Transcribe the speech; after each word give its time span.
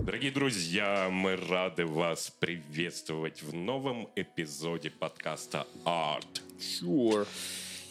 Дорогие 0.00 0.30
друзья, 0.30 1.10
мы 1.10 1.36
рады 1.36 1.84
вас 1.84 2.30
приветствовать 2.30 3.42
в 3.42 3.54
новом 3.54 4.08
эпизоде 4.16 4.88
подкаста 4.90 5.66
Art. 5.84 6.40
Sure. 6.58 7.28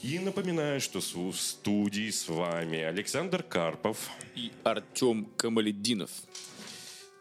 И 0.02 0.18
напоминаю, 0.18 0.82
что 0.82 1.00
в 1.00 1.32
студии 1.34 2.10
с 2.10 2.28
вами 2.28 2.80
Александр 2.80 3.44
Карпов. 3.44 4.09
И 4.36 4.52
Артем 4.63 5.25
Камаледдинов. 5.38 6.09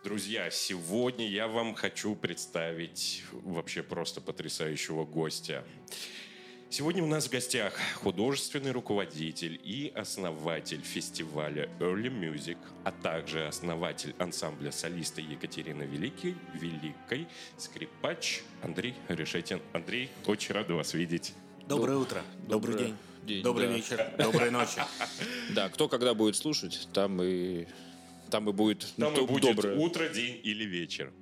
Друзья, 0.02 0.50
сегодня 0.50 1.28
я 1.28 1.46
вам 1.46 1.74
хочу 1.74 2.14
представить 2.14 3.22
вообще 3.32 3.82
просто 3.82 4.22
потрясающего 4.22 5.04
гостя. 5.04 5.62
Сегодня 6.68 7.02
у 7.02 7.06
нас 7.06 7.26
в 7.28 7.30
гостях 7.30 7.74
художественный 8.02 8.72
руководитель 8.72 9.58
и 9.62 9.92
основатель 9.94 10.82
фестиваля 10.82 11.68
Early 11.78 12.10
Music, 12.10 12.58
а 12.84 12.90
также 12.90 13.46
основатель 13.46 14.14
ансамбля 14.18 14.72
солиста 14.72 15.20
Екатерины 15.20 15.84
Великой, 15.84 16.34
Великой, 16.54 17.28
скрипач 17.56 18.42
Андрей 18.62 18.94
Решетин. 19.08 19.60
Андрей, 19.72 20.10
очень 20.26 20.54
рад 20.54 20.68
вас 20.70 20.92
видеть. 20.94 21.34
Доброе 21.68 21.98
утро, 21.98 22.22
добрый 22.48 22.74
Доброе 22.74 22.78
день, 22.78 22.96
день, 23.24 23.42
добрый 23.44 23.68
да. 23.68 23.74
вечер, 23.74 24.12
доброй 24.18 24.50
ночи. 24.50 24.80
Да, 25.54 25.68
кто 25.68 25.88
когда 25.88 26.14
будет 26.14 26.36
слушать, 26.36 26.88
там 26.92 27.22
и 27.22 27.66
там 28.30 28.50
и 28.50 28.52
будет, 28.52 28.92
Там 28.96 29.14
и 29.14 29.24
будет 29.24 29.56
доброе. 29.56 29.76
утро, 29.78 30.08
день 30.08 30.40
или 30.42 30.64
вечер. 30.64 31.12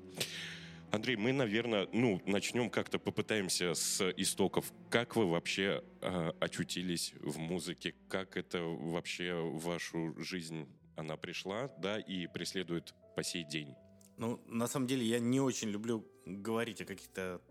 Андрей, 0.94 1.16
мы, 1.16 1.32
наверное, 1.32 1.88
ну, 1.92 2.22
начнем 2.24 2.70
как-то, 2.70 3.00
попытаемся 3.00 3.74
с 3.74 4.00
истоков. 4.12 4.72
Как 4.90 5.16
вы 5.16 5.28
вообще 5.28 5.82
э, 6.00 6.32
очутились 6.38 7.14
в 7.18 7.36
музыке? 7.36 7.96
Как 8.08 8.36
это 8.36 8.60
вообще 8.60 9.34
в 9.34 9.64
вашу 9.64 10.14
жизнь 10.22 10.68
она 10.94 11.16
пришла, 11.16 11.66
да, 11.78 11.98
и 11.98 12.28
преследует 12.28 12.94
по 13.16 13.24
сей 13.24 13.42
день? 13.42 13.74
Ну, 14.18 14.40
на 14.46 14.68
самом 14.68 14.86
деле, 14.86 15.04
я 15.04 15.18
не 15.18 15.40
очень 15.40 15.68
люблю 15.68 16.06
говорить 16.26 16.80
о 16.80 16.84
каких-то, 16.84 17.42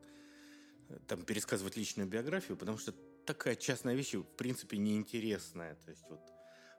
там, 1.08 1.24
пересказывать 1.24 1.76
личную 1.76 2.08
биографию, 2.08 2.56
потому 2.56 2.78
что 2.78 2.94
такая 3.26 3.58
частная 3.58 3.94
вещь, 3.94 4.14
в 4.14 4.24
принципе, 4.24 4.78
неинтересная. 4.78 5.76
То 5.76 5.92
есть 5.92 6.06
вот 6.10 6.22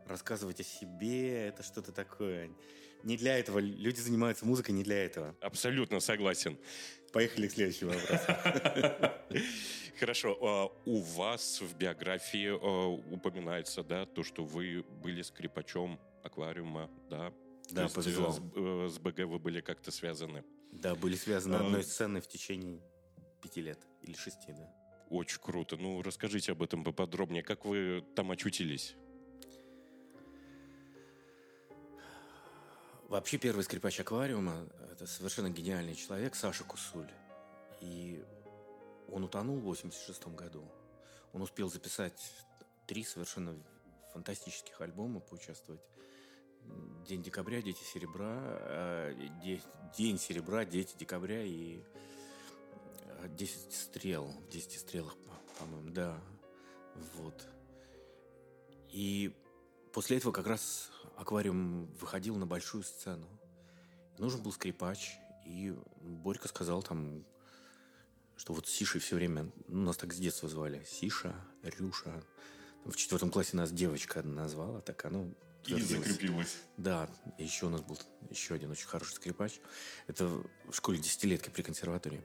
рассказывать 0.07 0.61
о 0.61 0.65
себе, 0.65 1.47
это 1.47 1.63
что-то 1.63 1.93
такое. 1.93 2.51
Не 3.05 3.17
для 3.17 3.39
этого. 3.39 3.59
Люди 3.61 4.01
занимаются 4.01 4.45
музыкой 4.47 4.75
не 4.75 4.83
для 4.83 5.05
этого. 5.05 5.37
Абсолютно 5.41 6.01
согласен. 6.01 6.59
Поехали 7.13 7.47
к 7.49 7.53
следующему 7.53 7.93
вопросу. 7.93 8.25
Хорошо. 10.01 10.37
а 10.41 10.67
У 10.85 11.01
вас 11.01 11.61
в 11.61 11.77
биографии 11.77 12.49
а, 12.51 12.89
упоминается, 13.15 13.83
да, 13.85 14.07
то, 14.07 14.23
что 14.25 14.45
вы 14.45 14.83
были 15.03 15.23
скрипачом 15.23 16.01
аквариума, 16.23 16.91
да? 17.09 17.33
Да, 17.71 17.89
повезло. 17.89 18.29
э, 18.31 18.33
С, 18.33 18.41
э, 18.57 18.89
с 18.95 18.99
БГ 18.99 19.19
вы 19.27 19.39
были 19.39 19.61
как-то 19.61 19.91
связаны. 19.91 20.43
Да, 20.73 20.95
были 20.95 21.15
связаны 21.15 21.55
А. 21.57 21.61
одной 21.61 21.85
сценой 21.85 22.21
в 22.21 22.27
течение 22.27 22.81
пяти 23.41 23.61
лет 23.61 23.79
или 24.03 24.15
шести, 24.17 24.53
да. 24.53 24.69
Очень 25.11 25.41
круто. 25.41 25.77
Ну, 25.77 26.03
расскажите 26.03 26.53
об 26.53 26.63
этом 26.63 26.83
поподробнее. 26.83 27.43
Как 27.43 27.65
вы 27.65 28.03
там 28.17 28.31
очутились? 28.33 28.97
Вообще 33.09 33.39
первый 33.39 33.63
скрипач 33.63 34.01
аквариума– 34.01 34.67
это 34.93 35.07
совершенно 35.07 35.51
гениальный 35.51 35.95
человек 35.95 36.35
Саша 36.35 36.65
Кусуль. 36.65 37.11
И 37.81 38.25
он 39.11 39.25
утонул 39.25 39.59
в 39.59 39.65
86 39.65 40.29
году. 40.29 40.65
Он 41.33 41.43
успел 41.43 41.69
записать 41.71 42.33
три 42.87 43.05
совершенно 43.05 43.55
фантастических 44.13 44.81
альбома, 44.81 45.21
поучаствовать. 45.21 45.81
День 47.07 47.23
декабря, 47.23 47.61
Дети 47.61 47.83
серебра, 47.85 48.39
э, 48.41 49.15
Де- 49.43 49.61
День 49.97 50.19
серебра, 50.19 50.65
Дети 50.65 50.97
декабря 50.99 51.43
и 51.43 51.79
э, 53.21 53.29
10 53.37 53.73
стрел. 53.75 54.33
10 54.51 54.81
стрелах, 54.81 55.15
по- 55.19 55.61
по-моему, 55.61 55.91
да. 55.91 56.19
Вот. 57.17 57.47
И 58.91 59.35
после 59.95 60.19
этого 60.19 60.33
как 60.33 60.47
раз 60.47 60.91
аквариум 61.17 61.87
выходил 62.01 62.37
на 62.37 62.47
большую 62.47 62.83
сцену. 62.83 63.27
Нужен 64.19 64.43
был 64.43 64.53
скрипач, 64.53 65.13
и 65.47 65.75
Борька 66.01 66.49
сказал 66.49 66.83
там, 66.83 67.25
что 68.37 68.53
вот 68.53 68.67
Сишей 68.67 69.01
все 69.01 69.17
время, 69.17 69.51
ну, 69.69 69.85
нас 69.85 69.97
так 69.97 70.13
с 70.13 70.17
детства 70.17 70.49
звали, 70.49 70.85
Сиша, 70.85 71.35
Рюша. 71.63 72.23
В 72.85 72.97
четвертом 72.97 73.31
классе 73.31 73.57
нас 73.57 73.71
девочка 73.71 74.23
назвала, 74.23 74.81
так 74.81 75.05
оно 75.05 75.31
утвердилось. 75.63 76.07
закрепилось. 76.07 76.57
Да, 76.77 77.09
и 77.39 77.45
еще 77.45 77.67
у 77.67 77.71
нас 77.71 77.81
был 77.81 77.99
еще 78.31 78.55
один 78.55 78.71
очень 78.73 78.89
хороший 78.89 79.15
скрипач. 79.15 79.61
Это 80.09 80.27
в 80.27 80.73
школе 80.73 80.99
десятилетки 80.99 81.51
при 81.51 81.63
консерватории. 81.63 82.23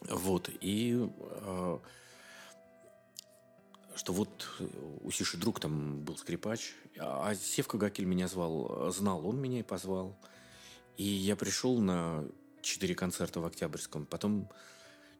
Вот, 0.00 0.48
и 0.60 0.96
э, 0.98 1.78
что 3.98 4.12
вот 4.12 4.48
у 5.02 5.10
Сиши 5.10 5.36
друг 5.36 5.58
там 5.58 6.04
был 6.04 6.16
скрипач, 6.16 6.72
а 6.98 7.34
Севка 7.34 7.78
Гакель 7.78 8.04
меня 8.04 8.28
звал, 8.28 8.92
знал, 8.92 9.26
он 9.26 9.40
меня 9.40 9.58
и 9.58 9.64
позвал. 9.64 10.16
И 10.96 11.02
я 11.02 11.34
пришел 11.34 11.80
на 11.80 12.24
четыре 12.62 12.94
концерта 12.94 13.40
в 13.40 13.44
Октябрьском, 13.44 14.06
потом 14.06 14.48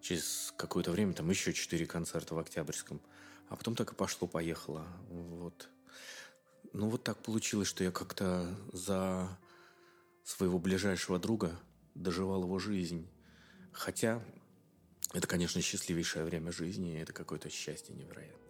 через 0.01 0.55
какое-то 0.57 0.93
время 0.93 1.13
там 1.13 1.29
еще 1.29 1.53
четыре 1.53 1.87
концерта 1.87 2.37
в 2.37 2.39
Октябрьском, 2.39 3.01
а 3.49 3.57
потом 3.57 3.75
так 3.75 3.93
и 3.93 3.97
пошло-поехало. 3.97 4.87
Вот. 5.11 5.69
Ну, 6.73 6.89
вот 6.89 7.03
так 7.03 7.19
получилось, 7.19 7.69
что 7.69 7.83
я 7.83 7.91
как-то 7.91 8.55
за 8.73 9.29
своего 10.23 10.61
ближайшего 10.61 11.19
друга 11.19 11.59
доживал 11.97 12.45
его 12.45 12.61
жизнь. 12.61 13.09
Хотя 13.73 14.23
это, 15.15 15.27
конечно, 15.27 15.61
счастливейшее 15.61 16.25
время 16.25 16.53
жизни, 16.53 17.01
это 17.01 17.13
какое-то 17.13 17.51
счастье 17.51 17.95
невероятное. 17.95 18.48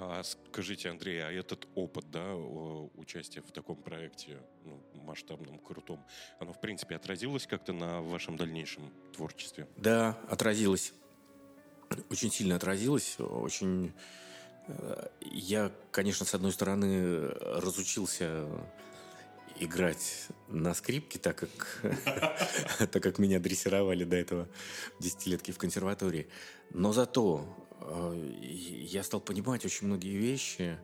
А 0.00 0.22
скажите, 0.22 0.90
Андрей, 0.90 1.20
а 1.24 1.32
этот 1.32 1.66
опыт, 1.74 2.08
да, 2.12 2.36
участия 2.94 3.40
в 3.40 3.50
таком 3.50 3.76
проекте, 3.76 4.38
ну, 4.64 4.80
масштабном, 5.02 5.58
крутом, 5.58 6.04
оно, 6.38 6.52
в 6.52 6.60
принципе, 6.60 6.94
отразилось 6.94 7.48
как-то 7.48 7.72
на 7.72 8.00
вашем 8.00 8.36
дальнейшем 8.36 8.92
творчестве? 9.12 9.66
Да, 9.76 10.16
отразилось. 10.28 10.92
Очень 12.10 12.30
сильно 12.30 12.54
отразилось. 12.54 13.16
Очень... 13.18 13.92
э, 14.68 15.08
Я, 15.20 15.72
конечно, 15.90 16.24
с 16.24 16.32
одной 16.32 16.52
стороны, 16.52 17.30
разучился 17.30 18.46
играть 19.58 20.28
на 20.46 20.74
скрипке, 20.74 21.18
так 21.18 21.36
как, 21.38 21.82
так 22.92 23.02
как 23.02 23.18
меня 23.18 23.40
дрессировали 23.40 24.04
до 24.04 24.14
этого 24.14 24.48
десятилетки 25.00 25.50
в 25.50 25.58
консерватории. 25.58 26.28
Но 26.70 26.92
зато 26.92 27.44
я 27.90 29.02
стал 29.02 29.20
понимать 29.20 29.64
очень 29.64 29.86
многие 29.86 30.16
вещи. 30.16 30.78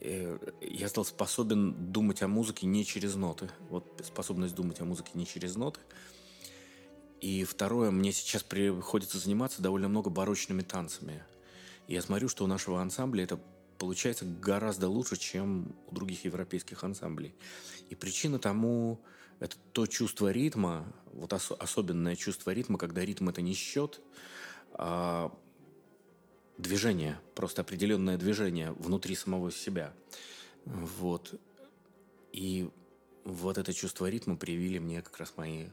Э, 0.00 0.38
Я 0.60 0.88
стал 0.88 1.04
способен 1.04 1.92
думать 1.92 2.22
о 2.22 2.28
музыке 2.28 2.66
не 2.66 2.84
через 2.84 3.14
ноты. 3.14 3.50
Вот 3.70 4.02
способность 4.04 4.54
думать 4.54 4.80
о 4.80 4.84
музыке 4.84 5.12
не 5.14 5.26
через 5.26 5.56
ноты. 5.56 5.80
И 7.20 7.44
второе, 7.44 7.90
мне 7.90 8.12
сейчас 8.12 8.42
приходится 8.42 9.18
заниматься 9.18 9.62
довольно 9.62 9.88
много 9.88 10.10
барочными 10.10 10.62
танцами. 10.62 11.22
И 11.86 11.94
я 11.94 12.02
смотрю, 12.02 12.28
что 12.28 12.44
у 12.44 12.46
нашего 12.46 12.82
ансамбля 12.82 13.24
это 13.24 13.40
получается 13.78 14.24
гораздо 14.24 14.88
лучше, 14.88 15.16
чем 15.16 15.74
у 15.86 15.94
других 15.94 16.24
европейских 16.24 16.84
ансамблей. 16.84 17.34
И 17.88 17.94
причина 17.94 18.38
тому 18.38 19.00
это 19.40 19.56
то 19.72 19.86
чувство 19.86 20.30
ритма, 20.30 20.92
вот 21.12 21.32
ос- 21.32 21.52
особенное 21.58 22.16
чувство 22.16 22.50
ритма, 22.52 22.78
когда 22.78 23.04
ритм 23.04 23.28
это 23.28 23.42
не 23.42 23.54
счет, 23.54 24.00
а 24.72 25.32
движение, 26.58 27.18
просто 27.34 27.62
определенное 27.62 28.16
движение 28.16 28.72
внутри 28.72 29.14
самого 29.14 29.50
себя. 29.50 29.92
Вот. 30.64 31.34
И 32.32 32.68
вот 33.24 33.58
это 33.58 33.72
чувство 33.72 34.08
ритма 34.08 34.36
привили 34.36 34.78
мне 34.78 35.02
как 35.02 35.18
раз 35.18 35.34
мои 35.36 35.66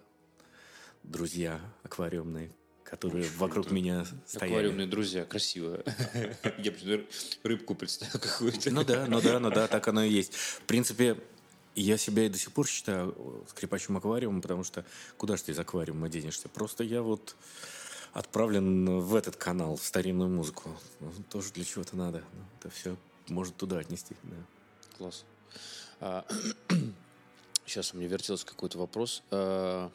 друзья 1.04 1.60
аквариумные, 1.84 2.52
которые 2.84 3.26
Очень 3.26 3.38
вокруг 3.38 3.66
круто. 3.66 3.74
меня 3.74 4.06
стояли. 4.26 4.54
Аквариумные 4.54 4.88
друзья, 4.88 5.26
красиво. 5.26 5.84
Я 6.58 6.72
почему-то 6.72 7.04
рыбку 7.44 7.76
представил 7.76 8.20
какую-то. 8.20 8.72
Ну 8.72 8.84
да, 8.84 9.06
ну 9.08 9.22
да, 9.22 9.40
ну 9.40 9.50
да, 9.50 9.68
так 9.68 9.88
оно 9.88 10.04
и 10.04 10.12
есть. 10.12 10.34
В 10.34 10.62
принципе, 10.62 11.18
я 11.76 11.98
себя 11.98 12.26
и 12.26 12.30
до 12.30 12.38
сих 12.38 12.52
пор 12.52 12.68
считаю 12.68 13.46
скрипачем 13.50 13.98
аквариума, 13.98 14.42
потому 14.42 14.64
что 14.64 14.86
куда 15.18 15.38
же 15.38 15.44
ты 15.44 15.52
из 15.54 15.60
аквариума 15.60 16.10
денешься? 16.10 16.50
Просто 16.50 16.84
я 16.84 17.02
вот 17.02 17.36
отправлен 18.14 19.00
в 19.00 19.16
этот 19.16 19.36
канал, 19.36 19.76
в 19.76 19.84
старинную 19.84 20.30
музыку. 20.30 20.70
Ну, 21.00 21.12
Тоже 21.30 21.52
для 21.54 21.64
чего-то 21.64 21.96
надо. 21.96 22.24
Ну, 22.34 22.44
Это 22.60 22.70
все 22.70 22.96
может 23.28 23.56
туда 23.56 23.80
отнести. 23.80 24.16
да. 24.24 24.36
Класс. 24.98 25.24
А, 26.00 26.26
сейчас 27.66 27.94
у 27.94 27.98
меня 27.98 28.08
вертелся 28.08 28.46
какой-то 28.46 28.78
вопрос. 28.78 29.24
А, 29.32 29.90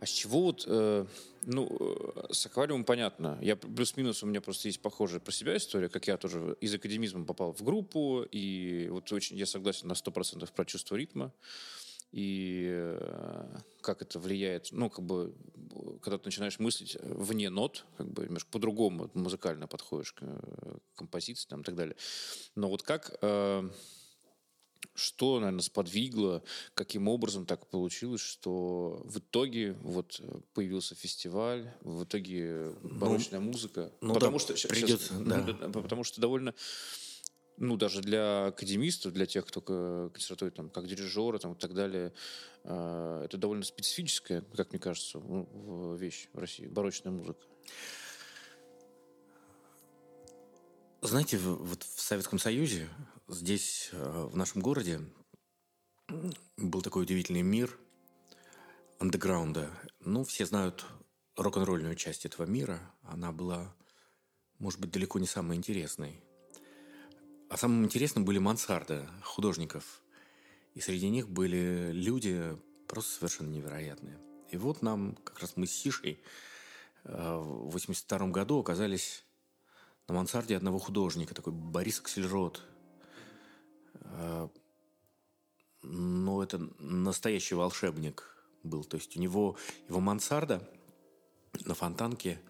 А 0.00 0.06
с 0.06 0.10
чего 0.10 0.42
вот, 0.42 0.64
э, 0.66 1.06
ну, 1.44 1.68
э, 1.78 2.32
с 2.32 2.44
аквариумом 2.46 2.84
понятно. 2.84 3.38
Я 3.40 3.54
плюс-минус, 3.54 4.24
у 4.24 4.26
меня 4.26 4.40
просто 4.40 4.66
есть 4.66 4.80
похожая 4.80 5.20
про 5.20 5.30
себя 5.30 5.56
история, 5.56 5.88
как 5.88 6.08
я 6.08 6.16
тоже 6.16 6.56
из 6.60 6.74
академизма 6.74 7.24
попал 7.24 7.52
в 7.52 7.62
группу, 7.62 8.26
и 8.32 8.88
вот 8.90 9.12
очень 9.12 9.36
я 9.36 9.46
согласен 9.46 9.86
на 9.86 9.92
100% 9.92 10.50
про 10.52 10.64
чувство 10.64 10.96
ритма 10.96 11.30
и 12.12 12.68
э, 12.70 13.58
как 13.80 14.02
это 14.02 14.18
влияет, 14.18 14.68
ну, 14.70 14.90
как 14.90 15.04
бы, 15.04 15.34
когда 16.02 16.18
ты 16.18 16.26
начинаешь 16.26 16.58
мыслить 16.58 16.96
вне 17.02 17.48
нот, 17.48 17.86
как 17.96 18.10
бы 18.10 18.24
немножко 18.24 18.50
по-другому 18.50 19.10
музыкально 19.14 19.66
подходишь 19.66 20.12
к 20.12 20.18
э, 20.20 20.76
композиции 20.94 21.48
там, 21.48 21.62
и 21.62 21.64
так 21.64 21.74
далее. 21.74 21.96
Но 22.54 22.68
вот 22.68 22.82
как, 22.82 23.16
э, 23.22 23.70
что, 24.94 25.40
наверное, 25.40 25.62
сподвигло, 25.62 26.42
каким 26.74 27.08
образом 27.08 27.46
так 27.46 27.66
получилось, 27.68 28.20
что 28.20 29.00
в 29.06 29.18
итоге 29.18 29.72
вот 29.80 30.20
появился 30.52 30.94
фестиваль, 30.94 31.72
в 31.80 32.04
итоге 32.04 32.74
барочная 32.82 33.40
ну, 33.40 33.46
музыка? 33.46 33.90
Ну, 34.02 34.12
потому 34.12 34.38
да, 34.38 34.54
что 34.54 34.68
придется, 34.68 35.14
сейчас, 35.14 35.20
да. 35.20 35.68
потому 35.70 36.04
что 36.04 36.20
довольно 36.20 36.54
ну, 37.56 37.76
даже 37.76 38.00
для 38.00 38.46
академистов, 38.46 39.12
для 39.12 39.26
тех, 39.26 39.46
кто 39.46 39.60
консерватории, 40.12 40.50
там, 40.50 40.70
как 40.70 40.86
дирижеры 40.86 41.38
там, 41.38 41.52
и 41.52 41.58
так 41.58 41.74
далее, 41.74 42.12
э, 42.64 43.22
это 43.24 43.36
довольно 43.36 43.64
специфическая, 43.64 44.42
как 44.56 44.72
мне 44.72 44.80
кажется, 44.80 45.20
вещь 45.96 46.28
в 46.32 46.38
России, 46.38 46.66
барочная 46.66 47.12
музыка. 47.12 47.44
Знаете, 51.02 51.36
вот 51.38 51.82
в 51.82 52.00
Советском 52.00 52.38
Союзе, 52.38 52.88
здесь, 53.28 53.90
э, 53.92 54.28
в 54.30 54.36
нашем 54.36 54.62
городе, 54.62 55.00
был 56.56 56.82
такой 56.82 57.02
удивительный 57.02 57.42
мир 57.42 57.78
андеграунда. 58.98 59.70
Ну, 60.00 60.24
все 60.24 60.46
знают 60.46 60.84
рок-н-ролльную 61.36 61.96
часть 61.96 62.24
этого 62.24 62.46
мира. 62.46 62.80
Она 63.02 63.32
была, 63.32 63.74
может 64.58 64.80
быть, 64.80 64.90
далеко 64.90 65.18
не 65.18 65.26
самой 65.26 65.56
интересной. 65.56 66.22
А 67.52 67.58
самым 67.58 67.84
интересным 67.84 68.24
были 68.24 68.38
мансарды 68.38 69.06
художников. 69.22 70.00
И 70.72 70.80
среди 70.80 71.10
них 71.10 71.28
были 71.28 71.90
люди 71.92 72.56
просто 72.88 73.12
совершенно 73.12 73.50
невероятные. 73.50 74.18
И 74.48 74.56
вот 74.56 74.80
нам, 74.80 75.16
как 75.22 75.40
раз 75.40 75.52
мы 75.56 75.66
с 75.66 75.70
Сишей 75.70 76.18
э, 77.04 77.36
в 77.36 77.68
82 77.72 78.28
году 78.28 78.58
оказались 78.58 79.22
на 80.08 80.14
мансарде 80.14 80.56
одного 80.56 80.78
художника, 80.78 81.34
такой 81.34 81.52
Борис 81.52 82.00
Аксельрод. 82.00 82.62
Э, 84.00 84.48
но 85.82 86.42
это 86.42 86.58
настоящий 86.78 87.54
волшебник 87.54 88.34
был. 88.62 88.82
То 88.82 88.96
есть 88.96 89.14
у 89.18 89.20
него 89.20 89.58
его 89.90 90.00
мансарда 90.00 90.66
на 91.66 91.74
фонтанке 91.74 92.40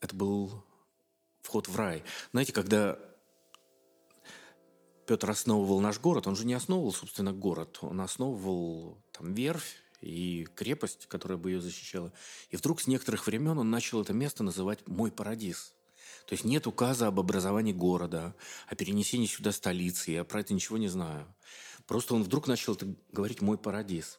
это 0.00 0.16
был 0.16 0.64
вход 1.40 1.68
в 1.68 1.76
рай. 1.76 2.02
Знаете, 2.32 2.52
когда 2.52 2.98
Петр 5.08 5.30
основывал 5.30 5.80
наш 5.80 5.98
город, 5.98 6.26
он 6.26 6.36
же 6.36 6.44
не 6.44 6.52
основывал, 6.52 6.92
собственно, 6.92 7.32
город. 7.32 7.78
Он 7.80 8.02
основывал 8.02 8.98
там 9.12 9.32
верфь 9.32 9.76
и 10.02 10.46
крепость, 10.54 11.06
которая 11.06 11.38
бы 11.38 11.50
ее 11.50 11.62
защищала. 11.62 12.12
И 12.50 12.56
вдруг 12.56 12.82
с 12.82 12.86
некоторых 12.86 13.26
времен 13.26 13.56
он 13.56 13.70
начал 13.70 14.02
это 14.02 14.12
место 14.12 14.44
называть 14.44 14.86
«мой 14.86 15.10
парадиз». 15.10 15.72
То 16.26 16.34
есть 16.34 16.44
нет 16.44 16.66
указа 16.66 17.06
об 17.06 17.18
образовании 17.18 17.72
города, 17.72 18.34
о 18.66 18.74
перенесении 18.74 19.26
сюда 19.26 19.50
столицы. 19.52 20.10
Я 20.10 20.24
про 20.24 20.40
это 20.40 20.52
ничего 20.52 20.76
не 20.76 20.88
знаю. 20.88 21.26
Просто 21.86 22.14
он 22.14 22.22
вдруг 22.22 22.46
начал 22.46 22.74
это 22.74 22.94
говорить 23.10 23.40
«мой 23.40 23.56
парадиз». 23.56 24.18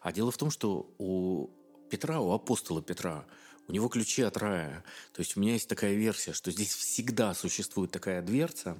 А 0.00 0.10
дело 0.10 0.30
в 0.30 0.38
том, 0.38 0.50
что 0.50 0.90
у 0.96 1.50
Петра, 1.90 2.18
у 2.18 2.32
апостола 2.32 2.80
Петра, 2.80 3.26
у 3.70 3.72
него 3.72 3.88
ключи 3.88 4.22
от 4.22 4.36
рая. 4.36 4.84
То 5.12 5.20
есть 5.20 5.36
у 5.36 5.40
меня 5.40 5.52
есть 5.52 5.68
такая 5.68 5.94
версия, 5.94 6.32
что 6.32 6.50
здесь 6.50 6.74
всегда 6.74 7.32
существует 7.34 7.92
такая 7.92 8.20
дверца, 8.20 8.76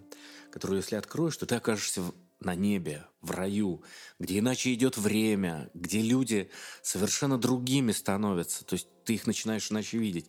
которую, 0.50 0.78
если 0.78 0.96
откроешь, 0.96 1.36
то 1.36 1.46
ты 1.46 1.54
окажешься 1.54 2.02
на 2.40 2.56
небе, 2.56 3.06
в 3.20 3.30
раю, 3.30 3.84
где 4.18 4.40
иначе 4.40 4.74
идет 4.74 4.96
время, 4.96 5.70
где 5.74 6.02
люди 6.02 6.50
совершенно 6.82 7.38
другими 7.38 7.92
становятся. 7.92 8.64
То 8.64 8.74
есть 8.74 8.88
ты 9.04 9.14
их 9.14 9.28
начинаешь 9.28 9.70
иначе 9.70 9.96
видеть. 9.96 10.28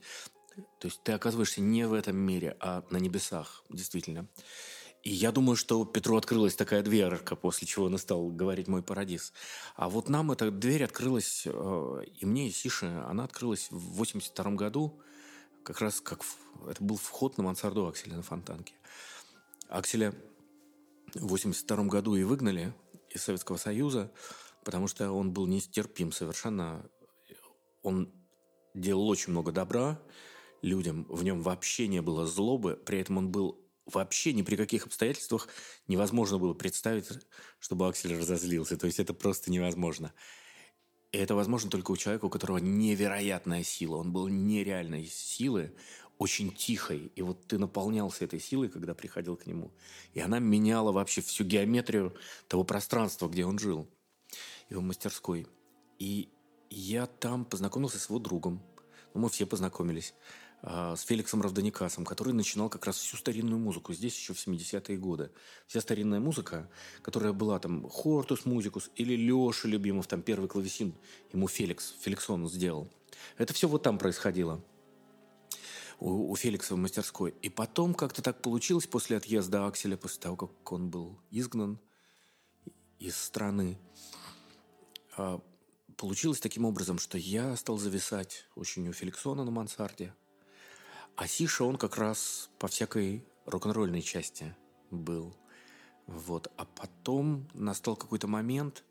То 0.80 0.88
есть 0.88 1.02
ты 1.04 1.14
оказываешься 1.14 1.60
не 1.60 1.88
в 1.88 1.94
этом 1.94 2.18
мире, 2.18 2.56
а 2.60 2.84
на 2.92 2.98
небесах, 2.98 3.64
действительно. 3.70 4.28
И 5.04 5.10
я 5.10 5.32
думаю, 5.32 5.56
что 5.56 5.84
Петру 5.84 6.16
открылась 6.16 6.56
такая 6.56 6.84
дверка, 6.84 7.36
после 7.36 7.68
чего 7.68 7.86
он 7.86 7.98
стал 7.98 8.28
говорить 8.30 8.68
«мой 8.68 8.84
парадиз». 8.84 9.34
А 9.76 9.90
вот 9.90 10.10
нам 10.10 10.32
эта 10.32 10.52
дверь 10.52 10.84
открылась, 10.84 11.44
э, 11.46 12.04
и 12.20 12.26
мне, 12.26 12.48
и 12.48 12.52
Сише, 12.52 12.86
она 13.08 13.24
открылась 13.24 13.68
в 13.72 13.96
82 13.96 14.52
году, 14.52 15.02
как 15.64 15.82
раз 15.82 16.02
как 16.02 16.22
это 16.68 16.84
был 16.84 16.98
вход 16.98 17.38
на 17.38 17.44
мансарду 17.44 17.88
Акселя 17.88 18.16
на 18.16 18.22
Фонтанке. 18.22 18.74
Акселя 19.70 20.14
в 21.16 21.28
82 21.28 21.86
году 21.86 22.16
и 22.16 22.24
выгнали 22.24 22.74
из 23.10 23.24
Советского 23.24 23.58
Союза, 23.58 24.12
потому 24.64 24.88
что 24.88 25.12
он 25.12 25.32
был 25.32 25.48
нестерпим 25.48 26.12
совершенно. 26.12 26.86
Он 27.82 28.12
делал 28.76 29.08
очень 29.10 29.32
много 29.32 29.52
добра 29.52 30.00
людям, 30.62 31.06
в 31.10 31.24
нем 31.24 31.42
вообще 31.42 31.88
не 31.88 32.02
было 32.04 32.28
злобы, 32.28 32.76
при 32.86 33.00
этом 33.00 33.18
он 33.18 33.32
был 33.32 33.60
вообще 33.86 34.34
ни 34.34 34.42
при 34.42 34.56
каких 34.56 34.86
обстоятельствах 34.86 35.48
невозможно 35.88 36.38
было 36.38 36.54
представить, 36.54 37.10
чтобы 37.60 37.88
Аксель 37.88 38.18
разозлился. 38.18 38.78
То 38.78 38.88
есть 38.88 39.00
это 39.00 39.14
просто 39.14 39.52
невозможно. 39.52 40.14
И 41.12 41.18
это 41.18 41.36
возможно 41.36 41.70
только 41.70 41.92
у 41.92 41.98
человека, 41.98 42.26
у 42.26 42.30
которого 42.30 42.58
невероятная 42.58 43.64
сила. 43.64 43.98
Он 43.98 44.14
был 44.14 44.30
нереальной 44.30 45.06
силы, 45.06 45.76
очень 46.18 46.52
тихой. 46.52 47.12
И 47.16 47.22
вот 47.22 47.48
ты 47.48 47.58
наполнялся 47.58 48.24
этой 48.24 48.40
силой, 48.40 48.70
когда 48.70 48.94
приходил 48.94 49.36
к 49.36 49.46
нему. 49.46 49.74
И 50.14 50.20
она 50.20 50.40
меняла 50.40 50.92
вообще 50.92 51.22
всю 51.22 51.44
геометрию 51.44 52.16
того 52.48 52.64
пространства, 52.64 53.28
где 53.28 53.46
он 53.46 53.60
жил. 53.60 53.90
Его 54.70 54.82
мастерской. 54.82 55.48
И 56.00 56.30
я 56.70 57.08
там 57.08 57.44
познакомился 57.44 58.00
с 58.00 58.08
его 58.08 58.20
другом. 58.20 58.64
Ну, 59.14 59.22
мы 59.22 59.30
все 59.30 59.46
познакомились. 59.46 60.14
А, 60.64 60.96
с 60.96 61.02
Феликсом 61.02 61.42
Равданикасом, 61.42 62.06
который 62.06 62.34
начинал 62.34 62.70
как 62.70 62.86
раз 62.86 62.98
всю 62.98 63.18
старинную 63.18 63.58
музыку 63.58 63.94
здесь 63.94 64.16
еще 64.16 64.34
в 64.34 64.48
70-е 64.48 64.96
годы. 64.98 65.32
Вся 65.66 65.82
старинная 65.82 66.20
музыка, 66.20 66.70
которая 67.02 67.34
была 67.34 67.58
там 67.58 67.90
Хортус 67.90 68.46
Музикус 68.46 68.92
или 68.96 69.16
Леша 69.16 69.68
Любимов, 69.68 70.06
там 70.06 70.22
первый 70.22 70.48
клавесин 70.48 70.94
ему 71.34 71.48
Феликс, 71.48 71.96
Феликсон 72.02 72.48
сделал. 72.48 72.88
Это 73.40 73.56
все 73.56 73.68
вот 73.68 73.82
там 73.82 73.98
происходило 73.98 74.64
у, 76.00 76.32
у 76.32 76.36
Феликса 76.36 76.76
в 76.76 76.78
мастерской. 76.78 77.34
И 77.42 77.50
потом 77.50 77.96
как-то 77.96 78.22
так 78.22 78.44
получилось 78.44 78.86
после 78.86 79.18
отъезда 79.18 79.66
Акселя, 79.66 79.98
после 79.98 80.22
того, 80.22 80.36
как 80.36 80.72
он 80.72 80.92
был 80.92 81.20
изгнан 81.32 81.80
из 83.00 83.18
страны. 83.18 83.80
А, 85.18 85.42
получилось 85.98 86.40
таким 86.40 86.66
образом, 86.66 87.00
что 87.00 87.18
я 87.18 87.56
стал 87.56 87.80
зависать 87.80 88.46
очень 88.54 88.88
у 88.88 88.94
Феликсона 88.94 89.44
на 89.44 89.50
мансарде– 89.50 90.14
а 91.22 91.28
Сиша, 91.28 91.66
он 91.66 91.78
как 91.78 91.98
раз 91.98 92.50
по 92.58 92.68
всякой 92.68 93.24
рок-н-ролльной 93.46 94.02
части 94.02 94.56
был. 94.90 95.38
Вот. 96.08 96.52
А 96.58 96.66
потом 96.66 97.48
настал 97.54 97.96
какой-то 97.96 98.28
момент, 98.28 98.84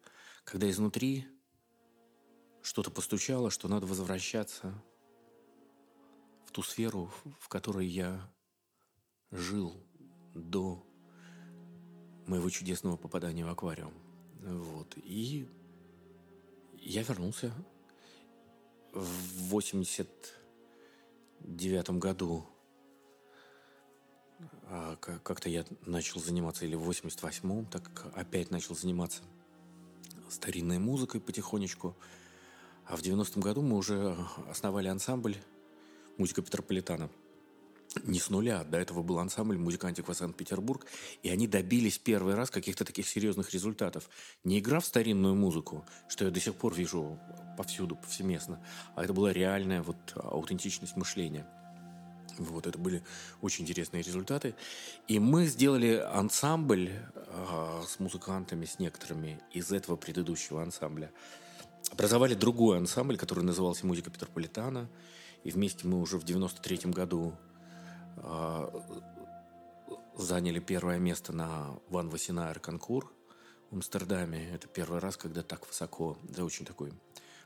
когда 0.45 0.71
изнутри 0.71 1.27
что-то 2.63 2.93
постучало, 2.93 3.51
что 3.51 3.67
надо 3.67 3.87
возвращаться 3.87 4.81
в 6.47 6.53
ту 6.53 6.63
сферу, 6.63 7.11
в 7.41 7.49
которой 7.49 7.89
я 7.89 8.33
жил 9.33 9.75
до 10.33 10.87
моего 12.29 12.49
чудесного 12.49 12.97
попадания 12.97 13.45
в 13.45 13.49
аквариум. 13.49 13.95
Вот. 14.39 14.97
И 14.99 15.49
я 16.75 17.03
вернулся 17.03 17.53
в 18.93 19.49
80 19.49 20.40
девятом 21.41 21.99
году 21.99 22.47
а, 24.65 24.97
как-то 24.97 25.49
я 25.49 25.65
начал 25.87 26.21
заниматься, 26.21 26.65
или 26.65 26.77
в 26.77 26.89
88-м, 26.89 27.67
так 27.67 28.07
опять 28.15 28.51
начал 28.51 28.75
заниматься 28.75 29.23
старинной 30.29 30.79
музыкой 30.79 31.21
потихонечку. 31.21 31.97
А 32.87 32.97
в 32.97 33.01
90-м 33.01 33.43
году 33.43 33.63
мы 33.63 33.77
уже 33.77 34.17
основали 34.49 34.89
ансамбль 34.89 35.37
«Музыка 36.17 36.43
Петрополитана» 36.43 37.09
не 38.05 38.19
с 38.19 38.31
нуля. 38.31 38.65
До 38.65 38.79
этого 38.79 39.03
был 39.03 39.19
ансамбль 39.19 39.59
«Музыкантик 39.59 40.07
Санкт-Петербург», 40.15 40.87
и 41.23 41.31
они 41.31 41.47
добились 41.47 41.99
первый 41.99 42.35
раз 42.35 42.51
каких-то 42.51 42.85
таких 42.85 43.09
серьезных 43.09 43.53
результатов. 43.53 44.09
Не 44.45 44.59
игра 44.59 44.81
в 44.81 44.87
старинную 44.87 45.35
музыку, 45.35 45.85
что 46.09 46.25
я 46.25 46.31
до 46.31 46.41
сих 46.41 46.55
пор 46.55 46.75
вижу 46.75 47.19
повсюду, 47.57 47.97
повсеместно, 47.97 48.65
а 48.95 49.05
это 49.05 49.13
была 49.13 49.33
реальная 49.33 49.83
вот 49.83 49.97
аутентичность 50.15 50.97
мышления. 50.97 51.47
Вот 52.39 52.67
это 52.67 52.79
были 52.79 53.03
очень 53.43 53.65
интересные 53.65 54.03
результаты. 54.03 54.55
И 55.09 55.19
мы 55.19 55.47
сделали 55.47 55.97
ансамбль 55.97 56.91
э, 56.91 57.83
с 57.87 57.99
музыкантами, 57.99 58.65
с 58.65 58.79
некоторыми 58.79 59.41
из 59.53 59.73
этого 59.73 59.97
предыдущего 59.97 60.63
ансамбля. 60.63 61.11
образовали 61.91 62.35
другой 62.35 62.79
ансамбль, 62.79 63.19
который 63.19 63.45
назывался 63.45 63.87
«Музыка 63.87 64.11
Петрополитана». 64.11 64.89
И 65.45 65.51
вместе 65.51 65.87
мы 65.87 66.01
уже 66.01 66.19
в 66.19 66.25
93 66.25 66.91
году 66.93 67.35
заняли 70.17 70.61
первое 70.61 70.99
место 70.99 71.33
на 71.33 71.79
Ван 71.89 72.09
Васинайр 72.09 72.61
конкур 72.61 73.13
в 73.71 73.75
Амстердаме. 73.75 74.51
Это 74.51 74.69
первый 74.69 75.01
раз, 75.01 75.17
когда 75.17 75.43
так 75.43 75.67
высоко, 75.67 76.19
за 76.29 76.45
очень 76.45 76.65
такой 76.65 76.93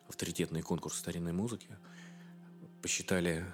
авторитетный 0.08 0.62
конкурс 0.62 0.98
старинной 0.98 1.32
музыки. 1.32 1.68
Посчитали, 2.82 3.44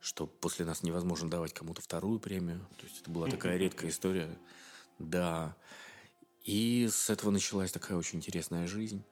что 0.00 0.26
после 0.26 0.64
нас 0.64 0.82
невозможно 0.82 1.30
давать 1.30 1.52
кому-то 1.52 1.82
вторую 1.82 2.20
премию. 2.20 2.66
То 2.78 2.86
есть 2.86 3.00
это 3.00 3.10
была 3.10 3.28
такая 3.28 3.56
редкая 3.56 3.90
история. 3.90 4.38
Да. 4.98 5.56
И 6.44 6.88
с 6.90 7.10
этого 7.10 7.30
началась 7.30 7.72
такая 7.72 7.98
очень 7.98 8.18
интересная 8.18 8.66
жизнь. 8.66 9.02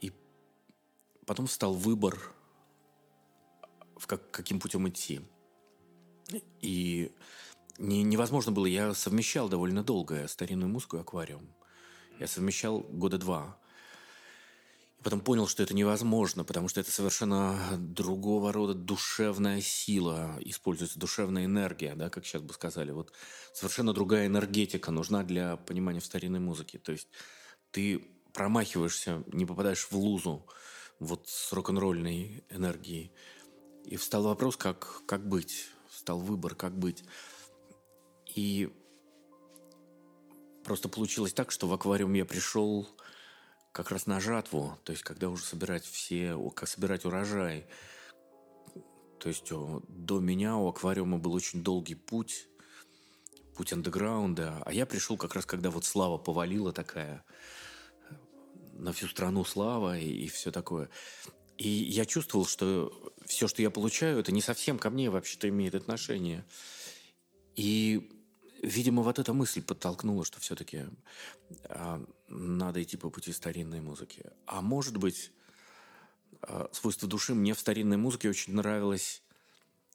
И 0.00 0.12
потом 1.26 1.48
стал 1.48 1.74
выбор, 1.74 2.34
в 3.96 4.06
как, 4.06 4.30
каким 4.30 4.60
путем 4.60 4.88
идти. 4.88 5.20
И 6.60 7.10
не, 7.78 8.02
невозможно 8.02 8.52
было. 8.52 8.66
Я 8.66 8.94
совмещал 8.94 9.48
довольно 9.48 9.82
долго 9.82 10.26
старинную 10.28 10.68
музыку 10.68 10.96
и 10.96 11.00
аквариум. 11.00 11.48
Я 12.18 12.26
совмещал 12.26 12.80
года 12.80 13.18
два. 13.18 13.58
И 14.98 15.02
потом 15.02 15.20
понял, 15.20 15.46
что 15.46 15.62
это 15.62 15.74
невозможно, 15.74 16.42
потому 16.42 16.68
что 16.68 16.80
это 16.80 16.90
совершенно 16.90 17.56
другого 17.78 18.52
рода 18.52 18.74
душевная 18.74 19.60
сила, 19.60 20.36
используется 20.40 20.98
душевная 20.98 21.44
энергия, 21.44 21.94
да, 21.94 22.10
как 22.10 22.26
сейчас 22.26 22.42
бы 22.42 22.52
сказали. 22.52 22.90
Вот 22.90 23.12
совершенно 23.52 23.92
другая 23.92 24.26
энергетика 24.26 24.90
нужна 24.90 25.22
для 25.22 25.56
понимания 25.56 26.00
в 26.00 26.04
старинной 26.04 26.40
музыке. 26.40 26.78
То 26.78 26.90
есть 26.90 27.08
ты 27.70 28.04
промахиваешься, 28.32 29.22
не 29.28 29.46
попадаешь 29.46 29.86
в 29.88 29.96
лузу 29.96 30.46
вот 30.98 31.28
с 31.28 31.52
рок-н-ролльной 31.52 32.44
энергией. 32.50 33.12
И 33.84 33.96
встал 33.96 34.24
вопрос, 34.24 34.56
как, 34.56 35.02
как 35.06 35.28
быть. 35.28 35.68
Встал 35.88 36.18
выбор, 36.18 36.56
как 36.56 36.76
быть. 36.76 37.04
И 38.38 38.72
просто 40.62 40.88
получилось 40.88 41.32
так, 41.32 41.50
что 41.50 41.66
в 41.66 41.72
аквариум 41.72 42.12
я 42.12 42.24
пришел 42.24 42.88
как 43.72 43.90
раз 43.90 44.06
на 44.06 44.20
жатву, 44.20 44.78
то 44.84 44.92
есть 44.92 45.02
когда 45.02 45.28
уже 45.28 45.42
собирать 45.42 45.84
все, 45.84 46.38
как 46.50 46.68
собирать 46.68 47.04
урожай. 47.04 47.66
То 49.18 49.28
есть 49.28 49.50
до 49.50 50.20
меня 50.20 50.54
у 50.54 50.68
аквариума 50.68 51.18
был 51.18 51.32
очень 51.32 51.64
долгий 51.64 51.96
путь, 51.96 52.46
путь 53.56 53.72
андеграунда, 53.72 54.62
а 54.64 54.72
я 54.72 54.86
пришел 54.86 55.16
как 55.16 55.34
раз, 55.34 55.44
когда 55.44 55.70
вот 55.70 55.84
слава 55.84 56.16
повалила 56.16 56.72
такая, 56.72 57.24
на 58.74 58.92
всю 58.92 59.08
страну 59.08 59.44
слава 59.44 59.98
и, 59.98 60.08
и 60.08 60.28
все 60.28 60.52
такое. 60.52 60.90
И 61.56 61.68
я 61.68 62.04
чувствовал, 62.04 62.46
что 62.46 63.12
все, 63.26 63.48
что 63.48 63.62
я 63.62 63.70
получаю, 63.70 64.20
это 64.20 64.30
не 64.30 64.42
совсем 64.42 64.78
ко 64.78 64.90
мне 64.90 65.10
вообще-то 65.10 65.48
имеет 65.48 65.74
отношение. 65.74 66.46
И 67.56 68.12
видимо, 68.62 69.02
вот 69.02 69.18
эта 69.18 69.32
мысль 69.32 69.62
подтолкнула, 69.62 70.24
что 70.24 70.40
все-таки 70.40 70.86
а, 71.64 72.04
надо 72.28 72.82
идти 72.82 72.96
по 72.96 73.10
пути 73.10 73.32
старинной 73.32 73.80
музыки. 73.80 74.24
А 74.46 74.60
может 74.60 74.96
быть, 74.96 75.32
а, 76.42 76.68
свойство 76.72 77.08
души 77.08 77.34
мне 77.34 77.54
в 77.54 77.60
старинной 77.60 77.96
музыке 77.96 78.28
очень 78.28 78.54
нравилась 78.54 79.22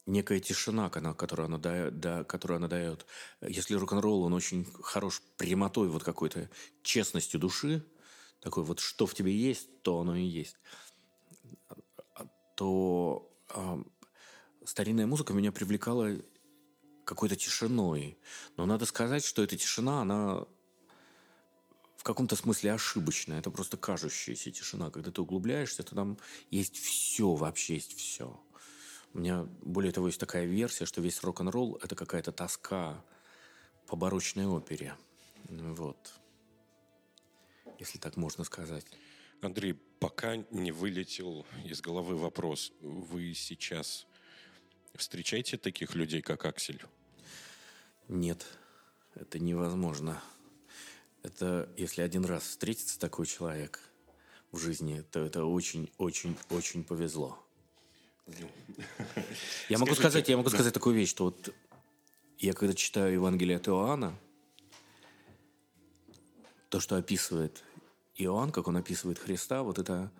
некая 0.06 0.40
тишина, 0.40 0.90
которую 0.90 1.46
она, 1.46 1.58
дает, 1.58 2.00
да, 2.00 2.24
которую 2.24 2.58
она 2.58 2.68
дает. 2.68 3.06
Если 3.42 3.76
рок-н-ролл, 3.76 4.24
он 4.24 4.34
очень 4.34 4.66
хорош 4.82 5.22
прямотой, 5.38 5.88
вот 5.88 6.04
какой-то 6.04 6.50
честностью 6.82 7.40
души, 7.40 7.86
такой 8.42 8.64
вот, 8.64 8.80
что 8.80 9.06
в 9.06 9.14
тебе 9.14 9.34
есть, 9.34 9.70
то 9.82 10.00
оно 10.00 10.16
и 10.16 10.24
есть, 10.24 10.58
то 12.56 13.32
э, 13.50 13.84
старинная 14.66 15.08
музыка 15.08 15.34
меня 15.34 15.52
привлекала 15.54 16.10
какой-то 17.14 17.36
тишиной. 17.36 18.18
Но 18.58 18.66
надо 18.66 18.86
сказать, 18.88 19.24
что 19.24 19.44
эта 19.44 19.56
тишина, 19.56 20.02
она 20.02 20.46
в 21.96 22.04
каком-то 22.04 22.36
смысле 22.36 22.74
ошибочная. 22.74 23.38
Это 23.38 23.52
просто 23.52 23.78
кажущаяся 23.78 24.50
тишина. 24.50 24.90
Когда 24.90 25.12
ты 25.12 25.22
углубляешься, 25.22 25.84
то 25.84 25.94
там 25.94 26.18
есть 26.50 26.76
все, 26.76 27.36
вообще 27.36 27.76
есть 27.76 27.96
все. 27.96 28.42
У 29.14 29.20
меня, 29.20 29.44
более 29.62 29.92
того, 29.92 30.08
есть 30.08 30.20
такая 30.20 30.46
версия, 30.46 30.86
что 30.86 31.02
весь 31.02 31.22
рок-н-ролл– 31.22 31.80
это 31.84 31.96
какая-то 31.96 32.32
тоска 32.32 33.06
по 33.86 33.96
барочной 33.96 34.48
опере. 34.48 34.96
Вот. 35.50 36.14
Если 37.78 38.00
так 38.00 38.18
можно 38.18 38.44
сказать. 38.44 38.86
Андрей, 39.42 39.74
пока 40.00 40.38
не 40.50 40.72
вылетел 40.72 41.46
из 41.64 41.80
головы 41.80 42.18
вопрос. 42.18 42.72
Вы 42.82 43.36
сейчас 43.36 44.08
Встречаете 44.96 45.58
таких 45.58 45.96
людей, 45.96 46.22
как 46.22 46.46
Аксель? 46.46 46.82
Нет, 48.08 48.46
это 49.16 49.40
невозможно. 49.40 50.22
Это 51.24 51.70
если 51.78 52.02
один 52.02 52.26
раз 52.26 52.44
встретится 52.44 53.00
такой 53.00 53.26
человек 53.26 53.80
в 54.52 54.60
жизни, 54.60 55.04
то 55.12 55.20
это 55.22 55.46
очень-очень-очень 55.46 56.84
повезло. 56.84 57.40
Я 59.70 59.78
могу 59.78 59.96
сказать, 59.96 60.28
я 60.30 60.38
могу 60.38 60.50
сказать 60.50 60.74
такую 60.74 60.96
вещь, 60.96 61.10
что 61.10 61.26
вот 61.26 61.54
я 62.38 62.54
когда 62.54 62.74
читаю 62.74 63.14
Евангелие 63.14 63.58
от 63.58 63.68
Иоанна, 63.68 64.18
то, 66.70 66.80
что 66.80 66.96
описывает 66.96 67.64
Иоанн, 68.16 68.52
как 68.52 68.68
он 68.68 68.78
описывает 68.78 69.20
Христа, 69.20 69.64
вот 69.64 69.78
это 69.78 70.12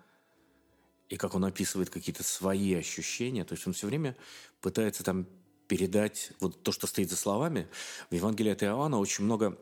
и 1.08 1.16
как 1.16 1.34
он 1.34 1.44
описывает 1.44 1.90
какие-то 1.90 2.22
свои 2.22 2.74
ощущения. 2.74 3.44
То 3.44 3.54
есть 3.54 3.66
он 3.66 3.72
все 3.72 3.86
время 3.86 4.16
пытается 4.60 5.04
там 5.04 5.26
передать 5.68 6.32
вот 6.40 6.62
то, 6.62 6.72
что 6.72 6.86
стоит 6.86 7.10
за 7.10 7.16
словами. 7.16 7.68
В 8.10 8.14
Евангелии 8.14 8.52
от 8.52 8.62
Иоанна 8.62 8.98
очень 8.98 9.24
много 9.24 9.58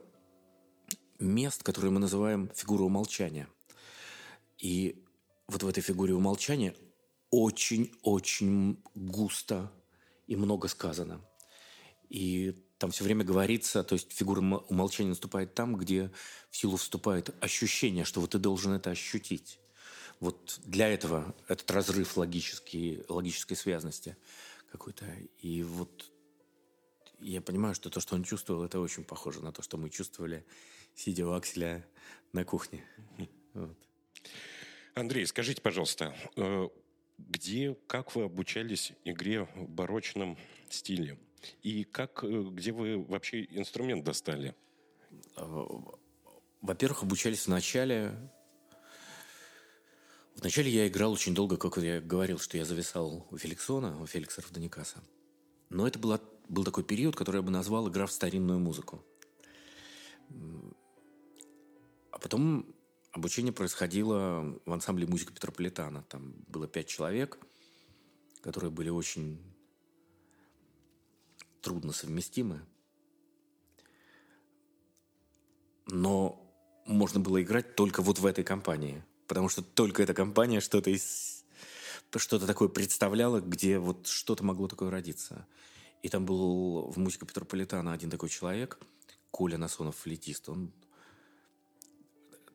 мест, 1.18 1.62
которые 1.62 1.90
мы 1.90 2.00
называем 2.00 2.50
фигурой 2.54 2.86
умолчания. 2.86 3.48
И 4.58 5.04
вот 5.48 5.62
в 5.62 5.68
этой 5.68 5.82
фигуре 5.82 6.14
умолчания 6.14 6.74
очень-очень 7.30 8.82
густо 8.94 9.72
и 10.26 10.36
много 10.36 10.68
сказано. 10.68 11.20
И 12.08 12.54
там 12.78 12.90
все 12.90 13.04
время 13.04 13.24
говорится, 13.24 13.84
то 13.84 13.94
есть 13.94 14.12
фигура 14.12 14.40
умолчания 14.40 15.10
наступает 15.10 15.54
там, 15.54 15.76
где 15.76 16.10
в 16.50 16.56
силу 16.56 16.76
вступает 16.76 17.34
ощущение, 17.40 18.04
что 18.04 18.20
вот 18.20 18.30
ты 18.30 18.38
должен 18.38 18.72
это 18.72 18.90
ощутить. 18.90 19.58
Вот 20.20 20.60
для 20.64 20.88
этого 20.88 21.34
этот 21.48 21.70
разрыв 21.70 22.16
логический, 22.16 23.02
логической 23.08 23.56
связности 23.56 24.16
какой-то. 24.72 25.04
И 25.38 25.62
вот 25.62 26.10
я 27.20 27.40
понимаю, 27.42 27.74
что 27.74 27.90
то, 27.90 28.00
что 28.00 28.16
он 28.16 28.24
чувствовал, 28.24 28.64
это 28.64 28.80
очень 28.80 29.04
похоже 29.04 29.42
на 29.42 29.52
то, 29.52 29.62
что 29.62 29.76
мы 29.76 29.90
чувствовали, 29.90 30.44
сидя 30.94 31.26
у 31.26 31.32
Акселя 31.32 31.86
на 32.32 32.44
кухне. 32.44 32.84
Вот. 33.54 33.76
Андрей, 34.94 35.26
скажите, 35.26 35.60
пожалуйста, 35.60 36.14
э, 36.36 36.68
где, 37.18 37.76
как 37.86 38.16
вы 38.16 38.24
обучались 38.24 38.92
игре 39.04 39.44
в 39.54 39.68
барочном 39.68 40.38
стиле? 40.70 41.18
И 41.62 41.84
как, 41.84 42.24
э, 42.24 42.42
где 42.50 42.72
вы 42.72 43.04
вообще 43.04 43.44
инструмент 43.50 44.04
достали? 44.04 44.54
Э, 45.36 45.66
во-первых, 46.62 47.02
обучались 47.02 47.46
вначале 47.46 48.14
Вначале 50.36 50.70
я 50.70 50.88
играл 50.88 51.12
очень 51.12 51.34
долго, 51.34 51.56
как 51.56 51.76
я 51.76 52.00
говорил, 52.00 52.38
что 52.38 52.56
я 52.56 52.64
зависал 52.64 53.26
у 53.30 53.36
Феликсона, 53.36 54.00
у 54.00 54.06
Феликса 54.06 54.40
Равданикаса. 54.40 55.02
Но 55.68 55.86
это 55.86 55.98
была, 55.98 56.20
был 56.48 56.64
такой 56.64 56.84
период, 56.84 57.16
который 57.16 57.36
я 57.36 57.42
бы 57.42 57.50
назвал 57.50 57.88
игра 57.88 58.06
в 58.06 58.12
старинную 58.12 58.58
музыку. 58.58 59.04
А 62.10 62.18
потом 62.18 62.74
обучение 63.12 63.52
происходило 63.52 64.58
в 64.64 64.72
ансамбле 64.72 65.06
музыки 65.06 65.32
Петрополитана. 65.32 66.02
Там 66.08 66.34
было 66.48 66.66
пять 66.66 66.88
человек, 66.88 67.38
которые 68.40 68.70
были 68.70 68.88
очень 68.88 69.40
трудно 71.60 71.92
совместимы. 71.92 72.60
Но 75.86 76.52
можно 76.86 77.20
было 77.20 77.42
играть 77.42 77.76
только 77.76 78.02
вот 78.02 78.18
в 78.18 78.26
этой 78.26 78.44
компании– 78.44 79.04
потому 79.32 79.48
что 79.48 79.62
только 79.62 80.02
эта 80.02 80.12
компания 80.12 80.60
что-то 80.60 80.90
из 80.90 81.46
что-то 82.14 82.46
такое 82.46 82.68
представляла, 82.68 83.40
где 83.40 83.78
вот 83.78 84.06
что-то 84.06 84.44
могло 84.44 84.68
такое 84.68 84.90
родиться. 84.90 85.46
И 86.02 86.10
там 86.10 86.26
был 86.26 86.90
в 86.90 86.98
музыке 86.98 87.24
Петрополитана 87.24 87.94
один 87.94 88.10
такой 88.10 88.28
человек, 88.28 88.78
Коля 89.30 89.56
Насонов, 89.56 89.96
флетист. 89.96 90.50
Он 90.50 90.70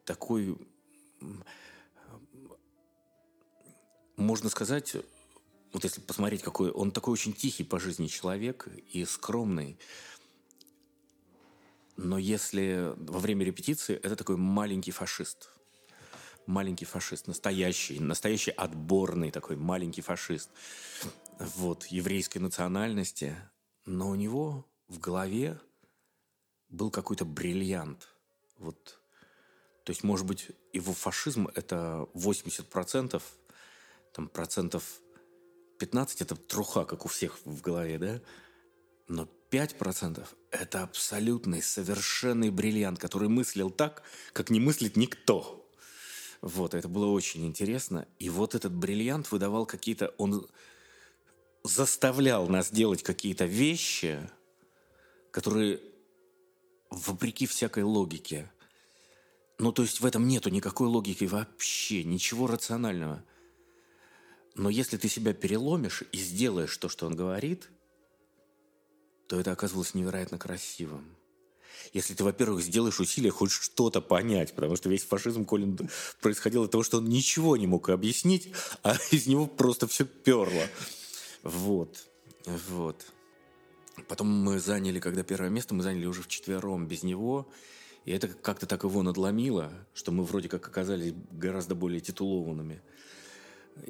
такой, 0.05 0.55
можно 4.15 4.49
сказать, 4.51 4.97
вот 5.73 5.83
если 5.83 5.99
посмотреть, 6.01 6.43
какой 6.43 6.69
он 6.69 6.91
такой 6.91 7.13
очень 7.13 7.33
тихий 7.33 7.63
по 7.63 7.79
жизни 7.79 8.05
человек 8.05 8.67
и 8.93 9.03
скромный. 9.03 9.79
Но 11.95 12.19
если 12.19 12.93
во 12.97 13.17
время 13.17 13.45
репетиции 13.45 13.95
это 13.95 14.15
такой 14.15 14.37
маленький 14.37 14.91
фашист– 14.91 15.49
маленький 16.47 16.85
фашист, 16.85 17.27
настоящий, 17.27 17.99
настоящий 17.99 18.51
отборный 18.51 19.31
такой 19.31 19.55
маленький 19.55 20.01
фашист, 20.01 20.49
вот, 21.39 21.85
еврейской 21.87 22.39
национальности, 22.39 23.35
но 23.85 24.09
у 24.09 24.15
него 24.15 24.65
в 24.87 24.99
голове 24.99 25.59
был 26.69 26.89
какой-то 26.89 27.25
бриллиант. 27.25 28.07
Вот. 28.57 28.99
То 29.83 29.91
есть, 29.91 30.03
может 30.03 30.25
быть, 30.25 30.47
его 30.73 30.93
фашизм– 30.93 31.47
это 31.55 32.07
80%, 32.13 33.21
там 34.13 34.27
процентов 34.27 34.83
15– 35.79 36.21
это 36.23 36.35
труха, 36.35 36.85
как 36.85 37.05
у 37.05 37.07
всех 37.07 37.39
в 37.45 37.61
голове, 37.61 37.99
да? 37.99 38.21
Но 39.07 39.29
5%– 39.49 40.27
это 40.51 40.83
абсолютный, 40.83 41.61
совершенный 41.61 42.49
бриллиант, 42.49 42.99
который 42.99 43.29
мыслил 43.29 43.69
так, 43.69 44.03
как 44.33 44.49
не 44.49 44.59
мыслит 44.59 44.97
никто. 44.97 45.66
Вот, 46.47 46.73
это 46.73 46.87
было 46.87 47.07
очень 47.07 47.45
интересно. 47.45 48.07
И 48.19 48.29
вот 48.29 48.55
этот 48.55 48.73
бриллиант 48.73 49.31
выдавал 49.31 49.65
какие-то... 49.65 50.13
Он 50.17 50.47
заставлял 51.63 52.47
нас 52.47 52.71
делать 52.71 53.03
какие-то 53.03 53.43
вещи, 53.43 54.17
которые 55.29 55.81
вопреки 56.89 57.47
всякой 57.47 57.83
логике. 57.83 58.49
Ну, 59.59 59.73
то 59.73 59.81
есть 59.81 59.99
в 59.99 60.05
этом 60.05 60.25
нету 60.25 60.49
никакой 60.49 60.87
логики 60.87 61.25
вообще, 61.25 62.05
ничего 62.05 62.47
рационального. 62.47 63.25
Но 64.55 64.69
если 64.69 64.95
ты 64.95 65.09
себя 65.09 65.33
переломишь 65.33 66.05
и 66.13 66.17
сделаешь 66.17 66.77
то, 66.77 66.87
что 66.87 67.07
он 67.07 67.15
говорит, 67.17 67.69
то 69.27 69.37
это 69.37 69.51
оказывалось 69.51 69.93
невероятно 69.93 70.37
красивым. 70.37 71.16
Если 71.93 72.13
ты, 72.13 72.23
во-первых, 72.23 72.61
сделаешь 72.61 72.99
усилия 72.99 73.31
хоть 73.31 73.51
что-то 73.51 74.01
понять, 74.01 74.53
потому 74.53 74.75
что 74.75 74.89
весь 74.89 75.03
фашизм 75.03 75.45
Колин 75.45 75.77
происходил 76.21 76.63
от 76.63 76.71
того, 76.71 76.83
что 76.83 76.97
он 76.97 77.05
ничего 77.05 77.57
не 77.57 77.67
мог 77.67 77.89
объяснить, 77.89 78.51
а 78.83 78.95
из 79.11 79.27
него 79.27 79.47
просто 79.47 79.87
все 79.87 80.05
перло. 80.05 80.67
Вот. 81.43 82.07
Вот. 82.45 83.05
Потом 84.07 84.27
мы 84.27 84.59
заняли, 84.59 84.99
когда 84.99 85.23
первое 85.23 85.49
место, 85.49 85.73
мы 85.73 85.83
заняли 85.83 86.05
уже 86.05 86.21
вчетвером 86.21 86.87
без 86.87 87.03
него. 87.03 87.49
И 88.05 88.11
это 88.11 88.27
как-то 88.27 88.65
так 88.65 88.83
его 88.83 89.01
надломило, 89.01 89.71
что 89.93 90.11
мы 90.11 90.23
вроде 90.23 90.47
как 90.47 90.65
оказались 90.67 91.13
гораздо 91.31 91.75
более 91.75 91.99
титулованными. 91.99 92.81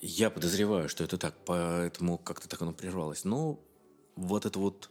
Я 0.02 0.30
подозреваю, 0.30 0.90
что 0.90 1.04
это 1.04 1.18
так, 1.18 1.36
поэтому 1.46 2.18
как-то 2.18 2.48
так 2.48 2.62
оно 2.62 2.74
прервалось. 2.74 3.26
Но 3.26 3.60
вот 4.16 4.46
это 4.46 4.60
вот 4.60 4.90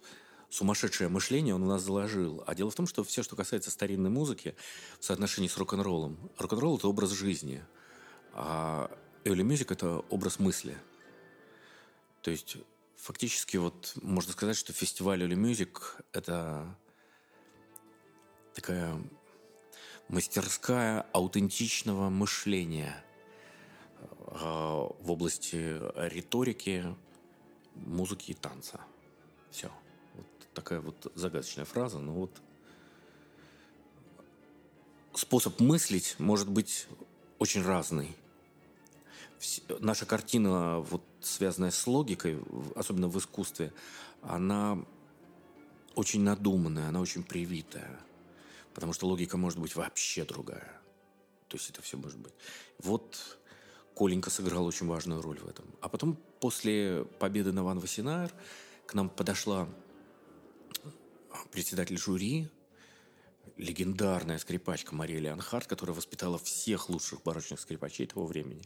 сумасшедшее 0.51 1.09
мышление 1.09 1.55
он 1.55 1.63
у 1.63 1.67
нас 1.67 1.83
заложил. 1.83 2.43
А 2.47 2.55
дело 2.55 2.71
в 2.71 2.75
том, 2.75 2.87
что 2.87 3.05
все, 3.05 3.23
что 3.23 3.37
касается 3.37 3.71
старинной 3.71 4.11
музыки, 4.11 4.55
в 5.01 5.05
соотношении 5.05 5.49
с 5.49 5.57
рок-н-роллом. 5.57 6.19
Рок-н-ролл– 6.39 6.77
это 6.79 6.89
образ 6.89 7.11
жизни, 7.11 7.65
а 8.33 8.91
Early 9.25 9.43
Music– 9.43 9.67
это 9.73 9.99
образ 10.11 10.39
мысли. 10.39 10.77
То 12.23 12.31
есть 12.31 12.57
фактически 12.97 13.57
вот 13.57 13.93
можно 14.03 14.33
сказать, 14.33 14.57
что 14.57 14.73
фестиваль 14.73 15.23
Early 15.23 15.37
Music– 15.37 15.81
это 16.13 16.77
такая 18.55 18.99
мастерская 20.09 21.07
аутентичного 21.13 22.09
мышления 22.11 23.05
а, 24.29 24.89
в 25.01 25.11
области 25.11 25.81
риторики, 26.09 26.85
музыки 27.75 28.31
и 28.31 28.35
танца. 28.35 28.81
Все 29.51 29.71
такая 30.57 30.81
вот 30.81 31.13
загадочная 31.15 31.67
фраза, 31.67 31.99
но 31.99 32.13
вот 32.13 32.31
способ 35.15 35.61
мыслить 35.61 36.17
может 36.19 36.49
быть 36.49 36.89
очень 37.39 37.63
разный. 37.63 38.17
Наша 39.81 40.07
картина, 40.07 40.81
вот 40.81 41.03
связанная 41.21 41.71
с 41.71 41.87
логикой, 41.87 42.43
особенно 42.75 43.09
в 43.09 43.19
искусстве, 43.19 43.73
она 44.23 44.83
очень 45.95 46.23
надуманная, 46.23 46.89
она 46.89 47.01
очень 47.01 47.23
привитая. 47.23 48.01
Потому 48.75 48.95
что 48.95 49.07
логика 49.07 49.37
может 49.37 49.59
быть 49.59 49.77
вообще 49.77 50.25
другая. 50.25 50.81
То 51.49 51.57
есть 51.57 51.71
это 51.71 51.83
все 51.83 51.99
может 51.99 52.19
быть. 52.19 52.33
Вот 52.79 53.39
Коленька 53.95 54.31
сыграл 54.31 54.67
очень 54.67 54.87
важную 54.87 55.21
роль 55.21 55.39
в 55.39 55.49
этом. 55.49 55.67
А 55.81 55.89
потом, 55.89 56.17
после 56.41 57.05
победы 57.19 57.53
на 57.53 57.63
Ван 57.63 57.79
Васинайр, 57.79 58.33
к 58.87 58.95
нам 58.95 59.09
подошла 59.09 59.69
председатель 61.51 61.99
жюри, 61.99 62.49
легендарная 63.57 64.39
скрипачка 64.39 64.95
Мария 64.95 65.19
Леонхард, 65.21 65.67
которая 65.67 65.97
воспитала 65.97 66.39
всех 66.39 66.89
лучших 66.89 67.23
барочных 67.23 67.61
скрипачей 67.61 68.07
того 68.07 68.27
времени. 68.27 68.63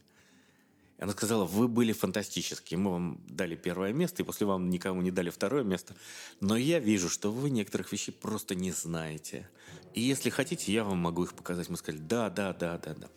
И 0.99 1.03
она 1.03 1.13
сказала, 1.13 1.45
вы 1.45 1.69
были 1.69 1.93
фантастические, 1.93 2.79
мы 2.79 2.91
вам 2.93 3.21
дали 3.27 3.57
первое 3.57 3.93
место, 3.93 4.23
и 4.23 4.27
после 4.27 4.47
вам 4.47 4.69
никому 4.69 5.01
не 5.01 5.11
дали 5.11 5.31
второе 5.31 5.65
место, 5.65 5.95
но 6.41 6.57
я 6.57 6.79
вижу, 6.79 7.09
что 7.09 7.33
вы 7.33 7.51
некоторых 7.51 7.91
вещей 7.93 8.13
просто 8.13 8.55
не 8.55 8.71
знаете. 8.73 9.49
И 9.95 10.01
если 10.03 10.29
хотите, 10.31 10.73
я 10.73 10.85
вам 10.85 10.99
могу 10.99 11.25
их 11.25 11.35
показать. 11.35 11.69
Мы 11.69 11.77
сказали, 11.77 12.03
да, 12.03 12.31
да, 12.31 12.53
да, 12.53 12.79
да, 12.79 12.95
да. 12.95 13.09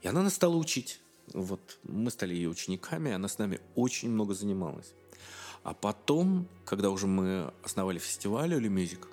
И 0.00 0.08
она 0.08 0.22
нас 0.22 0.34
стала 0.34 0.56
учить. 0.56 1.00
Вот 1.32 1.78
мы 1.82 2.10
стали 2.10 2.34
ее 2.34 2.48
учениками, 2.48 3.12
она 3.12 3.28
с 3.28 3.38
нами 3.38 3.60
очень 3.74 4.10
много 4.10 4.34
занималась. 4.34 4.94
А 5.62 5.74
потом, 5.74 6.46
когда 6.64 6.90
уже 6.90 7.06
мы 7.06 7.52
основали 7.62 7.98
фестиваль 7.98 8.52
Early 8.54 8.68
Music, 8.68 9.06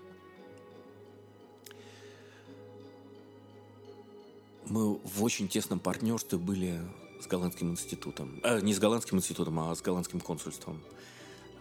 мы 4.65 4.95
в 4.95 5.23
очень 5.23 5.47
тесном 5.47 5.79
партнерстве 5.79 6.37
были 6.37 6.79
с 7.21 7.27
Голландским 7.27 7.71
институтом. 7.71 8.39
Э, 8.43 8.61
не 8.61 8.73
с 8.73 8.79
Голландским 8.79 9.17
институтом, 9.17 9.59
а 9.59 9.75
с 9.75 9.81
Голландским 9.81 10.19
консульством. 10.19 10.81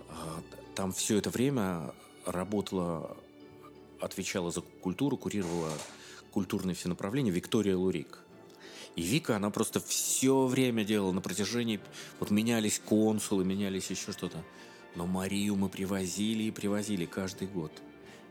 А, 0.08 0.42
там 0.74 0.92
все 0.92 1.18
это 1.18 1.30
время 1.30 1.94
работала, 2.24 3.16
отвечала 4.00 4.50
за 4.50 4.60
культуру, 4.60 5.16
курировала 5.16 5.72
культурные 6.30 6.74
все 6.74 6.88
направления 6.88 7.30
Виктория 7.30 7.76
Лурик. 7.76 8.20
И 8.94 9.02
Вика, 9.02 9.36
она 9.36 9.50
просто 9.50 9.80
все 9.80 10.46
время 10.46 10.84
делала 10.84 11.12
на 11.12 11.20
протяжении... 11.20 11.80
Вот 12.18 12.30
менялись 12.30 12.78
консулы, 12.78 13.44
менялись 13.44 13.90
еще 13.90 14.12
что-то. 14.12 14.42
Но 14.96 15.06
Марию 15.06 15.56
мы 15.56 15.68
привозили 15.68 16.44
и 16.44 16.50
привозили 16.50 17.04
каждый 17.04 17.46
год. 17.46 17.70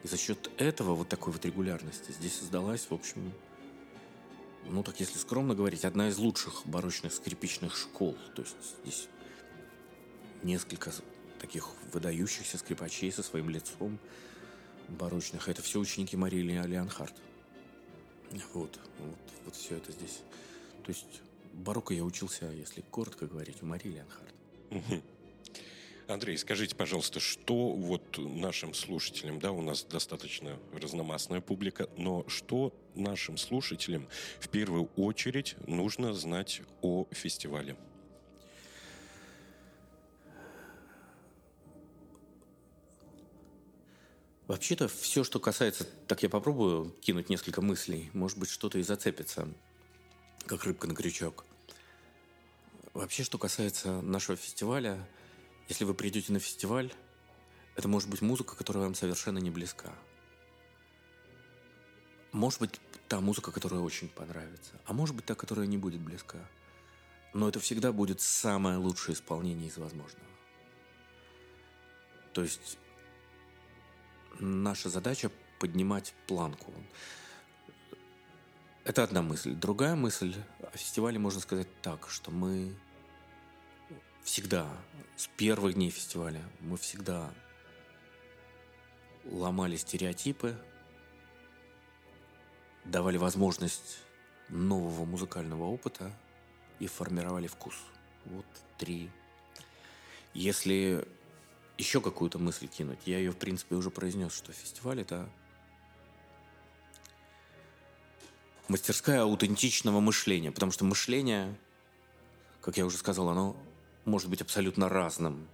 И 0.03 0.07
за 0.07 0.17
счет 0.17 0.51
этого, 0.57 0.95
вот 0.95 1.07
такой 1.07 1.31
вот 1.31 1.45
регулярности, 1.45 2.11
здесь 2.11 2.39
создалась, 2.39 2.87
в 2.89 2.93
общем, 2.93 3.31
ну 4.67 4.83
так 4.83 4.99
если 4.99 5.17
скромно 5.17 5.53
говорить, 5.55 5.85
одна 5.85 6.09
из 6.09 6.17
лучших 6.17 6.63
барочных 6.65 7.13
скрипичных 7.13 7.77
школ. 7.77 8.17
То 8.35 8.41
есть 8.41 8.55
здесь 8.83 9.07
несколько 10.41 10.91
таких 11.39 11.69
выдающихся 11.93 12.57
скрипачей 12.57 13.11
со 13.11 13.21
своим 13.21 13.49
лицом 13.49 13.99
барочных. 14.89 15.47
Это 15.47 15.61
все 15.61 15.79
ученики 15.79 16.17
Марии 16.17 16.41
Леонхард. 16.41 17.13
Вот, 18.53 18.79
вот, 18.99 19.17
вот 19.45 19.55
все 19.55 19.77
это 19.77 19.91
здесь. 19.91 20.21
То 20.83 20.89
есть 20.89 21.21
барокко 21.53 21.93
я 21.93 22.03
учился, 22.03 22.45
если 22.51 22.81
коротко 22.81 23.27
говорить, 23.27 23.61
у 23.61 23.67
Марии 23.67 23.89
Леонхард. 23.89 25.05
Андрей, 26.07 26.37
скажите, 26.37 26.75
пожалуйста, 26.75 27.19
что 27.19 27.71
вот 27.71 28.19
нашим 28.19 28.75
слушателям, 28.75 29.39
да, 29.39 29.51
у 29.51 29.61
нас 29.61 29.83
достаточно 29.83 30.59
разномастная 30.71 31.41
публика, 31.41 31.89
но 31.97 32.23
что 32.27 32.73
нашим 32.93 33.37
слушателям 33.37 34.07
в 34.39 34.49
первую 34.49 34.85
очередь 34.97 35.55
нужно 35.65 36.13
знать 36.13 36.61
о 36.81 37.07
фестивале? 37.11 37.75
Вообще-то 44.45 44.87
все, 44.87 45.23
что 45.23 45.39
касается, 45.39 45.85
так 46.07 46.21
я 46.21 46.29
попробую 46.29 46.91
кинуть 47.01 47.29
несколько 47.29 47.63
мыслей, 47.63 48.11
может 48.13 48.37
быть, 48.37 48.49
что-то 48.49 48.77
и 48.77 48.83
зацепится, 48.83 49.47
как 50.45 50.65
рыбка 50.65 50.85
на 50.85 50.93
крючок. 50.93 51.45
Вообще, 52.93 53.23
что 53.23 53.39
касается 53.39 54.01
нашего 54.01 54.37
фестиваля, 54.37 55.03
если 55.67 55.83
вы 55.83 55.93
придете 55.93 56.31
на 56.31 56.39
фестиваль, 56.39 56.93
это 57.75 57.87
может 57.87 58.09
быть 58.09 58.21
музыка, 58.21 58.55
которая 58.55 58.83
вам 58.83 58.95
совершенно 58.95 59.39
не 59.39 59.49
близка. 59.49 59.91
Может 62.31 62.59
быть, 62.59 62.81
та 63.07 63.19
музыка, 63.21 63.51
которая 63.51 63.81
очень 63.81 64.09
понравится. 64.09 64.73
А 64.85 64.93
может 64.93 65.15
быть, 65.15 65.25
та, 65.25 65.35
которая 65.35 65.67
не 65.67 65.77
будет 65.77 66.01
близка. 66.01 66.39
Но 67.33 67.49
это 67.49 67.59
всегда 67.59 67.91
будет 67.91 68.21
самое 68.21 68.77
лучшее 68.77 69.15
исполнение 69.15 69.67
из 69.67 69.77
возможного. 69.77 70.27
То 72.33 72.43
есть 72.43 72.77
наша 74.39 74.89
задача 74.89 75.31
поднимать 75.59 76.13
планку. 76.27 76.73
Это 78.83 79.03
одна 79.03 79.21
мысль. 79.21 79.53
Другая 79.53 79.95
мысль 79.95 80.35
о 80.59 80.77
фестивале 80.77 81.17
можно 81.17 81.39
сказать 81.39 81.67
так, 81.81 82.09
что 82.09 82.31
мы 82.31 82.75
всегда, 84.25 84.67
с 85.15 85.27
первых 85.37 85.75
дней 85.75 85.91
фестиваля, 85.91 86.41
мы 86.59 86.77
всегда 86.77 87.31
ломали 89.23 89.77
стереотипы, 89.77 90.57
давали 92.83 93.17
возможность 93.17 93.99
нового 94.49 95.05
музыкального 95.05 95.63
опыта 95.63 96.11
и 96.79 96.87
формировали 96.87 97.47
вкус. 97.47 97.75
Вот 98.25 98.45
три. 98.77 99.09
Если 100.33 101.07
еще 101.77 102.01
какую-то 102.01 102.39
мысль 102.39 102.67
кинуть, 102.67 102.99
я 103.05 103.19
ее, 103.19 103.31
в 103.31 103.37
принципе, 103.37 103.75
уже 103.75 103.91
произнес, 103.91 104.33
что 104.33 104.51
фестиваль– 104.51 105.01
это 105.01 105.29
мастерская 108.67 109.21
аутентичного 109.21 109.99
мышления, 109.99 110.51
потому 110.51 110.71
что 110.71 110.83
мышление, 110.83 111.55
как 112.61 112.77
я 112.77 112.85
уже 112.85 112.97
сказал, 112.97 113.29
оно 113.29 113.55
может 114.05 114.29
быть 114.29 114.41
абсолютно 114.41 114.89
разным. 114.89 115.47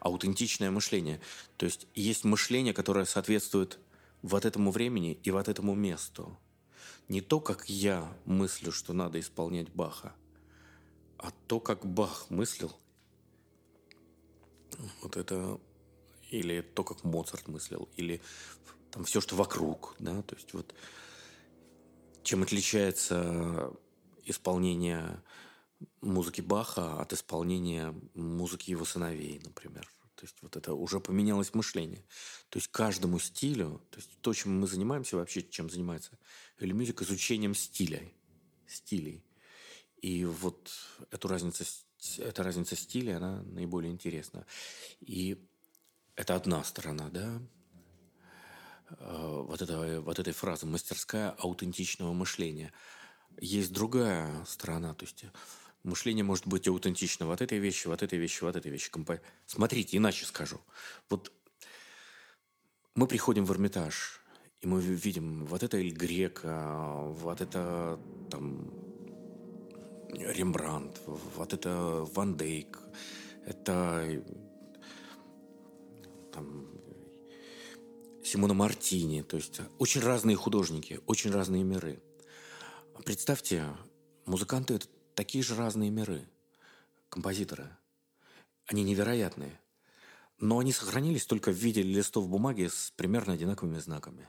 Аутентичное 0.00 0.70
мышление. 0.70 1.20
То 1.56 1.66
есть 1.66 1.86
есть 1.94 2.24
мышление, 2.24 2.72
которое 2.72 3.04
соответствует 3.04 3.78
вот 4.22 4.44
этому 4.44 4.70
времени 4.70 5.18
и 5.22 5.30
вот 5.30 5.48
этому 5.48 5.74
месту. 5.74 6.38
Не 7.08 7.20
то, 7.20 7.40
как 7.40 7.68
я 7.68 8.12
мыслю, 8.24 8.72
что 8.72 8.92
надо 8.92 9.20
исполнять 9.20 9.68
Баха, 9.70 10.14
а 11.18 11.30
то, 11.46 11.60
как 11.60 11.86
Бах 11.86 12.26
мыслил. 12.30 12.72
Вот 15.02 15.16
это 15.16 15.60
или 16.30 16.60
то, 16.60 16.84
как 16.84 17.04
Моцарт 17.04 17.48
мыслил, 17.48 17.88
или 17.96 18.20
там 18.90 19.04
все, 19.04 19.20
что 19.20 19.36
вокруг, 19.36 19.94
да, 19.98 20.22
то 20.22 20.34
есть 20.34 20.52
вот 20.52 20.74
чем 22.22 22.42
отличается 22.42 23.72
исполнение 24.24 25.22
музыки 26.00 26.40
Баха 26.40 27.00
от 27.00 27.12
исполнения 27.12 27.94
музыки 28.14 28.70
его 28.70 28.84
сыновей, 28.84 29.40
например. 29.44 29.90
То 30.14 30.24
есть 30.24 30.36
вот 30.40 30.56
это 30.56 30.72
уже 30.74 30.98
поменялось 31.00 31.52
мышление. 31.52 32.02
То 32.48 32.58
есть 32.58 32.68
каждому 32.68 33.18
стилю, 33.18 33.82
то 33.90 33.98
есть 33.98 34.10
то, 34.22 34.32
чем 34.32 34.60
мы 34.60 34.66
занимаемся 34.66 35.16
вообще, 35.16 35.42
чем 35.42 35.68
занимается 35.68 36.18
или 36.58 36.72
мюзик, 36.72 37.02
изучением 37.02 37.54
стиля, 37.54 38.02
стилей. 38.66 39.22
И 40.00 40.24
вот 40.24 40.70
эту 41.10 41.28
разницу, 41.28 41.64
эта 42.18 42.42
разница 42.42 42.76
стиля, 42.76 43.18
она 43.18 43.42
наиболее 43.42 43.92
интересна. 43.92 44.46
И 45.00 45.38
это 46.14 46.34
одна 46.34 46.64
сторона, 46.64 47.10
да, 47.10 47.40
Э, 48.98 49.44
вот, 49.46 49.62
это, 49.62 50.00
вот 50.00 50.18
этой 50.18 50.32
фразы 50.32 50.66
«мастерская 50.66 51.30
аутентичного 51.30 52.12
мышления». 52.12 52.72
Есть 53.40 53.72
другая 53.72 54.44
сторона, 54.44 54.94
то 54.94 55.04
есть 55.04 55.24
мышление 55.86 56.24
может 56.24 56.46
быть 56.46 56.68
аутентично 56.68 57.26
вот 57.26 57.40
этой 57.40 57.58
вещи, 57.58 57.86
вот 57.86 58.02
этой 58.02 58.18
вещи, 58.18 58.42
вот 58.42 58.56
этой 58.56 58.70
вещи. 58.70 58.90
Смотрите, 59.46 59.96
иначе 59.96 60.26
скажу. 60.26 60.60
Вот 61.08 61.32
мы 62.94 63.06
приходим 63.06 63.44
в 63.44 63.52
Эрмитаж, 63.52 64.20
и 64.60 64.66
мы 64.66 64.80
видим 64.80 65.46
вот 65.46 65.62
это 65.62 65.76
Эль 65.76 65.92
Грека, 65.92 67.04
вот 67.06 67.40
это 67.40 68.00
там 68.30 68.70
Рембрандт, 70.10 71.00
вот 71.06 71.52
это 71.52 72.06
Ван 72.14 72.36
Дейк, 72.36 72.78
это 73.44 74.24
там 76.32 76.68
Симона 78.24 78.54
Мартини. 78.54 79.22
То 79.22 79.36
есть 79.36 79.60
очень 79.78 80.00
разные 80.00 80.36
художники, 80.36 81.00
очень 81.06 81.30
разные 81.30 81.62
миры. 81.64 82.02
Представьте, 83.04 83.66
музыканты– 84.24 84.74
это 84.76 84.88
такие 85.16 85.42
же 85.42 85.56
разные 85.56 85.90
миры, 85.90 86.28
композиторы. 87.08 87.68
Они 88.66 88.84
невероятные. 88.84 89.58
Но 90.38 90.58
они 90.58 90.70
сохранились 90.72 91.24
только 91.24 91.50
в 91.50 91.54
виде 91.54 91.82
листов 91.82 92.28
бумаги 92.28 92.68
с 92.68 92.92
примерно 92.94 93.32
одинаковыми 93.32 93.78
знаками. 93.78 94.28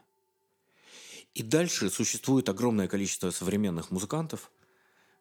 И 1.33 1.43
дальше 1.43 1.89
существует 1.89 2.47
огромное 2.47 2.87
количество 2.87 3.29
современных 3.29 3.91
музыкантов, 3.91 4.49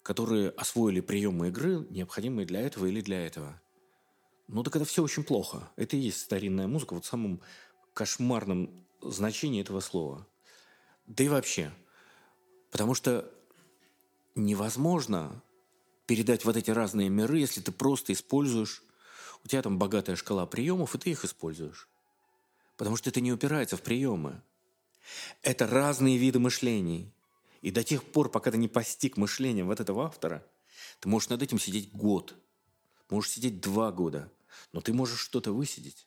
которые 0.02 0.50
освоили 0.50 1.00
приемы 1.00 1.48
игры, 1.48 1.84
необходимые 1.90 2.46
для 2.46 2.60
этого 2.60 2.86
или 2.86 3.00
для 3.00 3.26
этого. 3.26 3.60
Ну 4.46 4.62
так 4.62 4.76
это 4.76 4.84
все 4.84 5.02
очень 5.02 5.24
плохо. 5.24 5.68
Это 5.74 5.96
и 5.96 6.00
есть 6.00 6.20
старинная 6.20 6.68
музыка 6.68 6.94
вот 6.94 7.04
в 7.04 7.08
самом 7.08 7.42
кошмарном 7.92 8.86
значении 9.02 9.60
этого 9.60 9.80
слова. 9.80 10.28
Да 11.06 11.24
и 11.24 11.28
вообще. 11.28 11.72
Потому 12.70 12.94
что 12.94 13.28
невозможно 14.36 15.42
передать 16.06 16.44
вот 16.44 16.56
эти 16.56 16.70
разные 16.70 17.08
миры, 17.08 17.38
если 17.38 17.60
ты 17.60 17.72
просто 17.72 18.12
используешь... 18.12 18.82
У 19.44 19.48
тебя 19.48 19.62
там 19.62 19.78
богатая 19.78 20.16
шкала 20.16 20.44
приемов, 20.46 20.94
и 20.94 20.98
ты 20.98 21.10
их 21.10 21.24
используешь. 21.24 21.88
Потому 22.76 22.96
что 22.96 23.10
это 23.10 23.20
не 23.20 23.32
упирается 23.32 23.76
в 23.76 23.82
приемы. 23.82 24.42
Это 25.42 25.68
разные 25.68 26.16
виды 26.16 26.40
мышлений. 26.40 27.12
И 27.62 27.70
до 27.70 27.84
тех 27.84 28.02
пор, 28.02 28.28
пока 28.28 28.50
ты 28.50 28.58
не 28.58 28.66
постиг 28.66 29.16
мышления 29.16 29.62
вот 29.62 29.78
этого 29.78 30.06
автора, 30.06 30.44
ты 31.00 31.08
можешь 31.08 31.28
над 31.28 31.42
этим 31.42 31.60
сидеть 31.60 31.92
год, 31.92 32.34
можешь 33.08 33.30
сидеть 33.32 33.60
два 33.60 33.92
года, 33.92 34.32
но 34.72 34.80
ты 34.80 34.92
можешь 34.92 35.20
что-то 35.20 35.52
высидеть. 35.52 36.06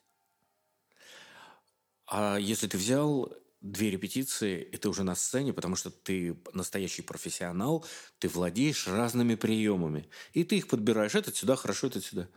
А 2.08 2.38
если 2.38 2.68
ты 2.68 2.78
взял 2.78 3.32
две 3.62 3.92
репетиции, 3.92 4.62
и 4.62 4.78
ты 4.78 4.90
уже 4.90 5.04
на 5.04 5.16
сцене, 5.16 5.54
потому 5.54 5.76
что 5.76 5.90
ты 5.90 6.38
настоящий 6.54 7.02
профессионал, 7.02 7.86
ты 8.20 8.30
владеешь 8.30 8.88
разными 8.88 9.36
приемами. 9.36 10.10
И 10.34 10.44
ты 10.44 10.58
их 10.58 10.68
подбираешь. 10.68 11.16
Этот 11.16 11.36
сюда, 11.36 11.56
хорошо, 11.56 11.88
этот 11.88 12.06
сюда. 12.06 12.30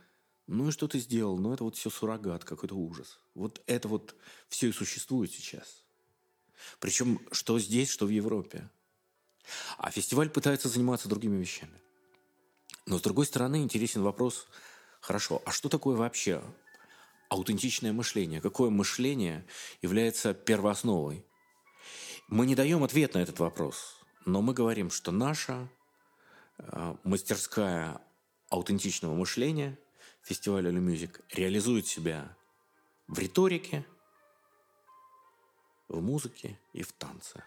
Ну 0.47 0.67
и 0.67 0.71
что 0.71 0.87
ты 0.87 0.99
сделал? 0.99 1.37
Ну 1.37 1.53
это 1.53 1.63
вот 1.63 1.77
все 1.77 1.89
суррогат, 1.89 2.43
какой-то 2.43 2.75
ужас. 2.75 3.19
Вот 3.33 3.61
это 3.67 3.87
вот 3.87 4.15
все 4.49 4.67
и 4.67 4.73
существует 4.73 5.31
сейчас. 5.31 5.83
Причем 6.79 7.21
что 7.31 7.57
здесь, 7.59 7.89
что 7.89 8.05
в 8.05 8.09
Европе. 8.09 8.69
А 9.77 9.91
фестиваль 9.91 10.29
пытается 10.29 10.67
заниматься 10.67 11.07
другими 11.07 11.37
вещами. 11.37 11.81
Но 12.85 12.97
с 12.97 13.01
другой 13.01 13.25
стороны 13.25 13.63
интересен 13.63 14.01
вопрос, 14.01 14.47
хорошо, 14.99 15.41
а 15.45 15.51
что 15.51 15.69
такое 15.69 15.95
вообще 15.95 16.43
аутентичное 17.33 17.93
мышление? 17.93 18.41
Какое 18.41 18.69
мышление 18.69 19.45
является 19.81 20.35
первоосновой? 20.35 21.25
Мы 22.27 22.45
не 22.45 22.55
даем 22.55 22.83
ответ 22.83 23.15
на 23.15 23.19
этот 23.19 23.39
вопрос, 23.39 23.95
но 24.25 24.41
мы 24.43 24.53
говорим, 24.53 24.91
что 24.91 25.11
наша 25.11 25.67
э, 26.59 26.95
мастерская 27.03 27.99
аутентичного 28.49 29.15
мышления 29.15 29.79
фестиваля 30.21 30.69
«Лю 30.69 30.79
Мюзик» 30.81 31.21
реализует 31.31 31.87
себя 31.87 32.37
в 33.07 33.17
риторике, 33.17 33.83
в 35.87 36.01
музыке 36.01 36.59
и 36.71 36.83
в 36.83 36.91
танце. 36.93 37.43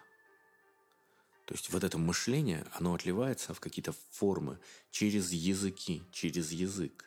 То 1.44 1.54
есть 1.54 1.70
вот 1.70 1.84
это 1.84 1.96
мышление, 1.96 2.66
оно 2.72 2.92
отливается 2.92 3.54
в 3.54 3.60
какие-то 3.60 3.94
формы 4.10 4.58
через 4.90 5.30
языки, 5.30 6.02
через 6.10 6.50
язык. 6.50 7.05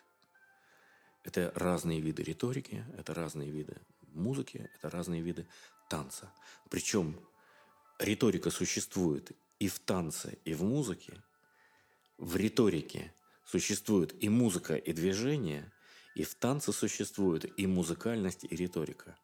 Это 1.22 1.52
разные 1.54 2.00
виды 2.00 2.22
риторики, 2.22 2.84
это 2.96 3.14
разные 3.14 3.50
виды 3.50 3.76
музыки, 4.12 4.70
это 4.74 4.90
разные 4.90 5.20
виды 5.20 5.46
танца. 5.88 6.32
Причем 6.70 7.18
риторика 7.98 8.50
существует 8.50 9.32
и 9.58 9.68
в 9.68 9.78
танце, 9.78 10.38
и 10.44 10.54
в 10.54 10.62
музыке. 10.62 11.22
В 12.16 12.36
риторике 12.36 13.12
существует 13.44 14.14
и 14.22 14.28
музыка, 14.28 14.76
и 14.76 14.92
движение, 14.92 15.70
и 16.14 16.24
в 16.24 16.34
танце 16.34 16.72
существует 16.72 17.58
и 17.58 17.66
музыкальность, 17.66 18.44
и 18.44 18.56
риторика. 18.56 19.16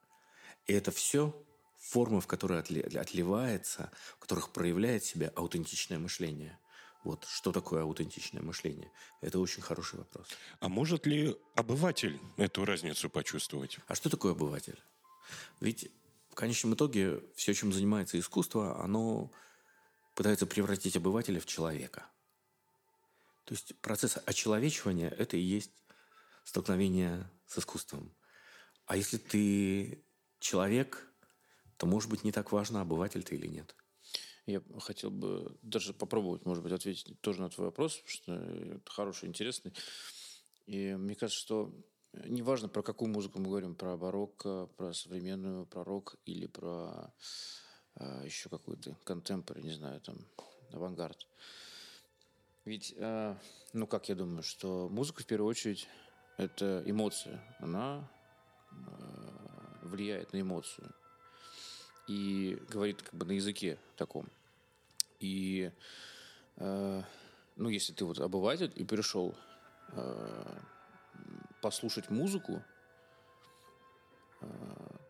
И 0.66 0.72
это 0.72 0.90
все 0.90 1.34
формы, 1.78 2.20
в 2.20 2.26
которые 2.26 2.60
отливается, 2.60 3.90
в 4.16 4.18
которых 4.18 4.52
проявляет 4.52 5.04
себя 5.04 5.32
аутентичное 5.34 5.98
мышление– 5.98 6.58
вот 7.06 7.24
что 7.28 7.52
такое 7.52 7.82
аутентичное 7.82 8.42
мышление? 8.42 8.90
Это 9.20 9.38
очень 9.38 9.62
хороший 9.62 10.00
вопрос. 10.00 10.26
А 10.58 10.68
может 10.68 11.06
ли 11.06 11.36
обыватель 11.54 12.20
эту 12.36 12.64
разницу 12.64 13.08
почувствовать? 13.08 13.78
А 13.86 13.94
что 13.94 14.10
такое 14.10 14.32
обыватель? 14.32 14.78
Ведь 15.60 15.88
в 16.30 16.34
конечном 16.34 16.74
итоге 16.74 17.22
все, 17.36 17.54
чем 17.54 17.72
занимается 17.72 18.18
искусство, 18.18 18.82
оно 18.82 19.30
пытается 20.16 20.46
превратить 20.46 20.96
обывателя 20.96 21.38
в 21.38 21.46
человека. 21.46 22.06
То 23.44 23.54
есть 23.54 23.78
процесс 23.80 24.18
очеловечивания– 24.26 25.08
это 25.18 25.36
и 25.36 25.40
есть 25.40 25.84
столкновение 26.42 27.30
с 27.46 27.58
искусством. 27.58 28.12
А 28.86 28.96
если 28.96 29.18
ты 29.18 30.04
человек, 30.40 31.08
то, 31.76 31.86
может 31.86 32.10
быть, 32.10 32.24
не 32.24 32.32
так 32.32 32.50
важно, 32.50 32.80
обыватель 32.80 33.22
ты 33.22 33.36
или 33.36 33.46
нет– 33.46 33.76
я 34.46 34.62
хотел 34.80 35.10
бы 35.10 35.56
даже 35.62 35.92
попробовать, 35.92 36.46
может 36.46 36.62
быть, 36.62 36.72
ответить 36.72 37.20
тоже 37.20 37.40
на 37.40 37.50
твой 37.50 37.66
вопрос, 37.66 37.96
потому 37.96 38.10
что 38.10 38.32
это 38.32 38.90
хороший, 38.90 39.28
интересный. 39.28 39.72
И 40.66 40.94
мне 40.94 41.14
кажется, 41.14 41.40
что 41.40 41.72
неважно, 42.24 42.68
про 42.68 42.82
какую 42.82 43.10
музыку 43.10 43.38
мы 43.40 43.46
говорим, 43.46 43.74
про 43.74 43.96
барокко, 43.96 44.68
про 44.76 44.92
современную, 44.92 45.66
про 45.66 45.84
рок 45.84 46.16
или 46.24 46.46
про 46.46 47.12
а, 47.94 48.24
еще 48.24 48.48
какую-то 48.48 48.96
контемпори, 49.04 49.62
не 49.62 49.72
знаю, 49.72 50.00
там, 50.00 50.16
авангард. 50.72 51.26
Ведь, 52.64 52.94
а, 52.98 53.38
ну, 53.72 53.86
как 53.86 54.08
я 54.08 54.14
думаю, 54.14 54.42
что 54.42 54.88
музыка 54.88 55.22
в 55.22 55.26
первую 55.26 55.50
очередь 55.50 55.88
это 56.36 56.82
эмоция. 56.86 57.42
Она 57.58 58.10
а, 58.70 59.80
влияет 59.82 60.32
на 60.32 60.40
эмоцию 60.40 60.94
и 62.06 62.58
говорит 62.68 63.02
как 63.02 63.14
бы 63.14 63.26
на 63.26 63.32
языке 63.32 63.78
таком. 63.96 64.26
И 65.18 65.70
э, 66.56 67.02
ну, 67.56 67.68
если 67.68 67.92
ты 67.92 68.04
вот 68.04 68.18
обыватель 68.18 68.72
и 68.74 68.84
пришел 68.84 69.34
э, 69.92 70.58
послушать 71.62 72.10
музыку, 72.10 72.62
э, 74.40 74.46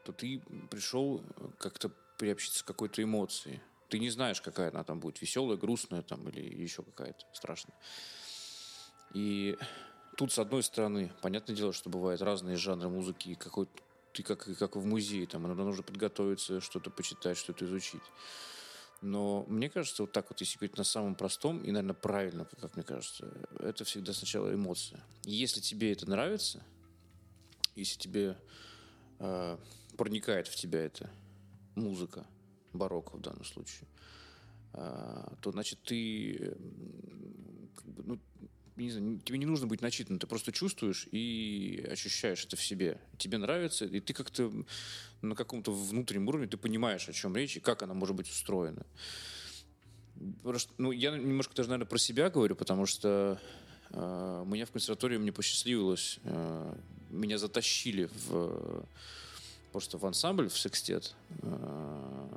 то 0.05 0.13
ты 0.13 0.41
пришел 0.71 1.23
как-то 1.59 1.91
приобщиться 2.19 2.65
к 2.65 2.67
какой-то 2.67 3.03
эмоции. 3.03 3.61
Ты 3.89 3.99
не 3.99 4.11
знаешь, 4.11 4.41
какая 4.41 4.71
она 4.71 4.85
там 4.85 5.01
будет, 5.01 5.21
веселая, 5.21 5.57
грустная 5.57 6.03
там 6.03 6.29
или 6.29 6.63
еще 6.63 6.83
какая-то 6.83 7.25
страшная. 7.33 7.77
И 9.13 9.57
тут, 10.17 10.33
с 10.33 10.39
одной 10.39 10.63
стороны, 10.63 11.13
понятное 11.23 11.55
дело, 11.55 11.73
что 11.73 11.91
бывают 11.91 12.23
разные 12.23 12.57
жанры 12.57 12.89
музыки, 12.89 13.35
какой 13.35 13.69
ты 14.17 14.23
как, 14.23 14.45
как 14.59 14.77
в 14.77 14.85
музее, 14.85 15.27
там 15.27 15.47
иногда 15.47 15.63
нужно 15.65 15.83
подготовиться, 15.83 16.61
что-то 16.61 16.91
почитать, 16.91 17.37
что-то 17.37 17.67
изучить. 17.67 18.03
Но 19.03 19.45
мне 19.47 19.69
кажется, 19.69 20.03
вот 20.03 20.13
так 20.13 20.31
вот, 20.31 20.41
если 20.41 20.57
говорить 20.57 20.79
на 20.79 20.85
самом 20.85 21.15
простом 21.15 21.59
и, 21.59 21.71
наверное, 21.71 21.95
правильно, 21.95 22.47
как 22.61 22.77
мне 22.77 22.85
кажется, 22.85 23.31
это 23.61 23.85
всегда 23.85 24.15
сначала 24.15 24.55
эмоция. 24.55 25.01
Если 25.25 25.61
тебе 25.61 25.93
это 25.93 26.09
нравится, 26.09 26.65
если 27.75 27.99
тебе 27.99 28.39
э, 29.19 29.59
проникает 29.99 30.49
в 30.49 30.57
тебя 30.57 30.81
эта 30.81 31.11
музыка, 31.75 32.27
барокко 32.73 33.19
в 33.19 33.21
данном 33.21 33.45
случае, 33.45 33.87
э, 34.73 35.29
то 35.43 35.53
значит 35.53 35.83
ты 35.83 36.57
бы, 37.85 38.03
ну, 38.03 38.21
не 38.85 38.91
знаю, 38.91 39.21
тебе 39.25 39.39
не 39.39 39.47
нужно 39.47 39.67
быть 39.67 39.81
начитанным, 39.81 40.19
ты 40.19 40.27
просто 40.27 40.53
чувствуешь 40.53 41.09
и 41.11 41.87
ощущаешь 41.91 42.45
это 42.45 42.57
в 42.57 42.63
себе. 42.63 43.01
Тебе 43.19 43.39
нравится, 43.39 43.87
и 43.87 44.01
ты 44.01 44.13
как-то 44.13 44.53
на 45.23 45.35
каком-то 45.35 45.73
внутреннем 45.73 46.29
уровне 46.29 46.47
ты 46.47 46.57
понимаешь, 46.57 47.09
о 47.09 47.13
чем 47.13 47.35
речь 47.37 47.57
и 47.57 47.61
как 47.61 47.83
она 47.83 47.95
может 47.95 48.15
быть 48.15 48.29
устроена. 48.29 48.87
Ну, 50.79 50.93
я 50.93 51.11
немножко 51.11 51.55
даже, 51.55 51.69
наверное, 51.69 51.89
про 51.89 51.99
себя 51.99 52.31
говорю, 52.31 52.57
потому 52.57 52.87
что 52.87 53.41
э, 53.91 54.45
меня 54.47 54.65
в 54.65 54.71
консерватории 54.71 55.19
мне 55.19 55.33
посчастливилось, 55.33 56.19
э, 56.25 56.75
меня 57.11 57.39
затащили 57.39 58.09
в 58.29 58.87
просто 59.73 59.99
в 59.99 60.07
ансамбль, 60.07 60.49
в 60.49 60.59
секстет. 60.59 61.15
Э, 61.43 62.29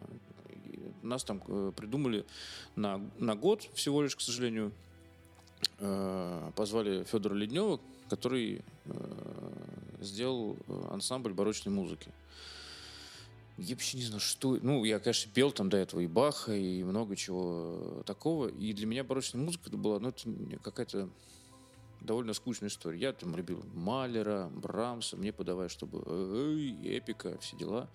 нас 1.01 1.23
там 1.23 1.41
э, 1.47 1.71
придумали 1.75 2.25
на, 2.75 2.97
на 3.17 3.35
год 3.35 3.69
всего 3.73 4.01
лишь, 4.01 4.15
к 4.15 4.21
сожалению, 4.21 4.73
позвали 6.55 7.03
Федора 7.03 7.35
Леднева, 7.35 7.79
который 8.09 8.61
э, 8.85 10.01
сделал 10.01 10.57
э, 10.67 10.87
ансамбль 10.91 11.33
барочной 11.33 11.71
музыки. 11.71 12.11
Я 13.57 13.75
вообще 13.75 13.97
не 13.97 14.03
знаю, 14.03 14.19
что... 14.19 14.57
Ну, 14.61 14.83
я, 14.83 14.99
конечно, 14.99 15.31
пел 15.33 15.51
там 15.51 15.69
до 15.69 15.77
этого 15.77 15.99
и 15.99 16.07
Баха, 16.07 16.53
и 16.53 16.83
много 16.83 17.15
чего 17.15 18.03
такого. 18.05 18.47
И 18.47 18.73
для 18.73 18.87
меня 18.87 19.03
барочная 19.03 19.41
музыка 19.41 19.65
это 19.67 19.77
была, 19.77 19.99
ну, 19.99 20.09
это 20.09 20.29
какая-то 20.63 21.09
довольно 22.01 22.33
скучная 22.33 22.69
история. 22.69 22.99
Я 22.99 23.13
там 23.13 23.35
любил 23.35 23.63
Малера, 23.73 24.49
Брамса, 24.49 25.17
мне 25.17 25.33
подавай, 25.33 25.69
чтобы 25.69 26.01
эй, 26.07 26.97
эпика, 26.97 27.37
все 27.39 27.57
дела. 27.57 27.89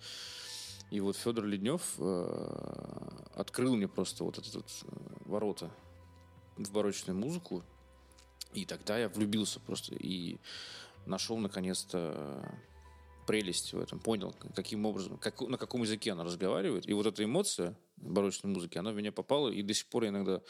И 0.91 0.99
вот 0.99 1.17
Федор 1.17 1.45
Леднев 1.45 1.95
э, 1.97 3.09
открыл 3.33 3.75
мне 3.75 3.87
просто 3.87 4.23
вот 4.23 4.37
этот 4.37 4.53
вот 4.53 4.71
ворота 5.25 5.71
в 6.57 6.71
барочную 6.71 7.17
музыку. 7.17 7.63
И 8.53 8.65
тогда 8.65 8.97
я 8.97 9.09
влюбился 9.09 9.59
просто 9.59 9.95
и 9.95 10.37
нашел 11.05 11.37
наконец-то 11.37 12.59
прелесть 13.27 13.73
в 13.73 13.79
этом, 13.79 13.99
понял, 13.99 14.33
каким 14.55 14.85
образом, 14.85 15.17
как, 15.17 15.41
на 15.41 15.57
каком 15.57 15.81
языке 15.81 16.11
она 16.11 16.23
разговаривает. 16.23 16.87
И 16.87 16.93
вот 16.93 17.05
эта 17.05 17.23
эмоция 17.23 17.75
барочной 17.97 18.51
музыки, 18.51 18.77
она 18.77 18.91
в 18.91 18.95
меня 18.95 19.11
попала, 19.11 19.49
и 19.49 19.61
до 19.61 19.73
сих 19.73 19.87
пор 19.87 20.03
я 20.03 20.09
иногда 20.09 20.41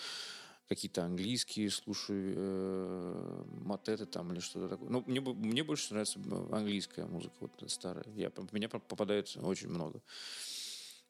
какие-то 0.68 1.04
английские 1.04 1.70
слушаю, 1.70 2.34
э, 2.36 3.44
матеты 3.62 4.06
там 4.06 4.34
или 4.34 4.40
что-то 4.40 4.70
такое. 4.70 4.90
Ну, 4.90 5.04
мне, 5.06 5.22
мне 5.22 5.64
больше 5.64 5.94
нравится 5.94 6.20
английская 6.52 7.06
музыка, 7.06 7.36
вот 7.40 7.52
старая. 7.68 8.06
Я, 8.16 8.32
меня 8.52 8.68
попадает 8.70 9.36
очень 9.38 9.70
много. 9.70 10.02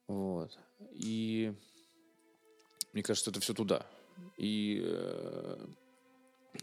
Вот. 0.08 0.58
И 0.92 1.54
мне 2.94 3.02
кажется, 3.02 3.32
это 3.32 3.40
все 3.40 3.54
туда. 3.54 3.86
И 4.38 4.82
э, 4.84 5.68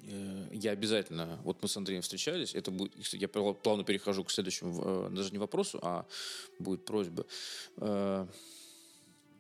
э, 0.09 0.49
я 0.53 0.73
обязательно, 0.73 1.41
вот 1.45 1.63
мы 1.63 1.69
с 1.69 1.77
Андреем 1.77 2.03
встречались, 2.03 2.55
это 2.55 2.71
будет, 2.71 2.95
я 3.15 3.29
плавно 3.29 3.85
перехожу 3.85 4.25
к 4.25 4.31
следующему, 4.31 4.83
э, 4.85 5.11
даже 5.11 5.31
не 5.33 5.39
вопросу, 5.39 5.79
а 5.83 6.07
будет 6.59 6.85
просьба. 6.85 7.27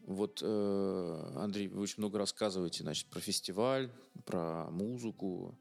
Вот, 0.05 0.42
Андрей, 0.42 1.68
вы 1.68 1.81
очень 1.81 1.98
много 1.98 2.18
рассказываете, 2.18 2.83
значит, 2.83 3.07
про 3.07 3.20
фестиваль, 3.20 3.88
про 4.25 4.68
музыку, 4.72 5.57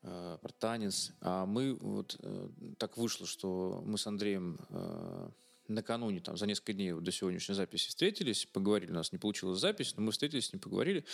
про 0.00 0.52
танец, 0.58 1.12
а 1.20 1.44
мы 1.44 1.74
вот 1.74 2.18
так 2.78 2.96
вышло, 2.96 3.26
что 3.26 3.82
мы 3.84 3.98
с 3.98 4.06
Андреем 4.06 4.58
накануне, 5.68 6.20
там, 6.20 6.36
за 6.36 6.46
несколько 6.46 6.72
дней 6.72 6.92
до 6.92 7.12
сегодняшней 7.12 7.54
записи 7.54 7.88
встретились, 7.88 8.46
поговорили, 8.46 8.90
у 8.90 8.94
нас 8.94 9.12
не 9.12 9.18
получилась 9.18 9.60
запись, 9.60 9.94
но 9.96 10.02
мы 10.02 10.12
встретились 10.12 10.52
ним, 10.52 10.60
поговорили, 10.60 11.04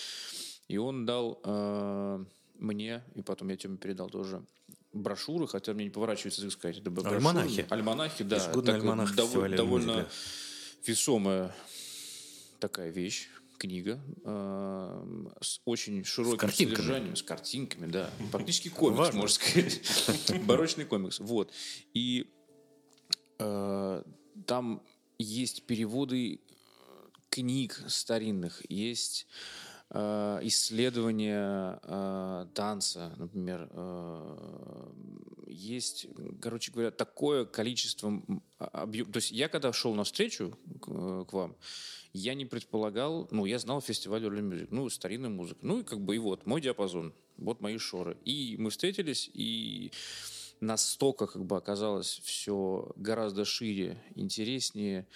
и 0.69 0.77
он 0.77 1.07
дал 1.07 1.41
э, 1.45 2.25
мне, 2.55 3.03
и 3.15 3.23
потом 3.23 3.49
я 3.49 3.57
тебе 3.57 3.77
передал 3.77 4.09
тоже 4.09 4.45
брошюры, 4.93 5.47
хотя 5.47 5.75
мне 5.75 5.85
не 5.85 5.91
поворачивается 5.91 6.41
язык 6.41 6.53
сказать. 6.53 6.79
Это 6.79 6.91
брошюры, 6.91 7.17
альманахи. 7.17 7.67
Альманахи, 7.69 8.25
да. 8.25 8.39
Так, 8.39 8.69
альманах 8.69 9.15
дов, 9.15 9.33
довольно 9.33 10.09
весомая 10.87 11.55
такая 12.61 12.91
вещь, 12.91 13.29
книга 13.59 14.01
э, 14.25 15.27
с 15.41 15.61
очень 15.65 16.05
широким 16.05 16.51
с 16.51 16.57
содержанием, 16.57 17.17
с 17.17 17.23
картинками, 17.23 17.91
да. 17.91 18.11
Практически 18.33 18.69
комикс, 18.69 18.99
Важно. 18.99 19.21
можно 19.21 19.35
сказать. 19.35 20.43
Барочный 20.47 20.85
комикс. 20.85 21.21
Вот. 21.21 21.53
И 21.93 22.31
э, 23.39 24.03
там 24.47 24.83
есть 25.19 25.67
переводы 25.67 26.41
книг 27.31 27.83
старинных, 27.89 28.63
есть 28.71 29.27
э, 29.95 30.41
исследования 30.43 31.81
э, 31.83 32.47
танца, 32.53 33.15
например, 33.17 33.69
э, 33.71 34.93
есть, 35.49 36.07
короче 36.41 36.73
говоря, 36.73 36.91
такое 36.91 37.45
количество 37.45 38.23
объем. 38.59 39.11
То 39.13 39.19
есть 39.19 39.31
я 39.31 39.49
когда 39.49 39.73
шел 39.73 39.95
навстречу 39.95 40.59
к, 40.81 41.25
к 41.25 41.33
вам, 41.33 41.57
я 42.13 42.35
не 42.35 42.45
предполагал, 42.45 43.29
ну, 43.31 43.45
я 43.45 43.59
знал 43.59 43.81
фестиваль 43.81 44.25
Early 44.25 44.41
Music, 44.41 44.69
ну, 44.71 44.89
старинная 44.91 45.31
музыка, 45.31 45.61
ну, 45.63 45.81
и 45.81 45.85
как 45.85 46.01
бы 46.01 46.17
и 46.17 46.19
вот, 46.19 46.47
мой 46.47 46.61
диапазон, 46.61 47.15
вот 47.37 47.61
мои 47.61 47.79
шоры. 47.79 48.17
И 48.25 48.57
мы 48.59 48.71
встретились, 48.71 49.31
и 49.33 49.93
настолько 50.61 51.27
как 51.27 51.45
бы 51.45 51.57
оказалось 51.57 52.21
все 52.25 52.93
гораздо 52.97 53.45
шире, 53.45 54.03
интереснее 54.15 55.07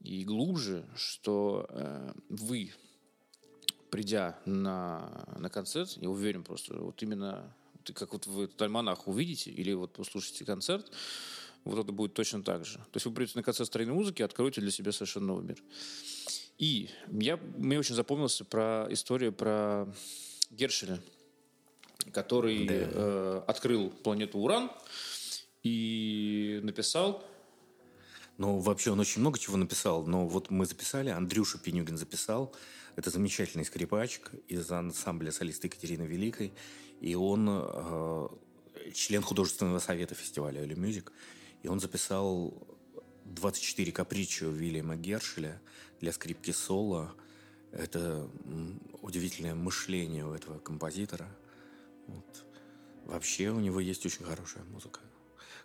и 0.00 0.24
глубже, 0.24 0.86
что 0.96 1.66
э, 1.68 2.12
вы, 2.28 2.72
придя 3.90 4.38
на, 4.46 5.26
на 5.36 5.48
концерт, 5.50 5.96
я 5.96 6.08
уверен 6.08 6.42
просто, 6.44 6.74
вот 6.74 7.02
именно 7.02 7.54
как 7.94 8.12
вот 8.12 8.26
вы 8.26 8.44
этот 8.44 8.60
альманах 8.62 9.08
увидите 9.08 9.50
или 9.50 9.72
вот 9.72 9.92
послушаете 9.92 10.44
концерт, 10.44 10.90
вот 11.64 11.78
это 11.78 11.92
будет 11.92 12.14
точно 12.14 12.42
так 12.42 12.64
же. 12.64 12.78
То 12.78 12.96
есть 12.96 13.06
вы 13.06 13.12
придете 13.12 13.38
на 13.38 13.42
концерт 13.42 13.68
старинной 13.68 13.94
музыки, 13.94 14.22
откроете 14.22 14.60
для 14.60 14.70
себя 14.70 14.92
совершенно 14.92 15.26
новый 15.26 15.44
мир. 15.44 15.62
И 16.58 16.90
я, 17.10 17.38
мне 17.56 17.78
очень 17.78 17.94
запомнился 17.94 18.44
про 18.44 18.86
историю 18.90 19.32
про 19.32 19.92
Гершеля, 20.50 21.00
который 22.12 22.66
да. 22.66 22.74
э, 22.74 23.42
открыл 23.46 23.90
планету 23.90 24.38
Уран 24.38 24.70
и 25.62 26.60
написал. 26.62 27.24
Ну, 28.38 28.58
вообще 28.58 28.90
он 28.90 29.00
очень 29.00 29.20
много 29.20 29.38
чего 29.38 29.56
написал, 29.56 30.06
но 30.06 30.26
вот 30.26 30.50
мы 30.50 30.64
записали, 30.64 31.10
Андрюша 31.10 31.58
Пенюгин 31.58 31.98
записал, 31.98 32.54
это 32.96 33.10
замечательный 33.10 33.64
скрипачик 33.64 34.30
из 34.48 34.70
ансамбля 34.70 35.32
солиста 35.32 35.66
Екатерины 35.66 36.02
Великой, 36.02 36.52
и 37.00 37.14
он 37.14 37.48
э, 37.48 38.28
член 38.94 39.22
художественного 39.22 39.78
совета 39.78 40.14
фестиваля 40.14 40.62
«Эли 40.62 40.74
Мюзик», 40.74 41.12
и 41.62 41.68
он 41.68 41.80
записал 41.80 42.54
24 43.24 43.92
капричо 43.92 44.48
Вильяма 44.48 44.96
Гершеля 44.96 45.60
для 46.00 46.12
скрипки 46.12 46.50
соло. 46.50 47.14
Это 47.72 48.28
удивительное 49.02 49.54
мышление 49.54 50.26
у 50.26 50.32
этого 50.32 50.58
композитора– 50.58 51.28
вот. 52.10 52.44
Вообще 53.04 53.50
у 53.50 53.60
него 53.60 53.80
есть 53.80 54.04
очень 54.06 54.24
хорошая 54.24 54.64
музыка. 54.64 55.00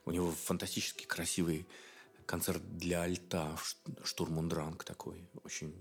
У 0.05 0.11
него 0.11 0.31
фантастически 0.31 1.05
красивый 1.05 1.67
концерт 2.25 2.61
для 2.77 3.01
альта, 3.01 3.57
штурмундранг 4.03 4.83
такой, 4.83 5.27
очень... 5.43 5.73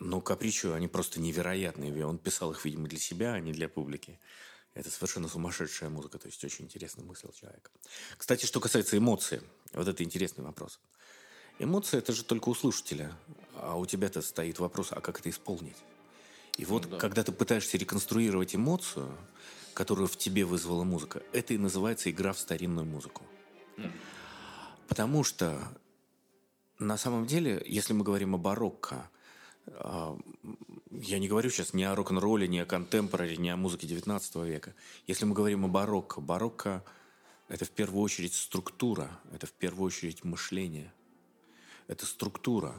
Но 0.00 0.20
Капричо, 0.20 0.72
они 0.72 0.88
просто 0.88 1.20
невероятные. 1.20 2.06
Он 2.06 2.18
писал 2.18 2.52
их, 2.52 2.64
видимо, 2.64 2.88
для 2.88 2.98
себя, 2.98 3.34
а 3.34 3.40
не 3.40 3.52
для 3.52 3.68
публики. 3.68 4.18
Это 4.74 4.90
совершенно 4.90 5.28
сумасшедшая 5.28 5.90
музыка, 5.90 6.18
то 6.18 6.28
есть 6.28 6.42
очень 6.44 6.66
интересно 6.66 7.02
мыслил 7.02 7.32
человек. 7.32 7.70
Кстати, 8.16 8.46
что 8.46 8.60
касается 8.60 8.96
эмоций, 8.96 9.40
вот 9.72 9.88
это 9.88 10.04
интересный 10.04 10.44
вопрос. 10.44 10.80
Эмоции– 11.58 11.98
это 11.98 12.12
же 12.12 12.24
только 12.24 12.48
у 12.48 12.54
слушателя, 12.54 13.12
а 13.54 13.76
у 13.76 13.84
тебя-то 13.84 14.22
стоит 14.22 14.60
вопрос, 14.60 14.92
а 14.92 15.00
как 15.00 15.18
это 15.18 15.28
исполнить? 15.28 15.76
И 16.56 16.64
вот, 16.64 16.88
да. 16.88 16.98
когда 16.98 17.24
ты 17.24 17.32
пытаешься 17.32 17.76
реконструировать 17.78 18.54
эмоцию, 18.54 19.14
которую 19.74 20.06
в 20.06 20.16
тебе 20.16 20.44
вызвала 20.44 20.84
музыка, 20.84 21.22
это 21.32 21.52
и 21.52 21.58
называется 21.58 22.10
игра 22.10 22.32
в 22.32 22.38
старинную 22.38 22.86
музыку. 22.86 23.22
Mm. 23.76 23.92
Потому 24.88 25.24
что 25.24 25.60
на 26.78 26.96
самом 26.96 27.26
деле, 27.26 27.62
если 27.66 27.92
мы 27.92 28.04
говорим 28.04 28.34
о 28.34 28.38
барокко, 28.38 29.10
я 29.78 31.18
не 31.18 31.28
говорю 31.28 31.50
сейчас 31.50 31.74
ни 31.74 31.82
о 31.82 31.94
рок-н-ролле, 31.94 32.48
ни 32.48 32.58
о 32.58 32.66
контемпораре, 32.66 33.36
ни 33.36 33.48
о 33.48 33.56
музыке 33.56 33.86
19 33.86 34.36
века. 34.36 34.74
Если 35.06 35.24
мы 35.24 35.34
говорим 35.34 35.64
о 35.64 35.68
барокко, 35.68 36.20
барокко– 36.20 36.84
это 37.48 37.64
в 37.64 37.70
первую 37.70 38.02
очередь 38.02 38.34
структура, 38.34 39.10
это 39.32 39.46
в 39.46 39.52
первую 39.52 39.86
очередь 39.86 40.24
мышление. 40.24 40.92
Это 41.88 42.06
структура. 42.06 42.74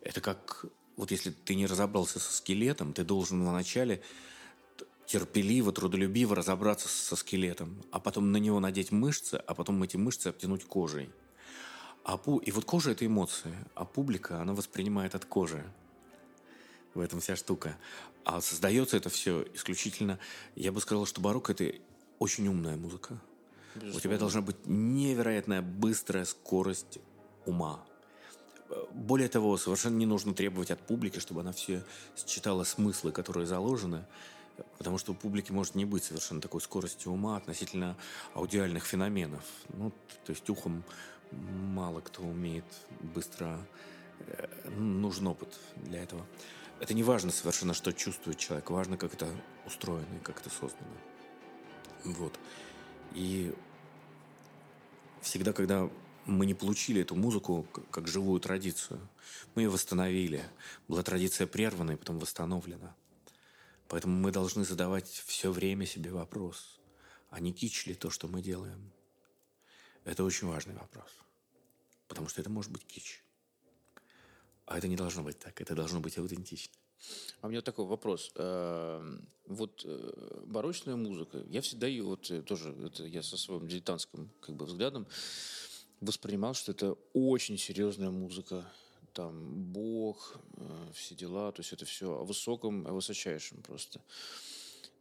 Это 0.00 0.20
как, 0.20 0.66
вот 0.96 1.10
если 1.10 1.30
ты 1.30 1.56
не 1.56 1.66
разобрался 1.66 2.20
со 2.20 2.32
скелетом, 2.32 2.92
ты 2.92 3.02
должен 3.02 3.44
вначале 3.44 4.02
терпеливо, 5.06 5.72
трудолюбиво 5.72 6.36
разобраться 6.36 6.88
со 6.88 7.16
скелетом, 7.16 7.82
а 7.90 7.98
потом 7.98 8.32
на 8.32 8.36
него 8.36 8.60
надеть 8.60 8.92
мышцы, 8.92 9.34
а 9.34 9.54
потом 9.54 9.82
эти 9.82 9.96
мышцы 9.96 10.28
обтянуть 10.28 10.64
кожей. 10.64 11.10
А 12.04 12.16
пу... 12.16 12.38
И 12.38 12.50
вот 12.52 12.64
кожа– 12.64 12.90
это 12.92 13.06
эмоции, 13.06 13.54
а 13.74 13.84
публика, 13.84 14.40
она 14.40 14.54
воспринимает 14.54 15.14
от 15.14 15.24
кожи. 15.24 15.64
В 16.96 17.00
этом 17.00 17.20
вся 17.20 17.36
штука. 17.36 17.76
А 18.24 18.40
создается 18.40 18.96
это 18.96 19.10
все 19.10 19.46
исключительно... 19.52 20.18
Я 20.54 20.72
бы 20.72 20.80
сказал, 20.80 21.04
что 21.04 21.20
барокко– 21.20 21.52
это 21.58 21.74
очень 22.18 22.48
умная 22.48 22.78
музыка. 22.78 23.20
Безусловно. 23.74 23.98
У 23.98 24.00
тебя 24.00 24.18
должна 24.18 24.40
быть 24.40 24.56
невероятная 24.64 25.60
быстрая 25.60 26.24
скорость 26.24 26.98
ума. 27.44 27.84
Более 28.92 29.28
того, 29.28 29.58
совершенно 29.58 29.96
не 29.96 30.06
нужно 30.06 30.32
требовать 30.32 30.70
от 30.70 30.80
публики, 30.80 31.18
чтобы 31.18 31.42
она 31.42 31.52
все 31.52 31.84
считала 32.16 32.64
смыслы, 32.64 33.12
которые 33.12 33.46
заложены, 33.46 34.06
потому 34.78 34.96
что 34.96 35.12
у 35.12 35.14
публики 35.14 35.52
может 35.52 35.74
не 35.74 35.84
быть 35.84 36.02
совершенно 36.02 36.40
такой 36.40 36.62
скорости 36.62 37.08
ума 37.08 37.36
относительно 37.36 37.94
аудиальных 38.32 38.86
феноменов. 38.86 39.44
Ну, 39.68 39.92
то 40.24 40.32
есть 40.32 40.48
ухом 40.48 40.82
мало 41.30 42.00
кто 42.00 42.22
умеет 42.22 42.64
быстро... 43.00 43.58
Э, 44.20 44.46
нужен 44.70 45.26
опыт 45.26 45.54
для 45.76 46.02
этого. 46.02 46.24
Это 46.80 46.92
не 46.92 47.02
важно 47.02 47.30
совершенно, 47.30 47.74
что 47.74 47.92
чувствует 47.92 48.38
человек. 48.38 48.70
Важно, 48.70 48.96
как 48.96 49.14
это 49.14 49.28
устроено 49.64 50.16
и 50.16 50.22
как 50.22 50.40
это 50.40 50.50
создано. 50.50 50.90
Вот. 52.04 52.38
И 53.14 53.54
всегда, 55.22 55.52
когда 55.52 55.90
мы 56.26 56.44
не 56.44 56.54
получили 56.54 57.00
эту 57.00 57.14
музыку 57.14 57.66
как 57.90 58.08
живую 58.08 58.40
традицию, 58.40 59.00
мы 59.54 59.62
ее 59.62 59.70
восстановили. 59.70 60.44
Была 60.86 61.02
традиция 61.02 61.46
прервана 61.46 61.92
и 61.92 61.96
потом 61.96 62.18
восстановлена. 62.18 62.94
Поэтому 63.88 64.18
мы 64.18 64.32
должны 64.32 64.64
задавать 64.64 65.08
все 65.08 65.50
время 65.50 65.86
себе 65.86 66.10
вопрос, 66.10 66.80
а 67.30 67.40
не 67.40 67.52
кич 67.52 67.86
ли 67.86 67.94
то, 67.94 68.10
что 68.10 68.28
мы 68.28 68.42
делаем? 68.42 68.90
Это 70.04 70.24
очень 70.24 70.48
важный 70.48 70.74
вопрос. 70.74 71.10
Потому 72.08 72.28
что 72.28 72.40
это 72.40 72.50
может 72.50 72.70
быть 72.70 72.84
кич. 72.84 73.22
А 74.66 74.78
это 74.78 74.88
не 74.88 74.96
должно 74.96 75.22
быть 75.22 75.38
так. 75.38 75.60
Это 75.60 75.74
должно 75.74 76.00
быть 76.00 76.18
аутентично. 76.18 76.74
А 77.40 77.46
у 77.46 77.50
меня 77.50 77.62
такой 77.62 77.86
вопрос. 77.86 78.32
Эм, 78.34 79.28
вот 79.46 79.82
э, 79.84 80.42
барочная 80.46 80.96
музыка, 80.96 81.44
я 81.48 81.60
всегда 81.60 81.86
ее, 81.86 82.02
вот 82.02 82.30
э, 82.30 82.42
тоже, 82.42 82.74
это 82.84 83.04
я 83.04 83.22
со 83.22 83.36
своим 83.36 83.68
дилетантским 83.68 84.30
как 84.40 84.56
бы 84.56 84.64
взглядом 84.64 85.06
воспринимал, 86.00 86.54
что 86.54 86.72
это 86.72 86.96
очень 87.12 87.58
серьезная 87.58 88.10
музыка. 88.10 88.70
Там 89.12 89.72
Бог, 89.72 90.36
э, 90.56 90.90
все 90.94 91.14
дела, 91.14 91.52
то 91.52 91.60
есть 91.60 91.72
это 91.72 91.84
все 91.84 92.10
о 92.10 92.24
высоком, 92.24 92.86
о 92.86 92.92
высочайшем 92.92 93.62
просто. 93.62 94.00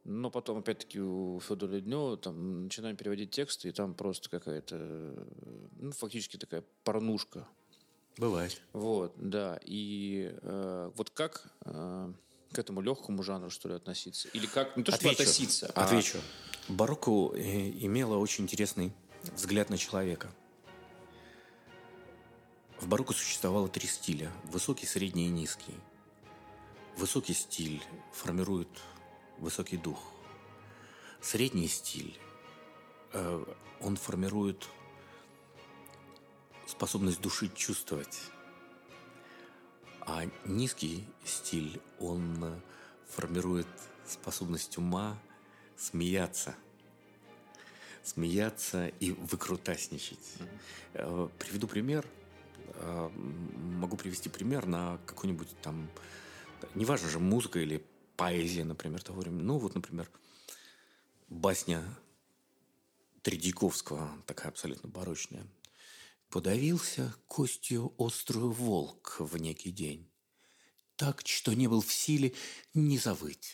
Но 0.04 0.30
потом, 0.30 0.60
опять-таки, 0.60 1.00
у 1.00 1.40
Федора 1.40 1.72
Леднева 1.72 2.18
там 2.18 2.66
начинаем 2.66 2.96
переводить 2.96 3.32
тексты, 3.32 3.70
и 3.70 3.72
там 3.72 3.96
просто 3.96 4.30
какая-то, 4.30 5.28
ну, 5.80 5.92
фактически 5.92 6.38
такая 6.38 6.64
порнушка. 6.84 7.48
Бывает. 8.18 8.62
Вот, 8.74 9.14
да. 9.18 9.60
И 9.66 10.34
э, 10.42 10.92
вот 10.96 11.10
как 11.10 11.48
э, 11.66 12.14
к 12.52 12.60
этому 12.60 12.82
легкому 12.82 13.24
жанру, 13.24 13.50
что 13.50 13.68
ли, 13.68 13.76
относиться? 13.76 14.30
Или 14.30 14.46
как, 14.46 14.78
не 14.78 14.84
то, 14.84 14.94
чтобы 14.94 15.12
относиться, 15.12 15.72
а... 15.76 15.86
Отвечу. 15.86 16.20
Барокко 16.70 17.34
э, 17.36 17.70
имела 17.70 18.18
очень 18.18 18.46
интересный 18.46 18.94
взгляд 19.36 19.70
на 19.70 19.78
человека. 19.78 20.32
В 22.80 22.88
барокко 22.88 23.14
существовало 23.14 23.68
три 23.68 23.88
стиля. 23.88 24.32
Высокий, 24.46 24.86
средний 24.86 25.28
и 25.28 25.30
низкий. 25.30 25.76
Высокий 26.98 27.34
стиль 27.34 27.82
формирует 28.14 28.70
высокий 29.38 29.78
дух. 29.78 30.00
Средний 31.22 31.68
стиль, 31.68 32.18
э, 33.12 33.46
он 33.82 33.98
формирует 33.98 34.68
способность 36.68 37.22
души 37.22 37.50
чувствовать. 37.50 38.20
А 40.02 40.26
низкий 40.46 41.06
стиль, 41.24 41.82
он 42.00 42.62
формирует 43.08 43.68
способность 44.08 44.78
ума 44.78 45.20
смеяться. 45.78 46.56
Смеяться 48.04 48.88
и 49.00 49.12
выкрутасничать. 49.12 50.20
Mm-hmm. 50.94 51.32
Приведу 51.40 51.68
пример. 51.68 52.06
Э, 52.76 53.10
могу 53.10 53.98
привести 53.98 54.30
пример 54.30 54.68
на 54.68 55.00
какой-нибудь 55.06 55.50
там... 55.62 55.90
Неважно 56.76 57.10
же, 57.10 57.20
музыка 57.20 57.60
или 57.60 57.84
поэзия, 58.16 58.64
например, 58.64 59.02
того 59.02 59.22
времени. 59.22 59.42
Ну, 59.42 59.58
вот, 59.58 59.76
например, 59.76 60.10
басня 61.30 61.84
Тредяковского, 63.24 64.10
такая 64.28 64.50
абсолютно 64.50 64.88
барочная. 64.90 65.46
«Подавился 66.36 67.16
костью 67.28 67.96
острую 67.98 68.52
волк 68.52 69.16
в 69.20 69.38
некий 69.38 69.72
день, 69.72 70.12
так, 70.98 71.22
что 71.26 71.54
не 71.54 71.68
был 71.68 71.80
в 71.80 71.94
силе 71.94 72.34
не 72.74 72.98
завыть, 72.98 73.54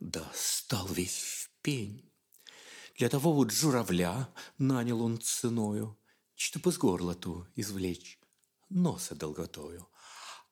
да 0.00 0.26
стал 0.34 0.86
весь 0.86 1.18
в 1.18 1.50
пень. 1.60 2.10
Для 2.96 3.10
того 3.10 3.34
вот 3.34 3.50
журавля 3.50 4.30
нанял 4.56 5.02
он 5.02 5.20
ценою, 5.20 5.98
чтоб 6.34 6.66
из 6.68 6.78
горла 6.78 7.14
ту 7.14 7.46
извлечь 7.54 8.18
носа 8.70 9.14
долготою. 9.14 9.86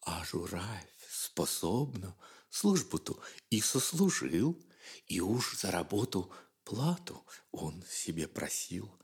А 0.03 0.23
журавь 0.27 0.95
способна 1.11 2.14
службу-то 2.51 3.19
и 3.49 3.62
сослужил, 3.62 4.62
и 5.07 5.21
уж 5.21 5.57
за 5.57 5.71
работу 5.71 6.31
плату 6.62 7.25
он 7.53 7.83
себе 7.88 8.29
просил. 8.29 9.01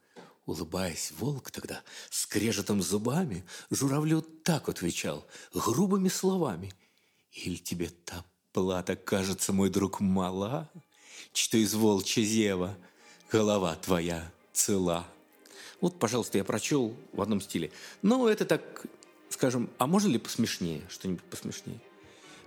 Улыбаясь, 0.46 1.12
волк 1.18 1.50
тогда 1.50 1.82
скрежетом 2.08 2.80
зубами 2.80 3.44
журавлю 3.70 4.22
так 4.22 4.68
отвечал, 4.68 5.26
грубыми 5.52 6.08
словами. 6.08 6.72
«Иль 7.32 7.58
тебе 7.58 7.90
та 8.04 8.24
плата 8.52 8.94
кажется, 8.94 9.52
мой 9.52 9.70
друг, 9.70 10.00
мала, 10.00 10.70
что 11.32 11.58
из 11.58 11.74
волчья 11.74 12.22
зева 12.22 12.78
голова 13.30 13.74
твоя 13.74 14.32
цела?» 14.52 15.06
Вот, 15.80 15.98
пожалуйста, 15.98 16.38
я 16.38 16.44
прочел 16.44 16.96
в 17.12 17.20
одном 17.20 17.40
стиле. 17.40 17.70
Но 18.02 18.28
это 18.28 18.44
так, 18.44 18.86
скажем, 19.28 19.68
а 19.78 19.86
можно 19.86 20.08
ли 20.08 20.18
посмешнее, 20.18 20.82
что-нибудь 20.88 21.24
посмешнее? 21.24 21.80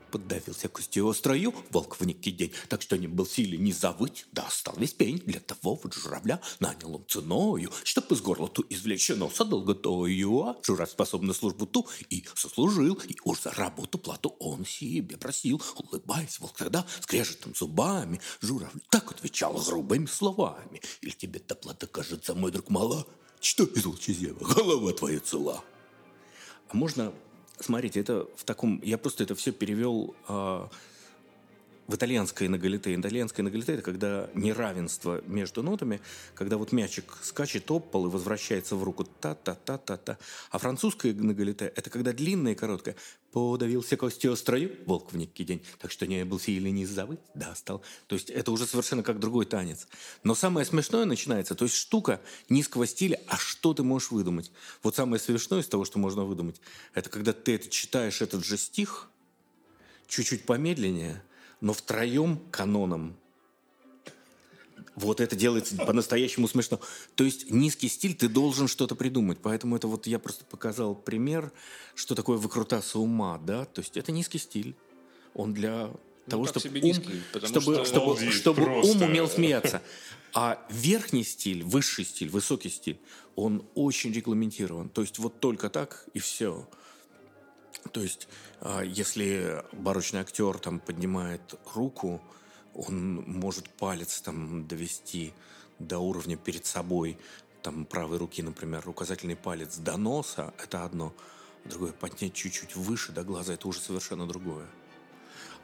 Поддавился 0.10 0.68
костью 0.68 1.08
острою, 1.08 1.54
волк 1.72 2.00
в 2.00 2.06
некий 2.06 2.32
день, 2.32 2.52
так 2.68 2.82
что 2.82 2.98
не 2.98 3.08
был 3.08 3.26
силе 3.26 3.58
не 3.58 3.72
завыть, 3.72 4.26
да 4.32 4.48
стал 4.50 4.76
весь 4.78 4.94
пень. 4.94 5.22
Для 5.26 5.40
того 5.40 5.80
вот 5.82 5.94
журавля 5.94 6.42
нанял 6.60 6.96
он 6.96 7.06
ценою, 7.08 7.72
чтоб 7.84 8.12
из 8.12 8.22
горла 8.22 8.48
ту 8.48 8.66
извлечь 8.70 9.10
носа 9.10 9.46
долготою, 9.46 10.42
а 10.44 10.58
журавль 10.66 10.90
способна 10.90 11.34
службу 11.34 11.66
ту 11.66 11.88
и 12.10 12.26
сослужил, 12.36 13.00
и 13.08 13.16
уж 13.24 13.42
за 13.42 13.52
работу 13.52 13.98
плату 13.98 14.36
он 14.40 14.66
себе 14.66 15.18
просил. 15.18 15.62
Улыбаясь, 15.76 16.40
волк 16.40 16.58
тогда 16.58 16.86
скрежетом 17.02 17.56
зубами, 17.56 18.20
журавль 18.42 18.80
так 18.90 19.12
отвечал 19.12 19.54
грубыми 19.54 20.06
словами. 20.06 20.82
Или 21.02 21.12
тебе 21.12 21.40
та 21.40 21.56
плата 21.56 21.88
кажется, 21.88 22.36
мой 22.36 22.52
друг, 22.52 22.70
мала? 22.70 23.06
Что 23.40 23.64
из 23.64 23.86
волчьего? 23.86 24.44
Голова 24.44 24.92
твоя 24.92 25.20
цела. 25.20 25.64
А 26.68 26.76
можно 26.76 27.14
Смотрите, 27.60 28.00
это 28.00 28.28
в 28.36 28.44
таком... 28.44 28.82
Я 28.84 28.98
просто 28.98 29.24
это 29.24 29.36
все 29.36 29.52
перевел 29.52 30.16
а, 30.28 30.70
в 31.90 31.96
итальянское 31.96 32.48
нагалите. 32.48 32.94
Итальянское 32.94 33.42
нагалите– 33.42 33.74
это 33.74 33.82
когда 33.82 34.30
неравенство 34.36 35.24
между 35.26 35.64
нотами, 35.64 36.02
когда 36.36 36.58
вот 36.58 36.72
мячик 36.72 37.18
скачет 37.24 37.72
об 37.72 37.90
пол 37.90 38.06
и 38.06 38.10
возвращается 38.12 38.76
в 38.76 38.84
руку 38.84 39.06
та-та-та-та-та. 39.06 40.20
А 40.52 40.58
французское 40.60 41.16
нагалите– 41.16 41.66
это 41.76 41.90
когда 41.90 42.14
длинное 42.14 42.52
и 42.52 42.56
короткое. 42.56 42.96
Подавился 43.32 43.98
костью 43.98 44.34
острою, 44.34 44.78
волк 44.86 45.12
в 45.14 45.18
некий 45.18 45.44
день, 45.44 45.64
так 45.80 45.90
что 45.90 46.06
не 46.06 46.24
был 46.26 46.40
сильный 46.40 46.70
не 46.70 46.86
забыть, 46.86 47.22
да, 47.34 47.56
стал. 47.56 47.82
То 48.06 48.16
есть 48.16 48.30
это 48.30 48.52
уже 48.52 48.68
совершенно 48.68 49.02
как 49.02 49.20
другой 49.20 49.46
танец. 49.46 49.88
Но 50.24 50.36
самое 50.36 50.68
смешное 50.68 51.06
начинается, 51.06 51.56
то 51.56 51.66
есть 51.66 51.76
штука 51.76 52.22
низкого 52.50 52.86
стиля, 52.86 53.20
а 53.26 53.38
что 53.38 53.74
ты 53.74 53.82
можешь 53.82 54.12
выдумать? 54.12 54.52
Вот 54.84 54.96
самое 54.96 55.20
смешное 55.20 55.62
из 55.62 55.68
того, 55.68 55.86
что 55.86 55.98
можно 55.98 56.24
выдумать, 56.24 56.62
это 56.94 57.10
когда 57.10 57.34
ты 57.34 57.56
это 57.56 57.68
читаешь 57.68 58.22
этот 58.22 58.46
же 58.46 58.58
стих, 58.58 59.10
чуть-чуть 60.08 60.46
помедленнее– 60.46 61.24
Но 61.62 61.74
втроем 61.74 62.40
каноном 62.52 63.16
вот 65.00 65.22
это 65.22 65.36
делается 65.36 65.76
по-настоящему 65.78 66.48
смешно. 66.48 66.80
То 67.16 67.24
есть 67.24 67.50
низкий 67.50 67.88
стиль, 67.88 68.16
ты 68.16 68.28
должен 68.28 68.68
что-то 68.68 68.96
придумать. 68.96 69.40
Поэтому 69.42 69.76
это 69.76 69.88
вот 69.88 70.08
я 70.08 70.20
просто 70.20 70.46
показал 70.46 70.96
пример, 70.96 71.52
что 71.96 72.16
такое 72.16 72.38
выкрутасы 72.38 72.98
ума, 72.98 73.38
да. 73.38 73.66
То 73.66 73.82
есть 73.82 73.98
это 73.98 74.12
низкий 74.12 74.40
стиль. 74.40 74.76
Он 75.34 75.54
для 75.54 75.88
ну, 75.88 76.00
того, 76.28 76.46
чтобы, 76.48 76.68
ум, 76.80 76.84
низкий, 76.84 77.22
чтобы, 77.46 77.62
что... 77.62 77.86
чтобы, 77.86 78.32
чтобы 78.32 78.82
ум 78.82 79.02
умел 79.02 79.30
смеяться. 79.30 79.82
А 80.34 80.64
верхний 80.70 81.24
стиль, 81.24 81.64
высший 81.64 82.06
стиль, 82.06 82.30
высокий 82.30 82.70
стиль, 82.70 83.00
он 83.36 83.66
очень 83.74 84.12
регламентирован. 84.12 84.90
То 84.90 85.02
есть 85.02 85.18
вот 85.18 85.40
только 85.40 85.70
так 85.70 86.06
и 86.14 86.20
все. 86.20 86.68
То 87.92 88.02
есть 88.02 88.28
а, 88.62 88.82
если 88.82 89.64
барочный 89.72 90.22
актер 90.22 90.58
там 90.58 90.80
поднимает 90.80 91.56
руку, 91.74 92.22
он 92.74 93.16
может 93.16 93.70
палец 93.70 94.22
там 94.22 94.68
довести 94.68 95.34
до 95.80 96.00
уровня 96.00 96.38
перед 96.38 96.66
собой, 96.66 97.18
там 97.62 97.86
правой 97.86 98.18
руки, 98.18 98.42
например, 98.42 98.88
указательный 98.88 99.36
палец 99.36 99.78
до 99.78 99.98
носа, 99.98 100.54
это 100.58 100.84
одно, 100.84 101.14
другое 101.66 101.92
поднять 101.92 102.34
чуть-чуть 102.34 102.76
выше 102.76 103.12
до 103.12 103.24
глаза, 103.24 103.54
это 103.54 103.68
уже 103.68 103.80
совершенно 103.80 104.28
другое. 104.28 104.68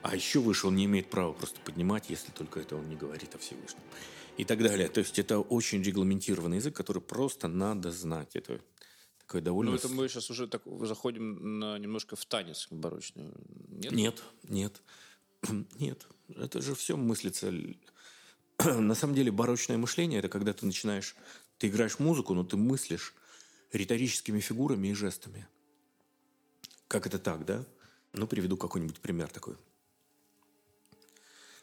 А 0.01 0.15
еще 0.15 0.39
выше 0.39 0.67
он 0.67 0.75
не 0.75 0.85
имеет 0.85 1.09
права 1.09 1.33
просто 1.33 1.59
поднимать, 1.61 2.09
если 2.09 2.31
только 2.31 2.59
это 2.59 2.75
он 2.75 2.87
не 2.89 2.95
говорит 2.95 3.33
о 3.33 3.39
Всевышнем. 3.39 3.81
И 4.37 4.43
так 4.43 4.61
далее. 4.61 4.89
То 4.89 4.99
есть 4.99 5.17
это 5.17 5.39
очень 5.39 5.81
регламентированный 5.81 6.57
язык, 6.57 6.75
который 6.75 7.01
просто 7.01 7.47
надо 7.47 7.91
знать. 7.91 8.35
Это 8.35 8.59
такое 9.25 9.41
довольно... 9.41 9.71
Ну, 9.71 9.77
это 9.77 9.89
мы 9.89 10.07
сейчас 10.07 10.29
уже 10.29 10.47
так 10.47 10.61
заходим 10.81 11.59
на, 11.59 11.77
немножко 11.77 12.15
в 12.15 12.25
танец 12.25 12.67
барочный. 12.69 13.31
Нет? 13.69 13.91
Нет, 13.91 14.23
нет. 14.43 14.81
Нет. 15.79 16.07
Это 16.29 16.61
же 16.61 16.73
все 16.73 16.97
мыслится. 16.97 17.51
На 18.63 18.95
самом 18.95 19.15
деле 19.15 19.31
барочное 19.31 19.77
мышление– 19.77 20.19
это 20.19 20.29
когда 20.29 20.53
ты 20.53 20.65
начинаешь... 20.65 21.15
Ты 21.57 21.67
играешь 21.67 21.99
музыку, 21.99 22.33
но 22.33 22.43
ты 22.43 22.57
мыслишь 22.57 23.13
риторическими 23.71 24.39
фигурами 24.39 24.89
и 24.89 24.93
жестами. 24.93 25.47
Как 26.87 27.07
это 27.07 27.17
так, 27.17 27.45
да? 27.45 27.65
Ну, 28.13 28.27
приведу 28.27 28.57
какой-нибудь 28.57 28.99
пример 28.99 29.29
такой. 29.29 29.55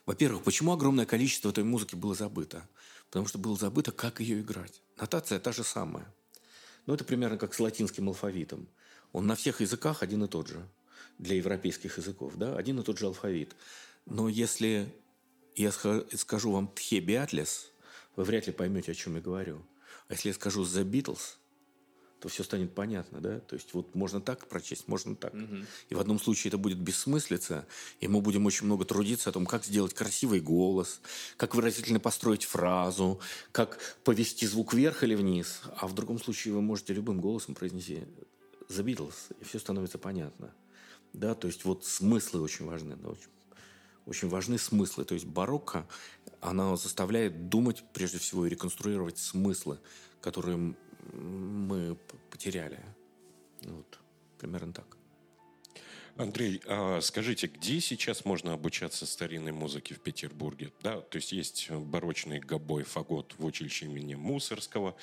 Во-первых, 0.06 0.42
почему 0.42 0.72
огромное 0.72 1.06
количество 1.06 1.50
этой 1.50 1.64
музыки 1.64 1.94
было 1.94 2.14
забыто? 2.14 2.68
Потому 3.06 3.26
что 3.26 3.38
было 3.38 3.56
забыто, 3.56 3.92
как 3.92 4.20
ее 4.20 4.40
играть. 4.40 4.82
Нотация 4.96 5.38
та 5.38 5.52
же 5.52 5.62
самая. 5.62 6.12
Ну, 6.86 6.94
это 6.94 7.04
примерно 7.04 7.38
как 7.38 7.54
с 7.54 7.60
латинским 7.60 8.08
алфавитом. 8.08 8.68
Он 9.12 9.26
на 9.26 9.36
всех 9.36 9.60
языках 9.60 10.02
один 10.02 10.24
и 10.24 10.28
тот 10.28 10.48
же. 10.48 10.68
Для 11.18 11.36
европейских 11.36 11.98
языков, 11.98 12.34
да? 12.36 12.56
Один 12.56 12.80
и 12.80 12.82
тот 12.82 12.98
же 12.98 13.06
алфавит. 13.06 13.54
Но 14.06 14.28
если 14.28 14.92
я 15.54 15.70
скажу 15.70 16.50
вам 16.50 16.68
«Тхе 16.68 17.00
Биатлес», 17.00 17.70
вы 18.16 18.24
вряд 18.24 18.46
ли 18.46 18.52
поймете, 18.52 18.92
о 18.92 18.94
чем 18.94 19.16
я 19.16 19.20
говорю. 19.20 19.64
А 20.08 20.14
если 20.14 20.28
я 20.28 20.34
скажу 20.34 20.62
«The 20.62 20.84
Beatles», 20.84 21.36
то 22.22 22.28
все 22.28 22.44
станет 22.44 22.72
понятно, 22.72 23.20
да? 23.20 23.40
То 23.40 23.56
есть 23.56 23.74
вот 23.74 23.96
можно 23.96 24.20
так 24.20 24.46
прочесть, 24.46 24.86
можно 24.86 25.16
так. 25.16 25.34
Угу. 25.34 25.56
И 25.88 25.94
в 25.96 25.98
одном 25.98 26.20
случае 26.20 26.50
это 26.50 26.56
будет 26.56 26.78
бессмыслица, 26.78 27.66
и 27.98 28.06
мы 28.06 28.20
будем 28.20 28.46
очень 28.46 28.66
много 28.66 28.84
трудиться 28.84 29.30
о 29.30 29.32
том, 29.32 29.44
как 29.44 29.64
сделать 29.64 29.92
красивый 29.92 30.40
голос, 30.40 31.00
как 31.36 31.56
выразительно 31.56 31.98
построить 31.98 32.44
фразу, 32.44 33.18
как 33.50 33.80
повести 34.04 34.46
звук 34.46 34.72
вверх 34.72 35.02
или 35.02 35.16
вниз. 35.16 35.62
А 35.76 35.88
в 35.88 35.94
другом 35.94 36.20
случае 36.20 36.54
вы 36.54 36.62
можете 36.62 36.94
любым 36.94 37.20
голосом 37.20 37.56
произнести 37.56 38.04
«The 38.68 38.84
Beatles», 38.84 39.34
и 39.40 39.44
все 39.44 39.58
становится 39.58 39.98
понятно. 39.98 40.54
Да, 41.12 41.34
то 41.34 41.48
есть 41.48 41.64
вот 41.64 41.84
смыслы 41.84 42.40
очень 42.40 42.66
важны. 42.66 42.94
Да, 42.94 43.08
очень 43.08 43.28
очень 44.06 44.28
важны 44.28 44.58
смыслы. 44.58 45.04
То 45.04 45.14
есть 45.14 45.26
барокко, 45.26 45.86
она 46.40 46.76
заставляет 46.76 47.48
думать 47.48 47.84
прежде 47.92 48.18
всего 48.18 48.46
и 48.46 48.48
реконструировать 48.48 49.18
смыслы, 49.18 49.78
которые 50.20 50.74
мы 51.12 51.96
потеряли. 52.30 52.80
Вот, 53.62 53.98
примерно 54.38 54.72
так. 54.72 54.96
Андрей, 56.16 56.60
а 56.66 57.00
скажите, 57.00 57.46
где 57.46 57.80
сейчас 57.80 58.24
можно 58.24 58.52
обучаться 58.52 59.06
старинной 59.06 59.52
музыке 59.52 59.94
в 59.94 60.00
Петербурге? 60.00 60.70
Да, 60.82 61.00
то 61.00 61.16
есть 61.16 61.32
есть 61.32 61.70
барочный 61.70 62.38
гобой, 62.38 62.84
фагот 62.84 63.34
в 63.38 63.44
училище 63.44 63.86
имени 63.86 64.14
Мусорского, 64.14 64.94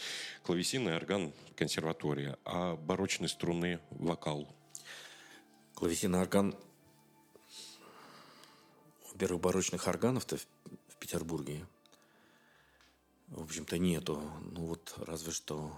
клавесин 0.44 0.88
и 0.88 0.92
орган 0.92 1.34
консерватория, 1.56 2.38
а 2.46 2.76
барочные 2.76 3.28
струны 3.28 3.80
вокал? 3.90 4.56
Клавесин 5.74 6.16
и 6.16 6.20
орган 6.20 6.56
первых 9.20 9.42
барочных 9.42 9.86
органов-то 9.88 10.38
в 10.38 10.96
Петербурге, 10.98 11.68
в 13.28 13.44
общем-то, 13.44 13.78
нету. 13.78 14.24
Ну 14.54 14.68
вот 14.68 14.94
разве 14.98 15.34
что 15.34 15.76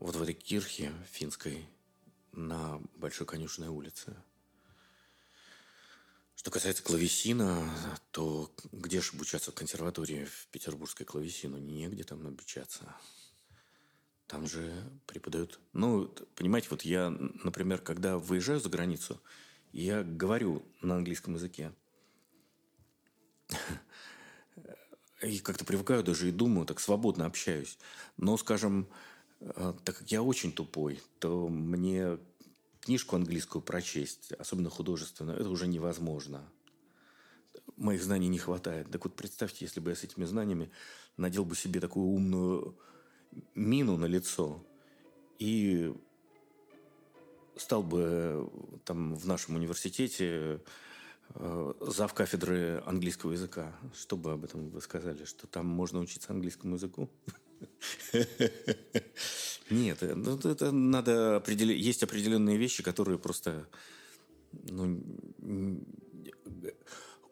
вот 0.00 0.16
в 0.16 0.22
этой 0.22 0.34
кирхе 0.34 0.92
финской 1.12 1.68
на 2.32 2.80
Большой 2.96 3.26
Конюшной 3.26 3.68
улице. 3.68 4.16
Что 6.34 6.50
касается 6.50 6.82
клавесина, 6.82 7.70
то 8.10 8.50
где 8.72 9.02
же 9.02 9.12
обучаться 9.12 9.52
в 9.52 9.54
консерватории 9.54 10.24
в 10.24 10.46
петербургской 10.46 11.04
клавесину? 11.04 11.58
Негде 11.58 12.02
там 12.02 12.26
обучаться. 12.26 12.96
Там 14.26 14.46
же 14.46 14.72
преподают... 15.06 15.60
Ну, 15.74 16.06
понимаете, 16.34 16.68
вот 16.70 16.80
я, 16.82 17.10
например, 17.10 17.82
когда 17.82 18.16
выезжаю 18.16 18.58
за 18.58 18.70
границу, 18.70 19.20
я 19.72 20.02
говорю 20.02 20.64
на 20.80 20.96
английском 20.96 21.34
языке. 21.34 21.74
И 25.22 25.40
как-то 25.40 25.66
привыкаю 25.66 26.02
даже 26.02 26.28
и 26.28 26.32
думаю, 26.32 26.64
так 26.66 26.80
свободно 26.80 27.26
общаюсь. 27.26 27.78
Но, 28.16 28.38
скажем, 28.38 28.88
так 29.40 29.96
как 29.98 30.10
я 30.10 30.22
очень 30.22 30.52
тупой, 30.52 31.00
то 31.18 31.48
мне 31.48 32.18
книжку 32.80 33.16
английскую 33.16 33.62
прочесть, 33.62 34.32
особенно 34.32 34.70
художественную, 34.70 35.38
это 35.38 35.48
уже 35.48 35.66
невозможно. 35.66 36.42
Моих 37.76 38.02
знаний 38.02 38.28
не 38.28 38.38
хватает. 38.38 38.90
Так 38.90 39.04
вот, 39.04 39.16
представьте, 39.16 39.64
если 39.64 39.80
бы 39.80 39.90
я 39.90 39.96
с 39.96 40.04
этими 40.04 40.24
знаниями 40.24 40.70
надел 41.16 41.44
бы 41.44 41.56
себе 41.56 41.80
такую 41.80 42.06
умную 42.06 42.76
мину 43.54 43.96
на 43.96 44.06
лицо 44.06 44.62
и 45.38 45.94
стал 47.56 47.82
бы 47.82 48.02
э, 48.02 48.48
там 48.84 49.14
в 49.14 49.26
нашем 49.26 49.56
университете 49.56 50.60
э, 51.34 51.74
зав 51.80 52.14
кафедры 52.14 52.82
английского 52.86 53.32
языка. 53.32 53.74
Что 53.94 54.16
бы 54.16 54.32
об 54.32 54.44
этом 54.44 54.70
вы 54.70 54.80
сказали? 54.80 55.24
Что 55.24 55.46
там 55.46 55.66
можно 55.66 56.00
учиться 56.00 56.32
английскому 56.32 56.76
языку? 56.76 57.08
Нет, 59.70 60.02
э, 60.02 60.14
ну, 60.14 60.36
это 60.38 60.72
надо 60.72 61.36
определить. 61.36 61.84
Есть 61.84 62.02
определенные 62.02 62.56
вещи, 62.56 62.82
которые 62.82 63.18
просто 63.18 63.68
ну, 64.52 65.02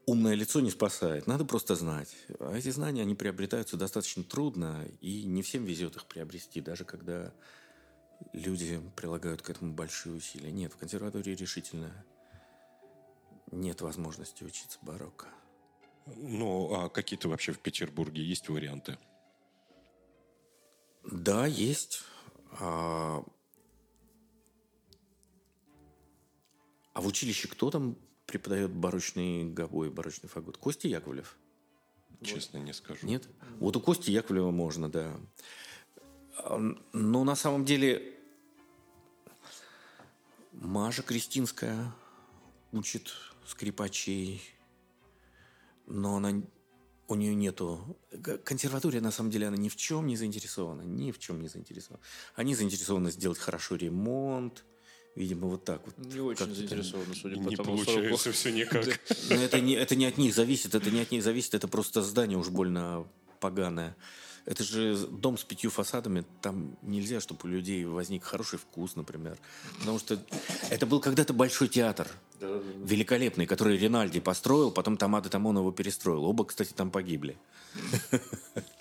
умное 0.07 0.35
лицо 0.35 0.61
не 0.61 0.71
спасает. 0.71 1.27
Надо 1.27 1.45
просто 1.45 1.75
знать. 1.75 2.17
А 2.39 2.57
эти 2.57 2.71
знания, 2.71 3.03
они 3.03 3.15
приобретаются 3.15 3.77
достаточно 3.77 4.25
трудно, 4.25 4.87
и 5.01 5.25
не 5.25 5.43
всем 5.43 5.65
везет 5.65 5.97
их 5.97 6.07
приобрести, 6.07 6.61
даже 6.61 6.85
когда 6.85 7.33
люди 8.33 8.81
прилагают 8.97 9.43
к 9.43 9.51
этому 9.51 9.75
большие 9.75 10.15
усилия. 10.15 10.51
Нет, 10.51 10.73
в 10.73 10.77
консерватории 10.77 11.35
решительно 11.35 11.93
нет 13.51 13.81
возможности 13.81 14.45
учиться 14.45 14.79
барокко. 14.83 15.27
Ну, 16.07 16.73
а 16.75 16.89
какие-то 16.89 17.29
вообще 17.29 17.53
в 17.53 17.59
Петербурге 17.59 18.23
есть 18.23 18.49
варианты? 18.49 18.99
Да, 21.05 21.47
есть. 21.47 22.03
А, 22.61 23.25
а 26.93 27.01
в 27.01 27.07
училище 27.07 27.49
кто 27.49 27.71
там 27.71 27.97
преподает 28.27 28.71
барочный 28.71 29.45
гобой, 29.45 29.91
барочный 29.91 30.29
фагот? 30.29 30.59
Костя 30.59 30.89
Яковлев? 30.89 31.37
Честно, 32.23 32.59
не 32.59 32.73
скажу. 32.73 33.07
Нет? 33.07 33.29
Вот 33.61 33.77
у 33.77 33.81
Кости 33.81 34.11
Яковлева 34.11 34.51
можно, 34.51 34.91
да. 34.91 35.17
Ну, 36.93 37.25
на 37.25 37.37
самом 37.37 37.65
деле, 37.65 38.17
Маша 40.53 41.03
Кристинская 41.03 41.95
учит 42.73 43.13
скрипачей, 43.47 44.43
но 45.87 46.17
она, 46.17 46.43
у 47.09 47.15
нее 47.15 47.35
нету... 47.35 47.99
Консерватория, 48.45 49.01
на 49.01 49.11
самом 49.11 49.31
деле, 49.31 49.49
она 49.49 49.57
ни 49.57 49.69
в 49.69 49.77
чем 49.77 50.07
не 50.07 50.17
заинтересована. 50.17 50.83
Ни 50.83 51.11
в 51.11 51.19
чем 51.19 51.41
не 51.41 51.49
заинтересована. 51.49 52.03
Они 52.35 52.55
заинтересованы 52.55 53.11
сделать 53.11 53.39
хорошо 53.39 53.77
ремонт, 53.77 54.65
Видимо, 55.19 55.49
вот 55.49 55.65
так 55.65 55.85
вот. 55.85 55.99
Не 55.99 56.21
очень 56.21 56.55
заинтересованы, 56.55 57.13
судя 57.17 57.43
по 57.43 57.49
не 57.49 57.57
тому, 57.57 57.77
получается 57.77 58.31
все 58.39 58.53
никак. 58.53 58.87
Но 59.31 59.35
это 59.35 59.61
не, 59.61 59.75
это 59.75 59.97
не 59.97 60.07
от 60.07 60.17
них 60.17 60.33
зависит, 60.33 60.77
это 60.77 60.93
не 60.93 61.01
от 61.01 61.11
них 61.11 61.25
зависит, 61.25 61.55
это 61.55 61.67
просто 61.67 62.03
здание 62.03 62.39
уж 62.39 62.51
больно 62.51 63.05
поганое. 63.41 63.97
Это 64.49 64.65
же 64.65 64.97
дом 64.97 65.37
с 65.37 65.45
пятью 65.45 65.71
фасадами. 65.71 66.25
Там 66.41 66.75
нельзя, 66.81 67.21
чтобы 67.21 67.41
у 67.45 67.49
людей 67.49 67.85
возник 67.85 68.25
хороший 68.25 68.59
вкус, 68.59 68.97
например. 68.97 69.37
Потому 69.79 69.99
что 69.99 70.19
это 70.71 70.87
был 70.87 71.01
когда-то 71.01 71.35
большой 71.35 71.69
театр. 71.69 72.09
Великолепный, 72.41 73.45
который 73.45 73.77
Ринальди 73.77 74.21
построил, 74.21 74.71
потом 74.71 74.97
Тамада 74.97 75.29
Тамон 75.29 75.59
его 75.59 75.71
перестроил. 75.71 76.25
Оба, 76.25 76.47
кстати, 76.47 76.73
там 76.73 76.91
погибли. 76.91 77.37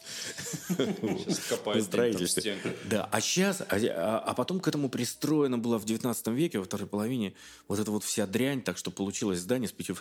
Сейчас 0.70 1.40
копают 1.50 1.86
строительстве. 1.86 2.58
Да, 2.86 3.08
а 3.12 3.22
сейчас, 3.22 3.62
а, 3.62 3.66
а- 3.72 4.20
а 4.20 4.34
потом 4.34 4.60
к 4.60 4.68
этому 4.68 4.90
пристроено 4.90 5.58
было 5.58 5.78
в 5.78 5.86
19 5.86 6.28
веке, 6.36 6.60
во 6.60 6.66
второй 6.66 6.88
половине, 6.88 7.34
вот 7.68 7.80
эта 7.80 7.92
вот 7.92 8.04
вся 8.04 8.26
дрянь, 8.28 8.62
так 8.62 8.78
что 8.78 8.92
получилось 8.92 9.40
здание 9.40 9.68
с 9.68 9.72
пятью. 9.72 9.96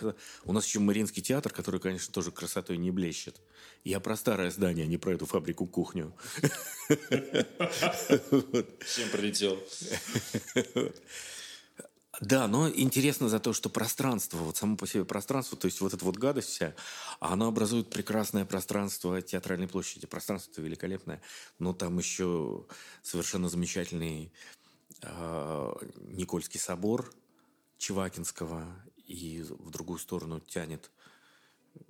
У 0.44 0.52
нас 0.52 0.66
еще 0.66 0.80
Мариинский 0.80 1.22
театр, 1.22 1.52
который, 1.52 1.80
конечно, 1.80 2.12
тоже 2.12 2.30
красотой 2.30 2.76
не 2.76 2.90
блещет. 2.90 3.40
Я 3.84 4.00
про 4.00 4.16
старое 4.16 4.50
здание, 4.50 4.84
а 4.84 4.88
не 4.88 4.98
про 4.98 5.12
эту 5.14 5.26
фабрику-кухню. 5.26 6.14
Всем 8.84 9.08
прилетел. 9.12 9.58
Да, 12.20 12.48
но 12.48 12.70
интересно 12.70 13.28
за 13.28 13.38
то, 13.40 13.52
что 13.52 13.68
пространство, 13.68 14.38
вот 14.38 14.56
само 14.56 14.76
по 14.76 14.86
себе 14.86 15.04
пространство, 15.04 15.58
то 15.58 15.66
есть 15.66 15.80
вот 15.80 15.92
эта 15.92 16.04
вот 16.04 16.16
гадость 16.16 16.48
вся, 16.48 16.74
оно 17.20 17.48
образует 17.48 17.90
прекрасное 17.90 18.46
пространство 18.46 19.20
театральной 19.20 19.68
площади. 19.68 20.06
Пространство 20.06 20.62
великолепное, 20.62 21.20
но 21.58 21.74
там 21.74 21.98
еще 21.98 22.64
совершенно 23.02 23.48
замечательный 23.48 24.32
э, 25.02 25.72
Никольский 26.08 26.58
собор 26.58 27.12
Чевакинского, 27.76 28.64
и 29.06 29.44
в 29.48 29.70
другую 29.70 29.98
сторону 29.98 30.40
тянет 30.40 30.90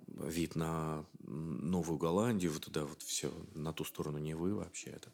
вид 0.08 0.56
на 0.56 1.04
Новую 1.20 1.98
Голландию, 1.98 2.52
вот 2.52 2.64
туда 2.64 2.84
вот 2.84 3.02
все, 3.02 3.32
на 3.54 3.72
ту 3.72 3.84
сторону 3.84 4.18
Невы 4.18 4.54
вообще 4.54 4.90
это. 4.90 5.12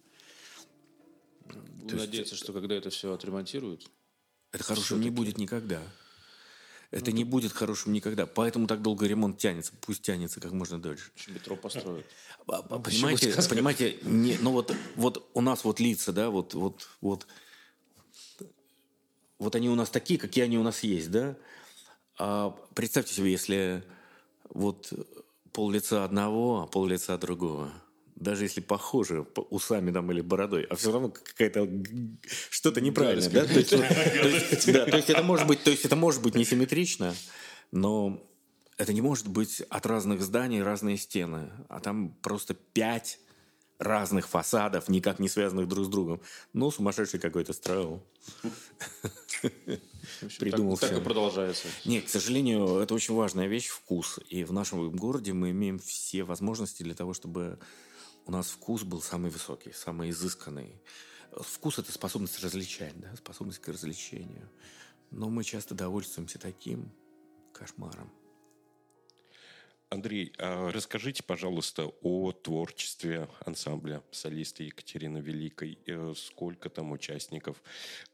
Надеяться, 1.82 2.36
что 2.36 2.52
когда 2.52 2.74
это 2.76 2.90
все 2.90 3.12
отремонтируют, 3.12 3.90
Это 4.52 4.64
хорошим 4.64 5.00
не 5.00 5.10
будет 5.10 5.38
никогда. 5.38 5.80
Это 6.90 7.10
не 7.10 7.24
будет 7.24 7.52
хорошим 7.52 7.94
никогда. 7.94 8.26
Поэтому 8.26 8.66
так 8.66 8.82
долго 8.82 9.06
ремонт 9.06 9.38
тянется. 9.38 9.72
Пусть 9.80 10.02
тянется 10.02 10.40
как 10.40 10.52
можно 10.52 10.80
дольше. 10.80 11.10
метро 11.28 11.56
построят. 11.56 12.04
А- 12.46 12.58
а 12.68 12.78
Понимаете, 12.78 13.32
понимаете, 13.48 13.98
не, 14.02 14.36
ну 14.40 14.52
вот, 14.52 14.76
вот 14.96 15.30
у 15.32 15.40
нас 15.40 15.64
вот 15.64 15.80
лица, 15.80 16.12
да, 16.12 16.28
вот, 16.28 16.52
вот, 16.52 16.88
вот, 17.00 17.26
вот 19.38 19.54
они 19.56 19.70
у 19.70 19.74
нас 19.74 19.88
такие, 19.88 20.20
какие 20.20 20.44
они 20.44 20.58
у 20.58 20.62
нас 20.62 20.82
есть, 20.82 21.10
да. 21.10 21.34
А 22.18 22.50
представьте 22.74 23.14
себе, 23.14 23.32
если 23.32 23.82
вот 24.50 24.92
пол 25.52 25.70
лица 25.70 26.04
одного, 26.04 26.62
а 26.62 26.66
пол 26.66 26.84
лица 26.84 27.16
другого. 27.16 27.72
Даже 28.22 28.44
если 28.44 28.60
похожи 28.60 29.24
по- 29.24 29.40
усами 29.50 29.90
там 29.90 30.10
или 30.12 30.20
бородой, 30.20 30.62
а 30.64 30.76
все 30.76 30.92
равно 30.92 31.10
какая-то 31.10 31.68
что-то 32.50 32.80
неправильное, 32.80 33.28
да? 33.28 33.44
То 33.46 33.58
есть, 34.96 35.10
это 35.10 35.22
может 35.22 35.46
быть, 35.46 35.64
то 35.64 35.70
есть 35.70 35.84
это 35.84 35.96
может 35.96 36.22
быть 36.22 36.34
несимметрично, 36.36 37.14
но 37.72 38.24
это 38.78 38.92
не 38.92 39.00
может 39.00 39.26
быть 39.26 39.60
от 39.62 39.86
разных 39.86 40.22
зданий 40.22 40.62
разные 40.62 40.96
стены, 40.96 41.50
а 41.68 41.80
там 41.80 42.10
просто 42.22 42.54
пять 42.54 43.18
разных 43.78 44.28
фасадов, 44.28 44.88
никак 44.88 45.18
не 45.18 45.28
связанных 45.28 45.66
друг 45.66 45.86
с 45.86 45.88
другом. 45.88 46.20
Ну, 46.52 46.70
сумасшедший 46.70 47.18
какой-то 47.18 47.52
строил. 47.52 48.02
Придумал 50.38 50.76
так, 50.76 50.82
так 50.82 50.90
всё. 50.90 51.00
и 51.00 51.04
продолжается. 51.04 51.66
Нет, 51.84 52.04
к 52.04 52.08
сожалению, 52.08 52.76
это 52.78 52.94
очень 52.94 53.14
важная 53.14 53.48
вещь– 53.48 53.66
вкус. 53.68 54.20
И 54.28 54.44
в 54.44 54.52
нашем 54.52 54.88
городе 54.92 55.32
мы 55.32 55.50
имеем 55.50 55.80
все 55.80 56.22
возможности 56.22 56.84
для 56.84 56.94
того, 56.94 57.14
чтобы 57.14 57.58
у 58.26 58.30
нас 58.30 58.50
вкус 58.50 58.82
был 58.82 59.00
самый 59.02 59.30
высокий, 59.30 59.72
самый 59.72 60.10
изысканный. 60.10 60.80
Вкус– 61.32 61.78
это 61.78 61.92
способность 61.92 62.42
различать, 62.42 62.98
да, 63.00 63.14
способность 63.16 63.58
к 63.60 63.68
развлечению. 63.68 64.48
Но 65.10 65.28
мы 65.28 65.44
часто 65.44 65.74
довольствуемся 65.74 66.38
таким 66.38 66.92
кошмаром. 67.52 68.10
Андрей, 69.92 70.32
а 70.38 70.70
расскажите, 70.72 71.22
пожалуйста, 71.22 71.92
о 72.00 72.32
творчестве 72.32 73.28
ансамбля 73.44 74.02
солиста 74.10 74.62
Екатерины 74.62 75.18
Великой. 75.18 75.78
Э, 75.86 76.14
Сколько 76.16 76.70
там 76.70 76.92
участников? 76.92 77.62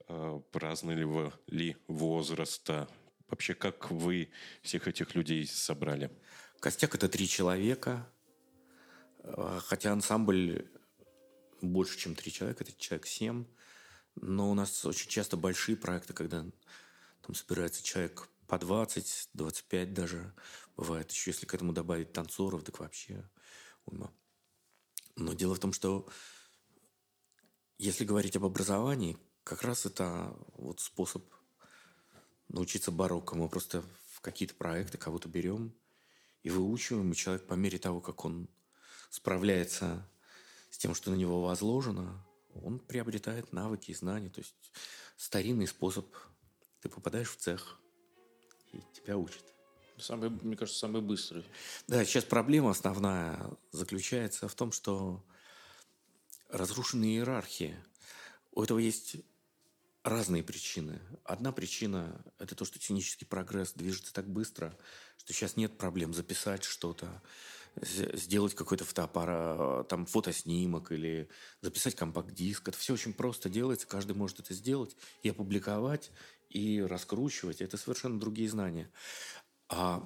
Э, 0.09 0.41
Праздновали 0.51 1.05
вы 1.05 1.33
ли 1.47 1.77
возраста? 1.87 2.89
Вообще, 3.29 3.55
как 3.55 3.93
вы 3.93 4.31
всех 4.63 4.89
этих 4.89 5.15
людей 5.15 5.47
собрали? 5.47 6.11
Костяк– 6.59 6.95
это 6.97 7.09
три 7.09 7.29
человека, 7.29 8.11
хотя 9.67 9.93
ансамбль 9.93 10.71
больше, 11.61 11.99
чем 11.99 12.15
три 12.15 12.33
человека, 12.33 12.65
это 12.65 12.73
человек 12.79 13.07
семь. 13.07 13.45
Но 14.17 14.51
у 14.51 14.55
нас 14.55 14.85
очень 14.85 15.09
часто 15.09 15.37
большие 15.37 15.77
проекты, 15.77 16.13
когда 16.13 16.45
там 17.23 17.35
собирается 17.35 17.83
человек 17.83 18.29
по 18.47 18.59
20, 18.59 19.31
25 19.35 19.95
даже 19.95 20.35
бывает. 20.77 21.11
Еще 21.11 21.31
если 21.31 21.47
к 21.47 21.55
этому 21.55 21.73
добавить 21.73 22.13
танцоров, 22.13 22.65
так 22.65 22.81
вообще 22.81 23.29
уйма. 23.87 24.13
Но 25.17 25.35
дело 25.35 25.55
в 25.55 25.59
том, 25.59 25.73
что 25.73 26.09
если 27.77 28.05
говорить 28.05 28.37
об 28.37 28.45
образовании, 28.45 29.19
как 29.45 29.63
раз 29.63 29.87
это 29.87 30.37
вот 30.55 30.81
способ 30.81 31.25
научиться 32.49 32.91
барокко. 32.91 33.37
Мы 33.37 33.49
просто 33.49 33.83
в 34.11 34.21
какие-то 34.21 34.55
проекты 34.55 34.99
кого-то 34.99 35.29
берем 35.29 35.75
и 36.43 36.51
выучиваем, 36.51 37.13
и 37.13 37.17
человек 37.17 37.47
по 37.47 37.55
мере 37.55 37.79
того, 37.79 38.01
как 38.01 38.25
он 38.25 38.49
справляется 39.11 40.07
с 40.71 40.79
тем, 40.79 40.95
что 40.95 41.11
на 41.11 41.15
него 41.15 41.43
возложено, 41.43 42.25
он 42.55 42.79
приобретает 42.79 43.53
навыки 43.53 43.91
и 43.91 43.95
знания. 43.95 44.31
То 44.31 44.41
есть 44.41 44.55
старинный 45.17 45.67
способ. 45.67 46.07
Ты 46.81 46.89
попадаешь 46.89 47.31
в 47.31 47.37
цех, 47.37 47.79
и 48.73 48.81
тебя 48.95 49.17
учат. 49.17 49.43
Самый, 49.99 50.31
мне 50.31 50.57
кажется, 50.57 50.79
самый 50.79 51.03
быстрый. 51.03 51.45
Да, 51.89 52.05
сейчас 52.05 52.25
проблема 52.25 52.71
основная 52.71 53.51
заключается 53.73 54.47
в 54.47 54.55
том, 54.55 54.71
что 54.71 55.25
разрушены 56.49 57.05
иерархии. 57.05 57.77
У 58.53 58.63
этого 58.63 58.79
есть 58.79 59.17
разные 60.05 60.45
причины. 60.45 61.01
Одна 61.25 61.51
причина– 61.53 62.25
это 62.39 62.55
то, 62.55 62.65
что 62.65 62.79
технический 62.79 63.25
прогресс 63.25 63.73
движется 63.73 64.13
так 64.13 64.29
быстро, 64.29 64.77
что 65.17 65.33
сейчас 65.33 65.57
нет 65.57 65.77
проблем 65.77 66.15
записать 66.15 66.65
что-то, 66.65 67.21
сделать 67.83 68.55
какой-то 68.55 68.85
фотоаппарат, 68.85 69.89
там, 69.89 70.07
фотоснимок 70.07 70.93
или 70.93 71.29
записать 71.61 71.95
компакт-диск. 71.95 72.69
Это 72.69 72.79
все 72.79 72.95
очень 72.95 73.13
просто 73.13 73.49
делается, 73.49 73.87
каждый 73.87 74.17
может 74.17 74.41
это 74.41 74.55
сделать 74.55 74.97
и 75.23 75.29
опубликовать, 75.29 76.11
и 76.49 76.81
раскручивать. 76.81 77.61
Это 77.61 77.77
совершенно 77.77 78.19
другие 78.19 78.49
знания. 78.49 78.91
А 79.69 80.03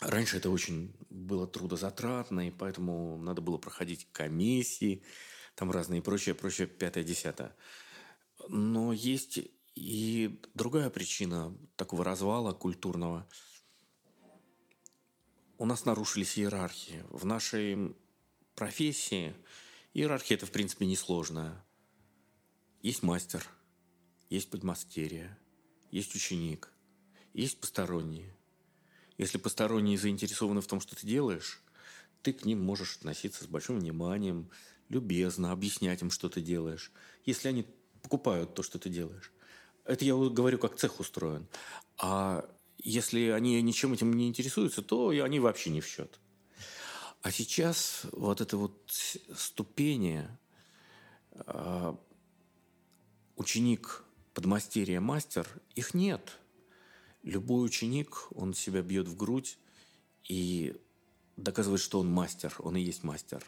раньше 0.00 0.38
это 0.38 0.50
очень 0.50 0.94
было 1.10 1.46
трудозатратно, 1.46 2.48
и 2.48 2.50
поэтому 2.50 3.16
надо 3.18 3.40
было 3.40 3.58
проходить 3.58 4.08
комиссии, 4.12 5.02
там 5.54 5.70
разные 5.70 6.02
прочее, 6.02 6.34
прочее, 6.34 6.66
пятое, 6.66 7.04
десятое. 7.04 7.54
Но 8.48 8.92
есть 8.92 9.40
и 9.74 10.40
другая 10.54 10.90
причина 10.90 11.56
такого 11.76 12.04
развала 12.04 12.52
культурного. 12.52 13.28
У 15.64 15.66
нас 15.66 15.86
нарушились 15.86 16.38
иерархии. 16.38 17.02
В 17.08 17.24
нашей 17.24 17.96
профессии 18.54 19.34
иерархия– 19.94 20.36
это, 20.36 20.44
в 20.44 20.50
принципе, 20.50 20.84
несложная. 20.84 21.64
Есть 22.82 23.02
мастер, 23.02 23.48
есть 24.28 24.50
подмастерье, 24.50 25.38
есть 25.90 26.14
ученик, 26.14 26.70
есть 27.32 27.62
посторонние. 27.62 28.36
Если 29.16 29.38
посторонние 29.38 29.96
заинтересованы 29.96 30.60
в 30.60 30.66
том, 30.66 30.82
что 30.82 30.96
ты 30.96 31.06
делаешь, 31.06 31.62
ты 32.20 32.34
к 32.34 32.44
ним 32.44 32.62
можешь 32.62 32.98
относиться 32.98 33.44
с 33.44 33.46
большим 33.46 33.78
вниманием, 33.80 34.50
любезно, 34.90 35.50
объяснять 35.50 36.02
им, 36.02 36.10
что 36.10 36.28
ты 36.28 36.42
делаешь. 36.42 36.92
Если 37.24 37.48
они 37.48 37.66
покупают 38.02 38.54
то, 38.54 38.62
что 38.62 38.78
ты 38.78 38.90
делаешь. 38.90 39.32
Это 39.86 40.04
я 40.04 40.14
говорю, 40.14 40.58
как 40.58 40.76
цех 40.76 41.00
устроен. 41.00 41.48
А 41.96 42.44
если 42.84 43.30
они 43.30 43.60
ничем 43.62 43.94
этим 43.94 44.12
не 44.12 44.28
интересуются, 44.28 44.82
то 44.82 45.08
они 45.08 45.40
вообще 45.40 45.70
не 45.70 45.80
в 45.80 45.86
счет. 45.86 46.20
А 47.22 47.32
сейчас 47.32 48.02
вот 48.12 48.42
это 48.42 48.58
вот 48.58 48.78
ступени 49.34 50.28
а, 51.32 51.98
ученик, 53.36 54.04
подмастерье, 54.34 55.00
мастер, 55.00 55.48
их 55.74 55.94
нет. 55.94 56.38
Любой 57.22 57.64
ученик, 57.64 58.28
он 58.34 58.52
себя 58.52 58.82
бьет 58.82 59.08
в 59.08 59.16
грудь 59.16 59.58
и 60.28 60.76
доказывает, 61.38 61.80
что 61.80 62.00
он 62.00 62.08
мастер, 62.10 62.54
он 62.58 62.76
и 62.76 62.82
есть 62.82 63.02
мастер. 63.02 63.42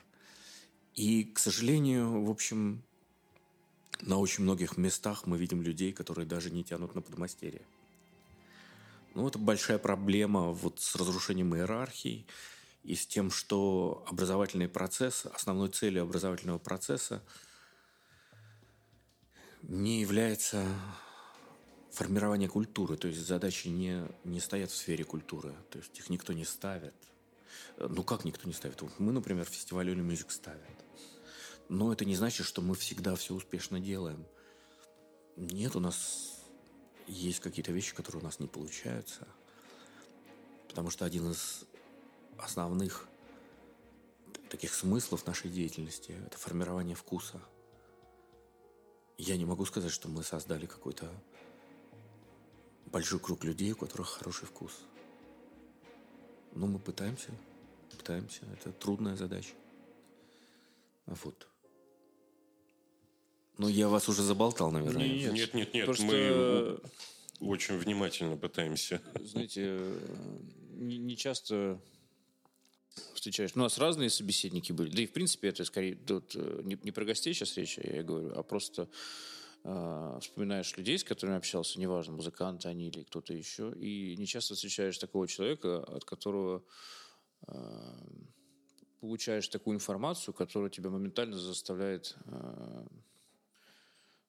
И, 0.95 1.24
к 1.24 1.39
сожалению, 1.39 2.24
в 2.24 2.30
общем, 2.30 2.82
на 4.01 4.16
очень 4.18 4.45
многих 4.45 4.78
местах 4.78 5.26
мы 5.26 5.37
видим 5.37 5.61
людей, 5.61 5.93
которые 5.93 6.26
даже 6.26 6.51
не 6.51 6.64
тянут 6.64 6.95
на 6.95 7.03
подмастерье. 7.03 7.66
Ну, 9.17 9.27
это 9.27 9.39
большая 9.39 9.79
проблема 9.79 10.53
вот 10.53 10.79
с 10.79 10.95
разрушением 10.95 11.57
иерархий. 11.57 12.27
и 12.83 12.95
с 12.95 13.07
тем, 13.07 13.31
что 13.31 14.05
образовательный 14.09 14.69
процесс, 14.69 15.25
основной 15.25 15.71
целью 15.71 16.03
образовательного 16.03 16.59
процесса 16.59 17.23
не 19.62 20.03
является 20.03 20.67
формирование 21.91 22.51
культуры, 22.51 22.99
то 22.99 23.09
есть 23.09 23.27
задачи 23.27 23.69
не, 23.69 24.07
не 24.25 24.39
стоят 24.39 24.71
в 24.71 24.77
сфере 24.77 25.03
культуры, 25.03 25.55
то 25.71 25.79
есть 25.79 25.99
их 25.99 26.11
никто 26.11 26.35
не 26.35 26.45
ставит. 26.45 26.95
Ну 27.79 28.03
как 28.05 28.27
никто 28.27 28.47
не 28.47 28.53
ставит? 28.53 28.83
Вот 28.83 29.01
мы, 29.01 29.12
например, 29.12 29.47
фестиваль 29.47 29.89
Юли 29.89 30.03
Мюзик 30.03 30.31
ставят. 30.31 30.85
Но 31.71 31.91
это 31.91 32.05
не 32.05 32.17
значит, 32.17 32.45
что 32.45 32.61
мы 32.61 32.75
всегда 32.75 33.17
все 33.17 33.35
успешно 33.35 33.81
делаем. 33.81 34.27
Нет, 35.37 35.75
у 35.75 35.81
нас 35.81 36.36
есть 37.07 37.41
какие-то 37.41 37.73
вещи, 37.73 37.95
которые 37.95 38.21
у 38.23 38.25
нас 38.25 38.41
не 38.41 38.47
получаются. 38.47 39.27
Потому 40.69 40.91
что 40.91 41.05
один 41.05 41.31
из 41.31 41.65
основных 42.39 43.09
таких 44.51 44.75
смыслов 44.75 45.27
нашей 45.27 45.51
деятельности– 45.51 46.15
это 46.27 46.37
формирование 46.39 46.97
вкуса. 46.97 47.41
Я 49.19 49.37
не 49.37 49.45
могу 49.45 49.65
сказать, 49.65 49.93
что 49.93 50.09
мы 50.09 50.23
создали 50.23 50.67
какой-то 50.67 51.11
большой 52.87 53.19
круг 53.19 53.45
людей, 53.45 53.73
у 53.73 53.77
которых 53.77 54.09
хороший 54.09 54.47
вкус. 54.47 54.73
Но 56.53 56.67
мы 56.67 56.79
пытаемся, 56.79 57.31
пытаемся. 57.91 58.45
Это 58.53 58.73
трудная 58.73 59.17
задача. 59.17 59.55
Вот. 61.07 61.49
Ну, 63.59 63.69
я 63.69 63.89
вас 63.89 64.09
уже 64.09 64.23
заболтал, 64.23 64.71
наверное. 64.71 65.09
Нет, 65.09 65.33
нет, 65.33 65.55
нет. 65.55 65.75
нет. 65.75 65.85
Просто, 65.87 66.05
Мы 67.41 67.49
очень 67.49 67.77
внимательно 67.79 68.37
пытаемся. 68.37 69.01
знаете, 69.25 69.81
не, 70.75 70.99
не 70.99 71.17
часто 71.17 71.81
встречаешь. 73.15 73.55
Ну, 73.55 73.63
У 73.63 73.65
нас 73.65 73.79
разные 73.79 74.11
собеседники 74.11 74.73
были. 74.73 74.95
Да 74.95 75.03
и, 75.03 75.07
в 75.07 75.13
принципе, 75.13 75.49
это 75.49 75.65
скорее 75.65 75.95
тут 75.95 76.33
э, 76.35 76.61
не, 76.65 76.79
не 76.83 76.91
про 76.91 77.05
гостей 77.05 77.35
сейчас 77.35 77.57
речь, 77.57 77.79
я 77.79 78.03
говорю, 78.03 78.33
а 78.35 78.43
просто 78.43 78.89
э, 79.65 80.19
вспоминаешь 80.21 80.77
людей, 80.77 80.99
с 80.99 81.05
которыми 81.05 81.39
общался, 81.39 81.81
неважно, 81.81 82.15
музыканты 82.15 82.69
они 82.69 82.89
или 82.89 83.03
кто-то 83.03 83.35
еще, 83.35 83.73
и 83.73 84.17
не 84.17 84.27
часто 84.27 84.55
встречаешь 84.55 84.99
такого 84.99 85.29
человека, 85.29 85.79
от 85.79 86.05
которого 86.05 86.63
э, 87.49 87.55
получаешь 89.01 89.49
такую 89.49 89.77
информацию, 89.77 90.35
которая 90.35 90.71
тебя 90.71 90.91
моментально 90.91 91.39
заставляет 91.39 92.17
э, 92.27 92.87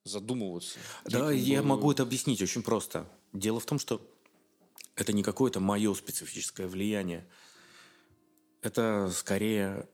задумываться. 0.07 0.79
Да, 1.05 1.31
И, 1.31 1.37
я 1.37 1.57
как 1.57 1.65
бы, 1.65 1.69
могу 1.69 1.91
это 1.91 2.03
объяснить 2.03 2.41
очень 2.41 2.63
просто. 2.63 3.09
Дело 3.33 3.59
в 3.59 3.65
том, 3.65 3.79
что 3.79 4.01
это 4.95 5.13
не 5.13 5.23
какое-то 5.23 5.59
мое 5.59 5.93
специфическое 5.93 6.67
влияние. 6.67 7.27
Это 8.61 9.11
скорее 9.13 9.87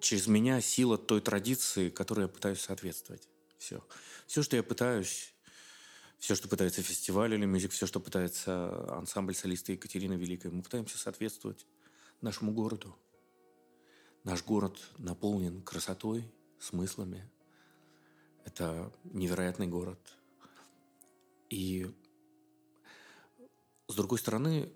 через 0.00 0.26
меня 0.26 0.60
сила 0.60 0.98
той 0.98 1.20
традиции, 1.20 1.90
которой 1.90 2.22
я 2.22 2.28
пытаюсь 2.28 2.60
соответствовать. 2.60 3.28
Все. 3.58 3.84
Все, 4.26 4.42
что 4.42 4.56
я 4.56 4.62
пытаюсь, 4.62 5.34
все, 6.18 6.34
что 6.34 6.48
пытается 6.48 6.82
фестиваль 6.82 7.34
или 7.34 7.44
мюзик, 7.44 7.72
все, 7.72 7.86
что 7.86 8.00
пытается 8.00 8.90
ансамбль 8.96 9.34
солиста 9.34 9.72
Екатерины 9.72 10.14
Великой, 10.14 10.50
мы 10.50 10.62
пытаемся 10.62 10.98
соответствовать 10.98 11.66
нашему 12.22 12.52
городу. 12.52 12.96
Наш 14.24 14.42
город 14.44 14.78
наполнен 14.98 15.62
красотой, 15.62 16.30
смыслами. 16.58 17.30
Это 18.60 18.92
невероятный 19.04 19.66
город. 19.66 19.98
И 21.48 21.90
с 23.88 23.94
другой 23.94 24.18
стороны, 24.18 24.70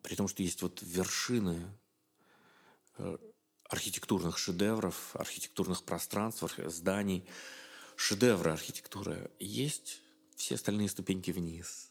при 0.00 0.14
том, 0.14 0.28
что 0.28 0.42
есть 0.42 0.62
вот 0.62 0.80
вершины 0.80 1.60
э, 2.96 3.18
архитектурных 3.68 4.38
шедевров, 4.38 5.14
архитектурных 5.14 5.82
пространств, 5.82 6.42
зданий, 6.56 7.28
шедевры 7.96 8.52
архитектуры, 8.52 9.30
есть 9.38 10.00
все 10.34 10.54
остальные 10.54 10.88
ступеньки 10.88 11.32
вниз. 11.32 11.90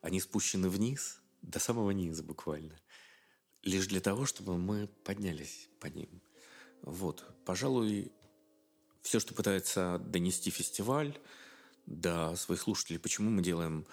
Они 0.00 0.18
спущены 0.18 0.68
вниз, 0.70 1.20
до 1.40 1.60
самого 1.60 1.92
низа 1.92 2.24
буквально. 2.24 2.76
Лишь 3.62 3.86
для 3.86 4.00
того, 4.00 4.26
чтобы 4.26 4.58
мы 4.58 4.88
поднялись 5.04 5.68
по 5.78 5.86
ним. 5.86 6.20
Вот. 6.82 7.24
Пожалуй, 7.44 8.10
все, 9.04 9.20
что 9.20 9.34
пытается 9.34 9.98
донести 9.98 10.50
фестиваль 10.50 11.16
до 11.86 12.34
своих 12.36 12.62
слушателей. 12.62 12.98
Почему 12.98 13.30
мы 13.30 13.42
делаем 13.42 13.86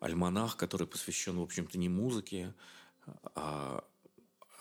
альманах, 0.00 0.56
который 0.56 0.88
посвящен, 0.88 1.38
в 1.38 1.42
общем-то, 1.42 1.78
не 1.78 1.88
музыке, 1.88 2.52
а, 3.34 3.84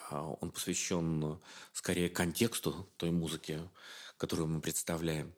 а 0.10 0.30
он 0.40 0.52
посвящен 0.52 1.40
скорее 1.74 2.10
контексту 2.10 2.88
той 2.98 3.10
музыки, 3.10 3.60
которую 4.18 4.48
мы 4.48 4.62
представляем. 4.62 5.34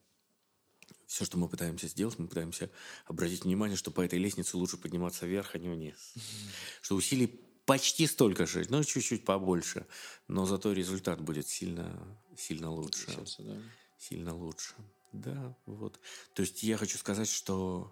Все, 1.06 1.24
что 1.24 1.38
мы 1.38 1.48
пытаемся 1.48 1.88
сделать, 1.88 2.20
мы 2.20 2.28
пытаемся 2.28 2.70
обратить 3.06 3.46
внимание, 3.46 3.78
что 3.78 3.92
по 3.92 4.02
этой 4.02 4.20
лестнице 4.20 4.58
лучше 4.58 4.76
подниматься 4.76 5.26
вверх, 5.26 5.56
а 5.56 5.58
не 5.58 5.70
вниз. 5.70 6.14
Что 6.82 6.96
усилий 6.96 7.28
почти 7.66 8.06
столько 8.06 8.46
же, 8.46 8.66
но 8.68 8.84
чуть-чуть 8.84 9.24
побольше. 9.24 9.88
Но 10.28 10.46
зато 10.46 10.74
результат 10.74 11.22
будет 11.22 11.48
сильно, 11.48 11.98
сильно 12.38 12.70
лучше 12.70 13.06
Сейчас, 13.08 13.38
да. 13.40 13.56
Сильно 14.08 14.34
лучше. 14.36 14.76
Да, 15.14 15.56
вот. 15.66 16.00
То 16.34 16.42
есть 16.42 16.64
я 16.64 16.78
хочу 16.78 16.98
сказать, 16.98 17.30
что 17.30 17.92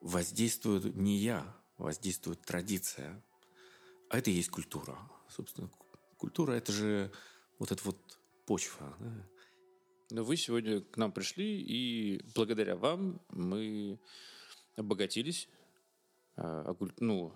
воздействует 0.00 0.94
не 0.94 1.16
я, 1.18 1.56
воздействует 1.78 2.42
традиция. 2.42 3.22
А 4.10 4.18
это 4.18 4.30
и 4.30 4.34
есть 4.34 4.50
культура. 4.50 4.98
Собственно, 5.28 5.68
ку- 5.68 5.86
культура– 6.18 6.52
это 6.54 6.72
же 6.72 7.12
вот 7.58 7.72
эта 7.72 7.82
вот 7.84 8.20
почва. 8.46 8.94
да. 8.98 9.28
Но 10.10 10.24
вы 10.24 10.36
сегодня 10.36 10.82
к 10.82 10.98
нам 10.98 11.12
пришли, 11.12 11.62
и 11.62 12.20
благодаря 12.34 12.76
вам 12.76 13.20
мы 13.30 13.98
обогатились. 14.76 15.48
А, 16.36 16.74
Ну, 16.98 17.32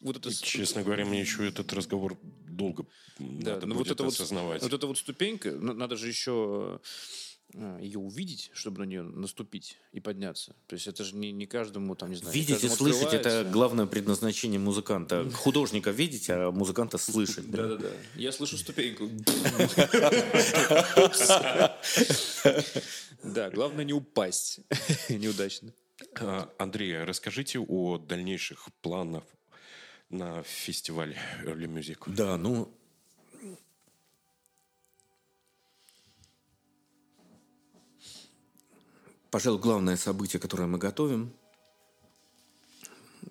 вот 0.00 0.16
это... 0.16 0.32
Честно 0.32 0.82
говоря, 0.82 1.04
мне 1.04 1.20
еще 1.20 1.48
этот 1.48 1.72
разговор 1.72 2.18
долго 2.22 2.86
Да, 3.18 3.54
надо 3.54 3.66
но 3.66 3.74
будет 3.74 3.88
вот 3.88 3.94
это 3.94 4.04
вот, 4.04 4.12
осознавать. 4.12 4.62
вот 4.62 4.72
эта 4.72 4.86
вот 4.86 4.98
ступенька, 4.98 5.50
ну, 5.52 5.72
надо 5.74 5.96
же 5.96 6.08
еще 6.08 6.80
ее 7.80 7.98
увидеть, 7.98 8.50
чтобы 8.52 8.80
на 8.80 8.84
нее 8.84 9.02
наступить 9.02 9.78
и 9.92 10.00
подняться. 10.00 10.54
То 10.66 10.74
есть 10.74 10.86
это 10.86 11.02
же 11.02 11.16
не, 11.16 11.32
не 11.32 11.46
каждому, 11.46 11.94
там, 11.94 12.10
не 12.10 12.16
знаю, 12.16 12.34
Видеть 12.34 12.62
и 12.62 12.68
слышать– 12.68 13.12
это 13.14 13.48
главное 13.50 13.86
предназначение 13.86 14.60
музыканта. 14.60 15.28
Художника 15.30 15.90
видеть, 15.90 16.28
а 16.28 16.50
музыканта 16.50 16.98
слышать. 16.98 17.50
да. 17.50 17.62
Да-да-да. 17.68 17.90
Я 18.16 18.32
слышу 18.32 18.58
ступеньку. 18.58 19.08
Да, 23.22 23.50
главное 23.50 23.84
не 23.84 23.92
упасть 23.92 24.60
неудачно. 25.08 25.72
А, 26.20 26.48
Андрей, 26.58 27.02
а 27.02 27.06
расскажите 27.06 27.58
о 27.58 27.98
дальнейших 27.98 28.68
планах 28.80 29.24
на 30.10 30.42
фестиваль 30.42 31.16
Early 31.44 31.66
Music. 31.66 32.02
Да, 32.06 32.36
ну... 32.36 32.72
Пожалуй, 39.30 39.60
главное 39.60 39.96
событие, 39.96 40.40
которое 40.40 40.66
мы 40.66 40.78
готовим 40.78 41.34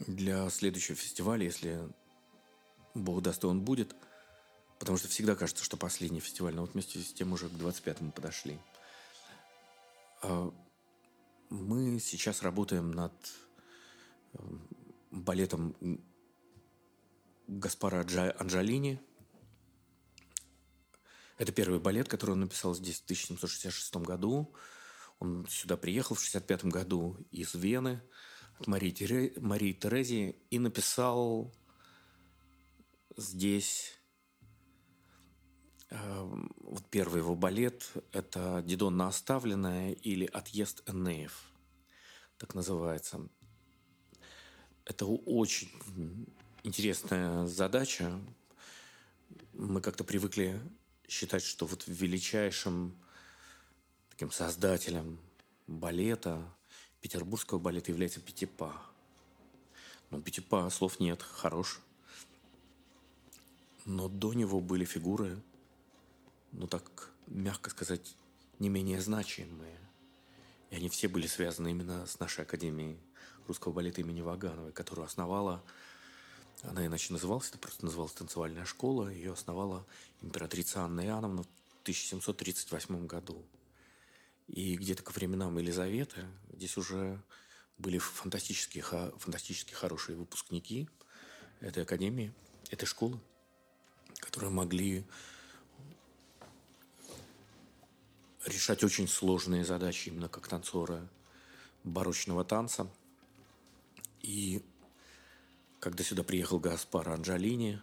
для 0.06 0.48
следующего 0.52 0.96
фестиваля, 0.96 1.44
если 1.44 1.90
Бог 2.94 3.24
даст, 3.24 3.44
он 3.46 3.62
будет. 3.62 3.96
Потому 4.78 5.00
что 5.00 5.08
всегда 5.08 5.36
кажется, 5.36 5.64
что 5.64 5.76
последний 5.76 6.20
фестиваль, 6.20 6.54
но 6.54 6.62
вот 6.62 6.74
вместе 6.74 7.00
с 7.00 7.12
тем 7.14 7.34
уже 7.34 7.50
к 7.50 7.54
25-му 7.54 8.12
подошли. 8.12 8.60
А, 10.22 10.54
Мы 11.50 12.00
сейчас 12.00 12.44
работаем 12.44 12.92
над 12.92 13.14
э, 14.34 14.40
балетом 15.10 15.76
Гаспара 17.48 18.04
Джа- 18.04 18.36
Анджолини. 18.40 19.00
Это 21.38 21.52
первый 21.54 21.80
балет, 21.80 22.10
который 22.10 22.32
он 22.32 22.42
написал 22.42 22.76
здесь 22.76 23.00
в 23.00 23.06
1766 23.06 23.96
году. 23.98 24.54
Он 25.20 25.48
сюда 25.48 25.78
приехал 25.78 26.16
в 26.16 26.20
65 26.22 26.66
году 26.66 27.18
из 27.32 27.54
Вены 27.56 28.02
от 28.60 28.68
Марии, 28.68 28.92
Тере- 28.92 29.34
Марии 29.38 29.72
Терезии 29.72 30.36
и 30.50 30.60
написал 30.60 31.56
здесь 33.16 33.94
э, 35.90 36.24
вот 36.58 36.90
первый 36.90 37.20
его 37.20 37.36
балет– 37.36 37.90
это 38.12 38.62
«Дидонна 38.66 39.08
оставленная» 39.08 39.94
или 39.94 40.26
«Отъезд 40.26 40.84
Энеев», 40.90 41.50
так 42.38 42.56
называется. 42.56 43.30
Это 44.86 45.06
очень 45.06 45.70
интересная 46.68 47.48
задача. 47.48 48.20
Мы 49.54 49.80
как-то 49.80 50.04
привыкли 50.04 50.60
считать, 51.08 51.42
что 51.44 51.66
вот 51.66 51.86
величайшим 51.88 52.94
таким 54.10 54.32
создателем 54.32 55.18
балета, 55.66 56.44
петербургского 57.00 57.58
балета 57.58 57.92
является 57.92 58.20
Пятипа. 58.20 58.74
Но 60.10 60.22
Пятипа 60.22 60.70
слов 60.70 61.00
нет, 61.00 61.22
хорош. 61.22 61.80
Но 63.86 64.10
до 64.10 64.34
него 64.34 64.60
были 64.60 64.84
фигуры, 64.84 65.42
ну 66.52 66.68
так, 66.68 67.12
мягко 67.28 67.70
сказать, 67.70 68.14
не 68.60 68.68
менее 68.68 69.00
значимые. 69.00 69.80
И 70.72 70.76
они 70.76 70.90
все 70.90 71.08
были 71.08 71.28
связаны 71.28 71.70
именно 71.70 72.06
с 72.06 72.20
нашей 72.20 72.44
Академией 72.44 73.00
русского 73.48 73.72
балета 73.72 74.02
имени 74.02 74.20
Вагановой, 74.20 74.74
которую 74.74 75.06
основала, 75.06 75.64
она 76.64 76.86
иначе 76.86 77.14
называлась, 77.14 77.50
это 77.50 77.58
просто 77.58 77.86
называлась 77.86 78.14
танцевальная 78.14 78.66
школа, 78.66 79.10
ее 79.10 79.34
основала 79.34 79.86
императрица 80.22 80.82
Анна 80.82 81.06
Иоанновна 81.06 81.44
в 81.44 81.48
1738 81.84 83.06
году. 83.06 83.44
И 84.48 84.76
где-то 84.76 85.04
ко 85.04 85.12
временам 85.12 85.58
Елизаветы 85.58 86.26
здесь 86.54 86.78
уже 86.78 87.22
были 87.78 87.98
фантастические, 87.98 88.84
фантастически 89.18 89.74
хорошие 89.74 90.18
выпускники 90.18 90.90
этой 91.60 91.84
академии, 91.84 92.34
этой 92.72 92.86
школы, 92.86 93.20
которые 94.20 94.50
могли 94.50 95.06
решать 98.46 98.84
очень 98.84 99.08
сложные 99.08 99.66
задачи 99.66 100.10
именно 100.10 100.30
как 100.30 100.48
танцоры 100.48 101.08
барочного 101.84 102.44
танца. 102.44 102.90
И 104.22 104.64
когда 105.80 106.04
сюда 106.04 106.24
приехал 106.24 106.60
Гаспар 106.60 107.10
Анджолини, 107.10 107.80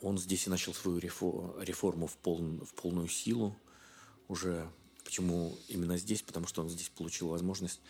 он 0.00 0.18
здесь 0.18 0.46
и 0.46 0.50
начал 0.50 0.74
свою 0.74 0.98
реформу 0.98 2.06
в, 2.06 2.16
пол, 2.16 2.38
в 2.38 2.74
полную 2.74 3.08
силу. 3.08 3.56
Уже 4.28 4.68
почему 5.04 5.56
именно 5.68 5.96
здесь? 5.96 6.22
Потому 6.22 6.46
что 6.46 6.62
он 6.62 6.68
здесь 6.68 6.88
получил 6.88 7.28
возможность 7.28 7.80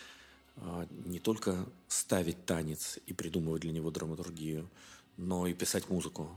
а, 0.56 0.86
не 1.06 1.18
только 1.18 1.66
ставить 1.88 2.44
танец 2.44 2.98
и 3.06 3.14
придумывать 3.14 3.62
для 3.62 3.72
него 3.72 3.90
драматургию, 3.90 4.68
но 5.16 5.46
и 5.46 5.54
писать 5.54 5.88
музыку. 5.88 6.28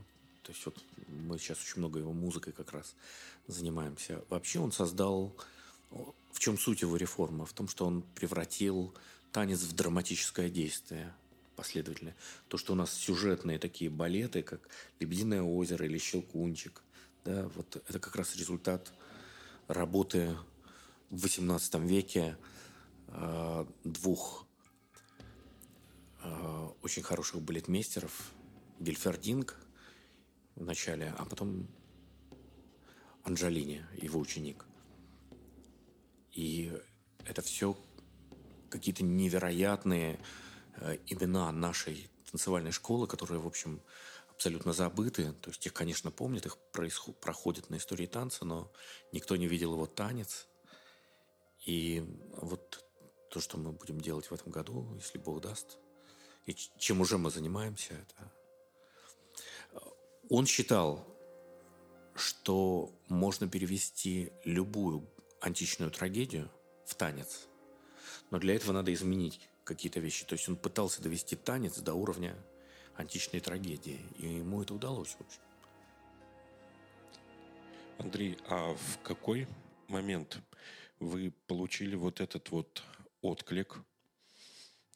То 0.44 0.52
есть 0.52 0.66
вот 0.66 0.78
мы 1.08 1.38
сейчас 1.40 1.60
очень 1.62 1.80
много 1.80 2.00
его 2.00 2.14
музыкой 2.14 2.54
как 2.54 2.72
раз 2.72 2.96
занимаемся. 3.48 4.24
Вообще 4.30 4.60
он 4.60 4.72
создал... 4.72 5.36
В 6.32 6.40
чем 6.40 6.58
суть 6.58 6.82
его 6.82 6.98
реформы? 6.98 7.46
В 7.46 7.54
том, 7.54 7.70
что 7.70 7.86
он 7.86 8.02
превратил 8.16 8.94
танец 9.32 9.60
в 9.62 9.74
драматическое 9.74 10.50
действие 10.50 11.14
последовательно. 11.56 12.14
То, 12.48 12.58
что 12.58 12.74
у 12.74 12.76
нас 12.76 12.94
сюжетные 12.94 13.60
такие 13.60 13.90
балеты, 13.90 14.44
как 14.44 14.68
«Лебединое 15.00 15.42
озеро» 15.42 15.86
или 15.86 15.98
«Щелкунчик», 15.98 16.84
да, 17.24 17.48
вот 17.56 17.84
это 17.88 18.00
как 18.00 18.16
раз 18.16 18.36
результат 18.36 18.94
работы 19.68 20.38
в 21.10 21.26
XVIII 21.26 21.86
веке 21.86 22.38
э, 23.08 23.66
двух 23.84 24.46
э, 26.24 26.70
очень 26.82 27.02
хороших 27.04 27.42
балетмейстеров, 27.42 28.32
Гельфердинг 28.80 29.56
в 30.56 30.64
начале, 30.64 31.14
а 31.18 31.26
потом 31.26 31.68
Анджелини, 33.24 33.84
его 33.96 34.20
ученик. 34.20 34.66
И 36.32 36.72
это 37.26 37.42
все 37.42 37.78
какие-то 38.70 39.04
невероятные 39.04 40.20
имена 41.08 41.52
нашей 41.52 42.10
танцевальной 42.30 42.72
школы, 42.72 43.08
которые, 43.08 43.40
в 43.40 43.48
общем, 43.48 43.82
абсолютно 44.30 44.74
забыты. 44.74 45.32
То 45.42 45.50
есть 45.50 45.66
их, 45.66 45.74
конечно, 45.74 46.12
помнят, 46.12 46.46
их 46.46 46.58
происход, 46.72 47.20
проходят 47.20 47.70
на 47.70 47.78
истории 47.78 48.06
танца, 48.06 48.46
но 48.46 48.72
никто 49.12 49.36
не 49.36 49.48
видел 49.48 49.74
его 49.74 49.86
танец. 49.86 50.48
И 51.66 52.04
вот 52.38 52.86
то, 53.30 53.40
что 53.40 53.58
мы 53.58 53.72
будем 53.72 54.00
делать 54.00 54.30
в 54.30 54.34
этом 54.34 54.52
году, 54.52 54.88
если 54.96 55.18
Бог 55.18 55.42
даст, 55.42 55.78
и 56.46 56.56
чем 56.78 57.02
уже 57.02 57.18
мы 57.18 57.32
занимаемся, 57.32 57.94
это... 57.94 58.32
Он 60.30 60.46
считал, 60.46 61.08
что 62.16 62.92
можно 63.08 63.48
перевести 63.48 64.32
любую 64.44 65.08
античную 65.40 65.92
трагедию 65.92 66.50
в 66.86 66.96
танец, 66.96 67.48
но 68.32 68.40
для 68.40 68.56
этого 68.56 68.72
надо 68.72 68.94
изменить 68.94 69.50
какие-то 69.66 70.00
вещи. 70.00 70.26
То 70.26 70.34
есть 70.34 70.48
он 70.48 70.56
пытался 70.56 71.02
довести 71.02 71.36
танец 71.36 71.80
до 71.80 71.94
уровня 71.94 72.38
античной 72.96 73.42
трагедии, 73.42 74.00
и 74.18 74.28
ему 74.28 74.62
это 74.62 74.74
удалось, 74.74 75.10
в 75.10 75.22
общем. 75.22 75.42
Андрей, 77.98 78.38
а 78.48 78.74
в 78.74 79.00
какой 79.04 79.48
момент 79.88 80.40
вы 81.00 81.34
получили 81.48 81.96
вот 81.96 82.22
этот 82.22 82.52
вот 82.52 82.84
отклик, 83.22 83.82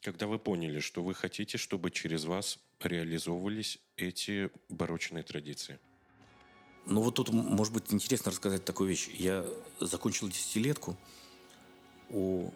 когда 0.02 0.28
вы 0.28 0.40
поняли, 0.40 0.80
что 0.80 1.04
вы 1.04 1.14
хотите, 1.14 1.58
чтобы 1.58 1.92
через 1.92 2.24
вас 2.24 2.60
реализовывались 2.82 3.80
эти 3.98 4.50
барочные 4.70 5.24
традиции? 5.24 5.80
Ну 6.86 7.02
вот 7.02 7.16
тут, 7.16 7.30
может 7.30 7.74
быть, 7.74 7.94
интересно 7.94 8.32
рассказать 8.32 8.64
такую 8.64 8.90
вещь. 8.90 9.10
Я 9.10 9.46
закончил 9.80 10.30
десятилетку 10.30 10.98
у 12.10 12.52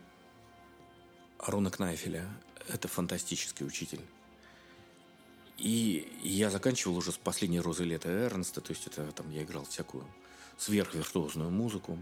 Арона 1.46 1.70
Кнайфеля. 1.70 2.26
Это 2.70 2.88
фантастический 2.88 3.66
учитель. 3.66 4.00
И 5.58 6.10
я 6.24 6.50
заканчивал 6.50 6.96
уже 6.98 7.12
с 7.12 7.18
последней 7.18 7.60
розы 7.60 7.84
лета 7.84 8.08
Эрнста, 8.10 8.62
то 8.62 8.72
есть 8.72 8.88
это 8.88 9.12
там 9.12 9.30
я 9.30 9.44
играл 9.44 9.66
всякую 9.66 10.06
сверхвиртуозную 10.58 11.52
музыку. 11.52 12.02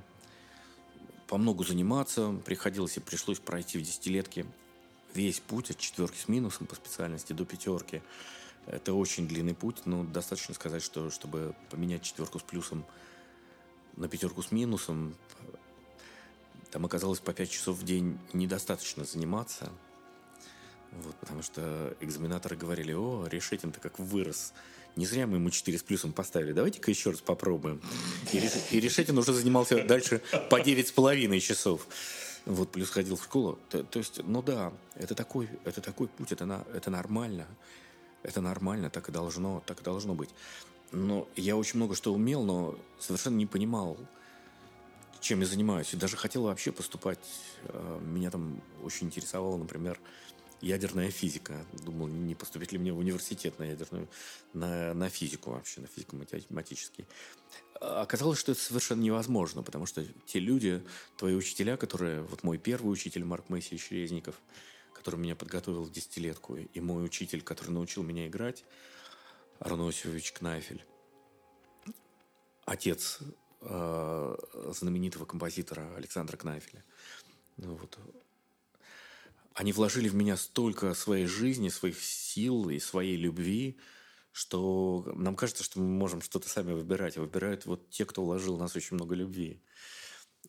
По 1.28 1.38
многу 1.38 1.64
заниматься 1.64 2.39
приходилось 2.46 2.98
и 2.98 3.00
пришлось 3.00 3.39
пройти 3.39 3.80
в 3.80 3.82
десятилетке 3.82 4.46
весь 5.16 5.39
путь 5.39 5.72
от 5.72 5.80
четверки 5.80 6.18
с 6.18 6.28
минусом 6.28 6.68
по 6.68 6.76
специальности 6.76 7.34
до 7.34 7.44
пятерки. 7.44 8.04
Это 8.68 8.94
очень 8.94 9.28
длинный 9.28 9.56
путь, 9.56 9.86
но 9.86 10.04
достаточно 10.04 10.54
сказать, 10.54 10.84
что 10.84 11.10
чтобы 11.10 11.56
поменять 11.72 12.04
четверку 12.04 12.38
с 12.38 12.44
плюсом 12.44 12.86
на 13.98 14.08
пятерку 14.08 14.44
с 14.44 14.52
минусом, 14.52 15.16
там 16.72 16.86
оказалось 16.86 17.19
по 17.19 17.34
5 17.34 17.49
часов 17.49 17.78
в 17.78 17.84
день 17.84 18.17
недостаточно 18.34 19.03
заниматься. 19.03 19.69
Вот, 20.91 21.15
потому 21.15 21.41
что 21.41 21.95
экзаменаторы 22.01 22.55
говорили, 22.55 22.93
о, 22.93 23.26
Решетин-то 23.28 23.80
как 23.80 23.99
вырос. 23.99 24.53
Не 24.95 25.05
зря 25.05 25.26
мы 25.26 25.38
ему 25.38 25.49
4 25.49 25.78
с 25.78 25.84
плюсом 25.84 26.11
поставили. 26.11 26.51
Давайте-ка 26.51 26.91
еще 26.91 27.11
раз 27.11 27.22
попробуем. 27.22 27.82
И, 28.34 28.39
Реш... 28.39 28.51
Решетин 28.72 29.17
уже 29.17 29.34
занимался 29.34 29.84
дальше 29.84 30.22
по 30.49 30.59
9,5 30.59 31.39
часов. 31.39 31.88
Вот, 32.45 32.72
плюс 32.72 32.89
ходил 32.89 33.15
в 33.15 33.24
школу. 33.24 33.59
То, 33.69 33.84
то 33.84 33.99
есть, 33.99 34.22
ну 34.24 34.41
да, 34.41 34.74
это 34.95 35.15
такой, 35.15 35.49
это 35.63 35.80
такой 35.80 36.07
путь, 36.07 36.32
это, 36.32 36.45
на, 36.45 36.65
это 36.74 36.89
нормально. 36.89 37.47
Это 38.24 38.41
нормально, 38.41 38.89
так 38.89 39.09
и 39.09 39.11
должно, 39.11 39.63
так 39.65 39.82
и 39.82 39.84
должно 39.84 40.13
быть. 40.13 40.30
Но 40.91 41.28
я 41.36 41.55
очень 41.55 41.78
много 41.78 41.95
что 41.95 42.13
умел, 42.13 42.43
но 42.43 42.78
совершенно 42.99 43.38
не 43.38 43.45
понимал, 43.45 43.97
чем 45.22 45.39
я 45.39 45.45
занимаюсь. 45.45 45.93
И 45.93 45.97
даже 45.97 46.17
хотел 46.17 46.43
вообще 46.43 46.72
поступать. 46.72 47.19
Э, 47.63 47.99
меня 48.01 48.30
там 48.30 48.61
очень 48.84 49.07
интересовало, 49.07 49.57
например, 49.57 49.99
ядерная 50.59 51.09
физика. 51.09 51.65
Думал, 51.84 52.07
не 52.07 52.36
поступить 52.36 52.74
ли 52.74 52.78
мне 52.78 52.91
в 52.91 52.97
университет 52.97 53.57
на 53.59 53.63
ядерную, 53.63 54.09
на, 54.53 54.93
на 54.93 55.09
физику 55.09 55.51
вообще, 55.51 55.82
на 55.82 55.88
физико-математический. 55.88 57.07
Оказалось, 57.80 58.39
что 58.39 58.51
это 58.51 58.61
совершенно 58.61 59.01
невозможно, 59.01 59.63
потому 59.63 59.86
что 59.86 60.05
те 60.26 60.39
люди, 60.39 60.84
твои 61.17 61.36
учителя, 61.36 61.78
которые... 61.78 62.22
Вот 62.24 62.43
мой 62.43 62.57
первый 62.57 62.89
учитель 62.89 63.24
Марк 63.24 63.49
Моисеевич 63.49 63.91
Резников– 63.91 64.36
который 65.01 65.19
меня 65.19 65.36
подготовил 65.36 65.82
в 65.82 65.91
десятилетку, 65.91 66.57
и 66.57 66.80
мой 66.80 67.03
учитель, 67.03 67.41
который 67.41 67.72
научил 67.72 68.03
меня 68.03 68.28
играть, 68.28 68.63
Арно 69.59 69.88
Иосифович 69.88 70.32
Кнайфель, 70.32 70.86
отец 72.65 73.17
э, 73.62 74.36
знаменитого 74.74 75.26
композитора 75.26 75.95
Александра 75.95 76.38
Кнайфеля. 76.38 76.84
Ну, 77.57 77.76
вот. 77.76 77.97
Они 79.53 79.74
вложили 79.74 80.09
в 80.09 80.16
меня 80.16 80.38
столько 80.38 80.93
своей 80.93 81.26
жизни, 81.26 81.70
своих 81.70 82.01
сил 82.01 82.70
и 82.70 82.80
своей 82.80 83.18
любви, 83.18 83.78
что 84.32 85.12
нам 85.16 85.36
кажется, 85.36 85.64
что 85.64 85.80
мы 85.80 85.88
можем 85.88 86.22
что-то 86.22 86.47
сами 86.49 86.74
выбирать. 86.74 87.18
А 87.18 87.22
выбирают 87.22 87.66
вот 87.66 87.89
те, 87.89 88.05
кто 88.05 88.24
вложил 88.24 88.55
в 88.55 88.59
нас 88.59 88.76
очень 88.76 88.95
много 88.95 89.16
любви. 89.16 89.62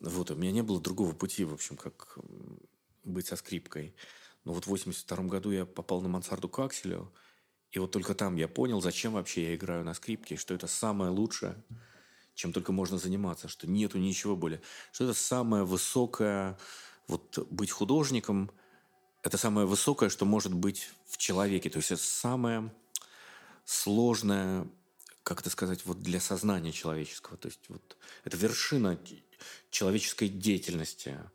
Вот, 0.01 0.31
у 0.31 0.35
меня 0.35 0.53
не 0.53 0.63
было 0.63 0.81
другого 0.81 1.13
пути, 1.13 1.45
в 1.45 1.53
общем, 1.53 1.77
как 1.77 2.19
быть 3.05 3.27
со 3.27 3.37
скрипкой. 3.37 3.95
Но 4.45 4.53
вот 4.53 4.65
в 4.65 4.69
82 4.69 5.25
году 5.25 5.51
я 5.51 5.67
попал 5.67 6.01
на 6.01 6.09
мансарду 6.09 6.49
к 6.49 6.59
Акселю, 6.59 7.13
и 7.71 7.79
вот 7.79 7.91
только 7.91 8.15
там 8.15 8.37
я 8.37 8.49
понял, 8.49 8.81
зачем 8.81 9.15
вообще 9.15 9.45
я 9.45 9.55
играю 9.55 9.85
на 9.85 9.95
скрипке, 9.95 10.37
что 10.37 10.55
это 10.55 10.67
самое 10.67 11.11
лучшее, 11.11 11.63
чем 12.35 12.53
только 12.53 12.73
можно 12.73 12.99
заниматься, 12.99 13.49
что 13.49 13.67
нету 13.67 13.99
ничего 13.99 14.37
более, 14.37 14.61
что 14.93 15.05
это 15.05 15.15
самое 15.15 15.65
высокое, 15.65 16.59
вот 17.09 17.47
быть 17.51 17.71
художником, 17.71 18.51
это 19.23 19.39
самое 19.39 19.67
высокое, 19.67 20.09
что 20.09 20.25
может 20.25 20.53
быть 20.53 20.91
в 21.07 21.17
человеке, 21.17 21.71
то 21.71 21.79
есть 21.79 21.93
это 21.93 22.03
самое 22.03 22.73
сложное, 23.65 24.67
как 25.23 25.41
это 25.41 25.51
сказать, 25.51 25.85
вот 25.87 26.01
для 26.03 26.21
сознания 26.21 26.73
человеческого, 26.73 27.37
то 27.37 27.49
есть 27.49 27.61
вот 27.69 27.97
это 28.25 28.37
вершина 28.37 28.99
человеческой 29.71 30.29
деятельности– 30.29 31.19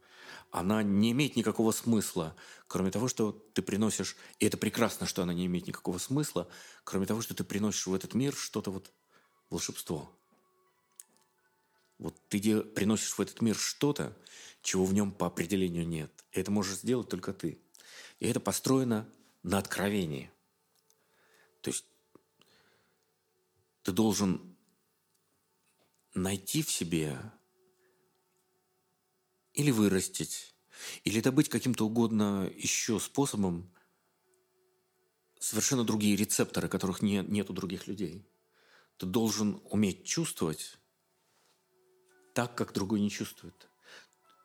она 0.51 0.83
не 0.83 1.11
имеет 1.11 1.35
никакого 1.35 1.71
смысла, 1.71 2.35
кроме 2.67 2.91
того, 2.91 3.07
что 3.07 3.31
ты 3.53 3.61
приносишь, 3.61 4.15
и 4.39 4.45
это 4.45 4.57
прекрасно, 4.57 5.05
что 5.05 5.21
она 5.23 5.33
не 5.33 5.45
имеет 5.45 5.67
никакого 5.67 5.97
смысла, 5.97 6.47
кроме 6.83 7.05
того, 7.05 7.21
что 7.21 7.33
ты 7.33 7.43
приносишь 7.43 7.87
в 7.87 7.93
этот 7.93 8.13
мир 8.13 8.33
что-то 8.33 8.71
вот 8.71 8.91
волшебство. 9.49 10.11
Вот 11.97 12.15
ты 12.29 12.61
приносишь 12.61 13.17
в 13.17 13.21
этот 13.21 13.41
мир 13.41 13.55
что-то, 13.55 14.15
чего 14.61 14.85
в 14.85 14.93
нем 14.93 15.11
по 15.11 15.27
определению 15.27 15.87
нет. 15.87 16.11
И 16.31 16.39
это 16.39 16.51
можешь 16.51 16.77
сделать 16.77 17.09
только 17.09 17.33
ты. 17.33 17.59
И 18.19 18.27
это 18.27 18.39
построено 18.39 19.09
на 19.43 19.57
откровении. 19.57 20.31
То 21.61 21.71
есть 21.71 21.85
ты 23.83 23.91
должен 23.91 24.55
найти 26.13 26.61
в 26.61 26.71
себе 26.71 27.19
или 29.53 29.71
вырастить, 29.71 30.53
или 31.03 31.21
добыть 31.21 31.49
каким-то 31.49 31.85
угодно 31.85 32.51
еще 32.55 32.99
способом 32.99 33.71
совершенно 35.39 35.83
другие 35.83 36.15
рецепторы, 36.15 36.67
которых 36.67 37.01
не, 37.01 37.23
нет 37.27 37.49
у 37.49 37.53
других 37.53 37.87
людей. 37.87 38.27
Ты 38.97 39.05
должен 39.05 39.61
уметь 39.69 40.05
чувствовать 40.05 40.77
так, 42.37 42.53
как 42.53 42.71
другой 42.71 42.99
не 42.99 43.09
чувствует. 43.09 43.67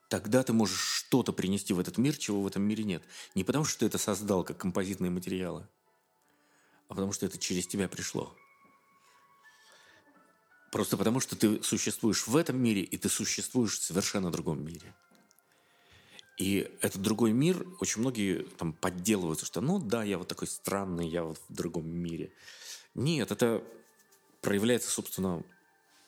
Тогда 0.09 0.43
ты 0.43 0.55
можешь 0.55 0.81
что-то 0.81 1.31
принести 1.35 1.75
в 1.75 1.79
этот 1.79 1.99
мир, 1.99 2.17
чего 2.17 2.41
в 2.41 2.47
этом 2.47 2.63
мире 2.63 2.85
нет. 2.85 3.03
Не 3.35 3.45
потому, 3.45 3.67
что 3.67 3.81
ты 3.81 3.85
это 3.85 3.99
создал 3.99 4.45
как 4.45 4.57
композитные 4.57 5.11
материалы, 5.11 5.69
а 6.89 6.95
потому, 6.95 7.13
что 7.13 7.27
это 7.27 7.37
через 7.37 7.67
тебя 7.67 7.91
пришло. 7.91 8.35
Просто 10.71 10.97
потому, 10.97 11.21
что 11.21 11.37
ты 11.37 11.63
существуешь 11.63 12.27
в 12.27 12.35
этом 12.35 12.57
мире, 12.57 12.81
и 12.81 12.97
ты 12.97 13.11
существуешь 13.11 13.79
в 13.79 13.85
совершенно 13.85 14.31
другом 14.31 14.65
мире. 14.65 14.95
И 16.39 16.75
этот 16.81 17.03
другой 17.03 17.33
мир, 17.33 17.67
очень 17.79 18.01
многие 18.01 18.45
там 18.57 18.73
подделываются, 18.73 19.45
что 19.45 19.61
ну 19.61 19.79
да, 19.79 20.03
я 20.03 20.17
вот 20.17 20.29
такой 20.29 20.49
странный, 20.49 21.09
я 21.09 21.25
вот 21.25 21.39
в 21.47 21.55
другом 21.55 21.87
мире. 21.91 22.33
Нет, 22.95 23.31
это 23.31 23.63
проявляется, 24.41 24.91
собственно, 24.91 25.45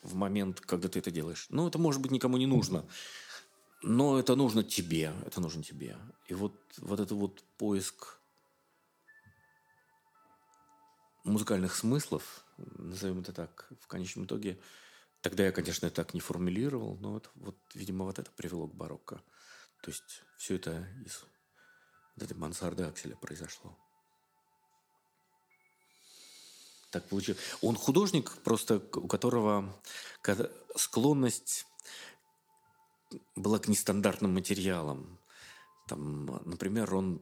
в 0.05 0.15
момент, 0.15 0.61
когда 0.61 0.89
ты 0.89 1.01
это 1.01 1.11
делаешь. 1.11 1.47
Ну, 1.49 1.67
это, 1.67 1.79
может 1.79 2.01
быть, 2.01 2.13
никому 2.13 2.37
не 2.37 2.47
нужно. 2.47 2.87
Но 3.83 4.19
это 4.19 4.37
нужно 4.37 4.63
тебе. 4.63 5.13
Это 5.27 5.41
нужно 5.41 5.63
тебе. 5.63 5.97
И 6.29 6.35
вот, 6.35 6.55
вот 6.79 7.01
это 7.01 7.15
вот 7.15 7.43
поиск 7.59 8.19
музыкальных 11.25 11.75
смыслов, 11.75 12.45
назовем 12.59 13.21
это 13.21 13.33
так, 13.33 13.67
в 13.81 13.87
конечном 13.87 14.27
итоге, 14.27 14.61
тогда 15.23 15.45
я, 15.45 15.53
конечно, 15.53 15.91
так 15.91 16.15
не 16.15 16.21
формулировал, 16.21 16.97
но 17.01 17.13
вот, 17.13 17.31
вот 17.35 17.57
видимо, 17.75 18.05
вот 18.05 18.19
это 18.19 18.31
привело 18.31 18.69
к 18.69 18.75
барокко. 18.75 19.23
То 19.83 19.91
есть 19.91 20.23
все 20.37 20.57
это 20.57 20.87
из 21.05 21.25
вот 22.15 22.25
этой 22.25 22.37
мансарды 22.37 22.85
Акселя 22.85 23.17
произошло. 23.17 23.77
Так 26.95 27.09
получилось. 27.09 27.41
Он 27.61 27.75
художник, 27.75 28.31
просто 28.45 28.81
у 28.95 29.09
которого 29.09 29.75
склонность 30.77 31.67
была 33.35 33.59
к 33.59 33.67
нестандартным 33.67 34.33
материалам. 34.33 35.19
Там, 35.89 36.27
например, 36.45 36.95
он 36.95 37.21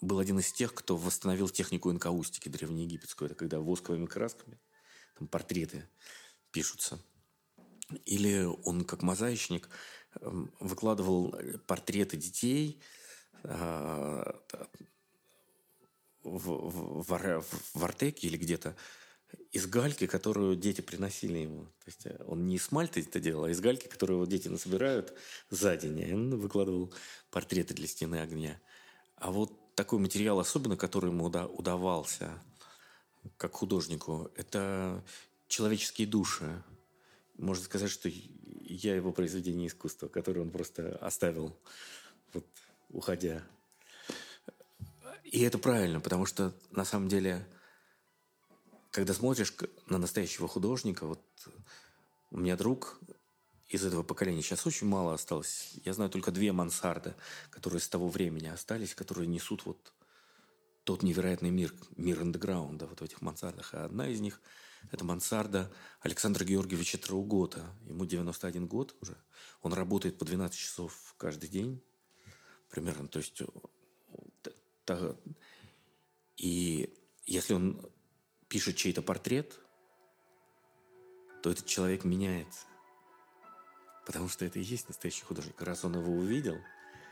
был 0.00 0.18
один 0.18 0.40
из 0.40 0.52
тех, 0.52 0.74
кто 0.74 0.96
восстановил 0.96 1.48
технику 1.48 1.92
инкаустики 1.92 2.48
древнеегипетскую. 2.48 3.26
Это 3.26 3.38
когда 3.38 3.60
восковыми 3.60 4.06
красками 4.06 4.58
там 5.16 5.28
портреты 5.28 5.88
пишутся. 6.50 6.98
Или 8.04 8.42
он, 8.64 8.84
как 8.84 9.02
мозаичник, 9.02 9.68
эм, 10.20 10.52
выкладывал 10.58 11.36
портреты 11.68 12.16
детей 12.16 12.80
а, 13.44 14.40
в, 16.26 17.02
в, 17.02 17.44
в, 17.74 17.84
Артеке 17.84 18.26
или 18.26 18.36
где-то 18.36 18.76
из 19.52 19.66
гальки, 19.66 20.06
которую 20.06 20.56
дети 20.56 20.80
приносили 20.80 21.38
ему. 21.38 21.64
То 21.64 21.86
есть 21.86 22.06
э, 22.06 22.24
он 22.26 22.46
не 22.46 22.56
из 22.56 22.70
мальты 22.72 23.00
это 23.00 23.20
делал, 23.20 23.44
а 23.44 23.50
из 23.50 23.60
гальки, 23.60 23.86
которую 23.86 24.20
вот 24.20 24.28
дети 24.28 24.48
насобирают 24.48 25.14
за 25.50 25.76
день. 25.76 25.98
И 26.00 26.12
он 26.12 26.38
выкладывал 26.38 26.92
портреты 27.30 27.74
для 27.74 27.86
стены 27.86 28.16
огня. 28.16 28.60
А 29.16 29.30
вот 29.30 29.74
такой 29.74 29.98
материал, 29.98 30.38
особенно 30.40 30.76
который 30.76 31.10
ему 31.10 31.24
удавался 31.24 32.42
как 33.36 33.54
художнику, 33.54 34.30
это 34.36 35.04
человеческие 35.48 36.06
души. 36.06 36.62
Можно 37.38 37.64
сказать, 37.64 37.90
что 37.90 38.10
я 38.62 38.94
его 38.94 39.12
произведение 39.12 39.68
искусства, 39.68 40.08
которое 40.08 40.40
он 40.40 40.50
просто 40.50 40.96
оставил, 40.96 41.56
вот, 42.32 42.46
уходя. 42.88 43.42
И 45.30 45.42
это 45.42 45.58
правильно, 45.58 46.00
потому 46.00 46.24
что 46.26 46.54
на 46.70 46.84
самом 46.84 47.08
деле 47.08 47.46
когда 48.96 49.12
смотришь 49.12 49.52
на 49.88 49.98
настоящего 49.98 50.48
художника, 50.48 51.04
вот 51.04 51.20
у 52.30 52.38
меня 52.38 52.56
друг 52.56 52.98
из 53.68 53.84
этого 53.84 54.02
поколения 54.02 54.40
сейчас 54.40 54.66
очень 54.66 54.86
мало 54.86 55.12
осталось. 55.12 55.72
Я 55.84 55.92
знаю 55.92 56.08
только 56.08 56.30
две 56.30 56.50
мансарды, 56.50 57.14
которые 57.50 57.80
с 57.80 57.88
того 57.90 58.08
времени 58.08 58.46
остались, 58.46 58.94
которые 58.94 59.26
несут 59.26 59.66
вот 59.66 59.92
тот 60.84 61.02
невероятный 61.02 61.50
мир, 61.50 61.74
мир 61.98 62.22
андеграунда 62.22 62.86
вот 62.86 63.00
в 63.00 63.04
этих 63.04 63.20
мансардах. 63.20 63.74
А 63.74 63.84
одна 63.84 64.08
из 64.08 64.20
них– 64.20 64.40
это 64.92 65.04
мансарда 65.04 65.70
Александра 66.00 66.46
Георгиевича 66.46 66.96
Траугота. 66.96 67.66
Ему 67.86 68.06
91 68.06 68.66
год 68.66 68.96
уже. 69.02 69.18
Он 69.60 69.74
работает 69.74 70.16
по 70.16 70.24
12 70.24 70.58
часов 70.58 71.14
каждый 71.18 71.50
день 71.50 71.82
примерно. 72.70 73.08
То 73.08 73.18
есть 73.18 73.42
и 76.36 76.94
если 77.24 77.54
он 77.54 77.90
пишет 78.48 78.76
чей-то 78.76 79.02
портрет, 79.02 79.58
то 81.42 81.50
этот 81.50 81.66
человек 81.66 82.04
меняется. 82.04 82.66
Потому 84.04 84.28
что 84.28 84.44
это 84.44 84.58
и 84.58 84.62
есть 84.62 84.88
настоящий 84.88 85.24
художник. 85.24 85.60
Раз 85.60 85.84
он 85.84 85.96
его 85.96 86.12
увидел, 86.12 86.56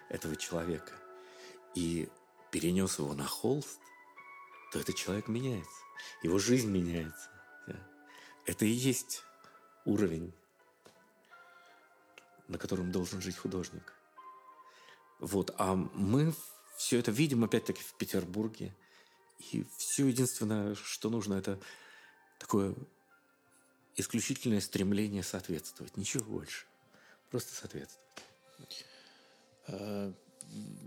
этого 0.09 0.37
человека, 0.37 0.93
и 1.75 2.09
перенес 2.51 2.99
его 2.99 3.15
на 3.15 3.25
холст, 3.25 3.81
то 4.73 4.79
этот 4.79 4.95
человек 4.97 5.29
меняется. 5.29 5.83
Его 6.23 6.39
жизнь 6.39 6.71
меняется. 6.71 7.31
Это 8.47 8.65
и 8.65 8.71
есть 8.71 9.23
уровень, 9.85 10.33
на 12.47 12.59
котором 12.59 12.93
должен 12.93 13.21
жить 13.21 13.39
художник. 13.39 13.95
Вот. 15.19 15.55
А 15.59 15.75
мы 15.75 16.35
все 16.77 16.99
это 16.99 17.11
видим 17.11 17.45
опять-таки 17.45 17.83
в 17.83 17.95
Петербурге– 17.95 18.75
и 19.53 19.65
все 19.77 20.07
единственное, 20.07 20.75
что 20.75 21.11
нужно, 21.11 21.35
это 21.35 21.59
такое 22.39 22.75
исключительное 23.97 24.61
стремление 24.61 25.23
соответствовать. 25.23 25.97
Ничего 25.97 26.25
больше. 26.25 26.67
Просто 27.31 27.55
соответствовать. 27.55 28.85
А, 29.67 30.13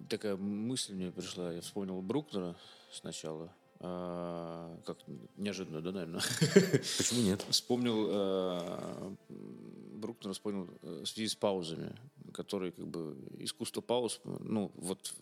такая 0.10 0.36
мысль 0.38 0.94
мне 0.94 1.12
пришла. 1.12 1.52
Я 1.52 1.62
вспомнил 1.62 2.02
Брукнера 2.02 2.56
сначала. 2.92 3.54
А, 3.80 4.80
как 4.86 4.98
неожиданно, 5.36 5.82
да, 5.82 5.92
наверное? 5.92 6.22
Почему 6.98 7.22
нет? 7.22 7.46
Вспомнил 7.50 8.08
а, 8.10 9.16
Брукнера, 9.30 10.34
вспомнил 10.34 10.70
э, 10.82 11.02
в 11.04 11.06
связи 11.06 11.28
с 11.28 11.36
паузами, 11.36 11.96
которые 12.34 12.72
как 12.72 12.88
бы 12.88 13.18
искусство 13.40 13.82
пауз, 13.82 14.22
ну 14.24 14.72
вот 14.76 15.14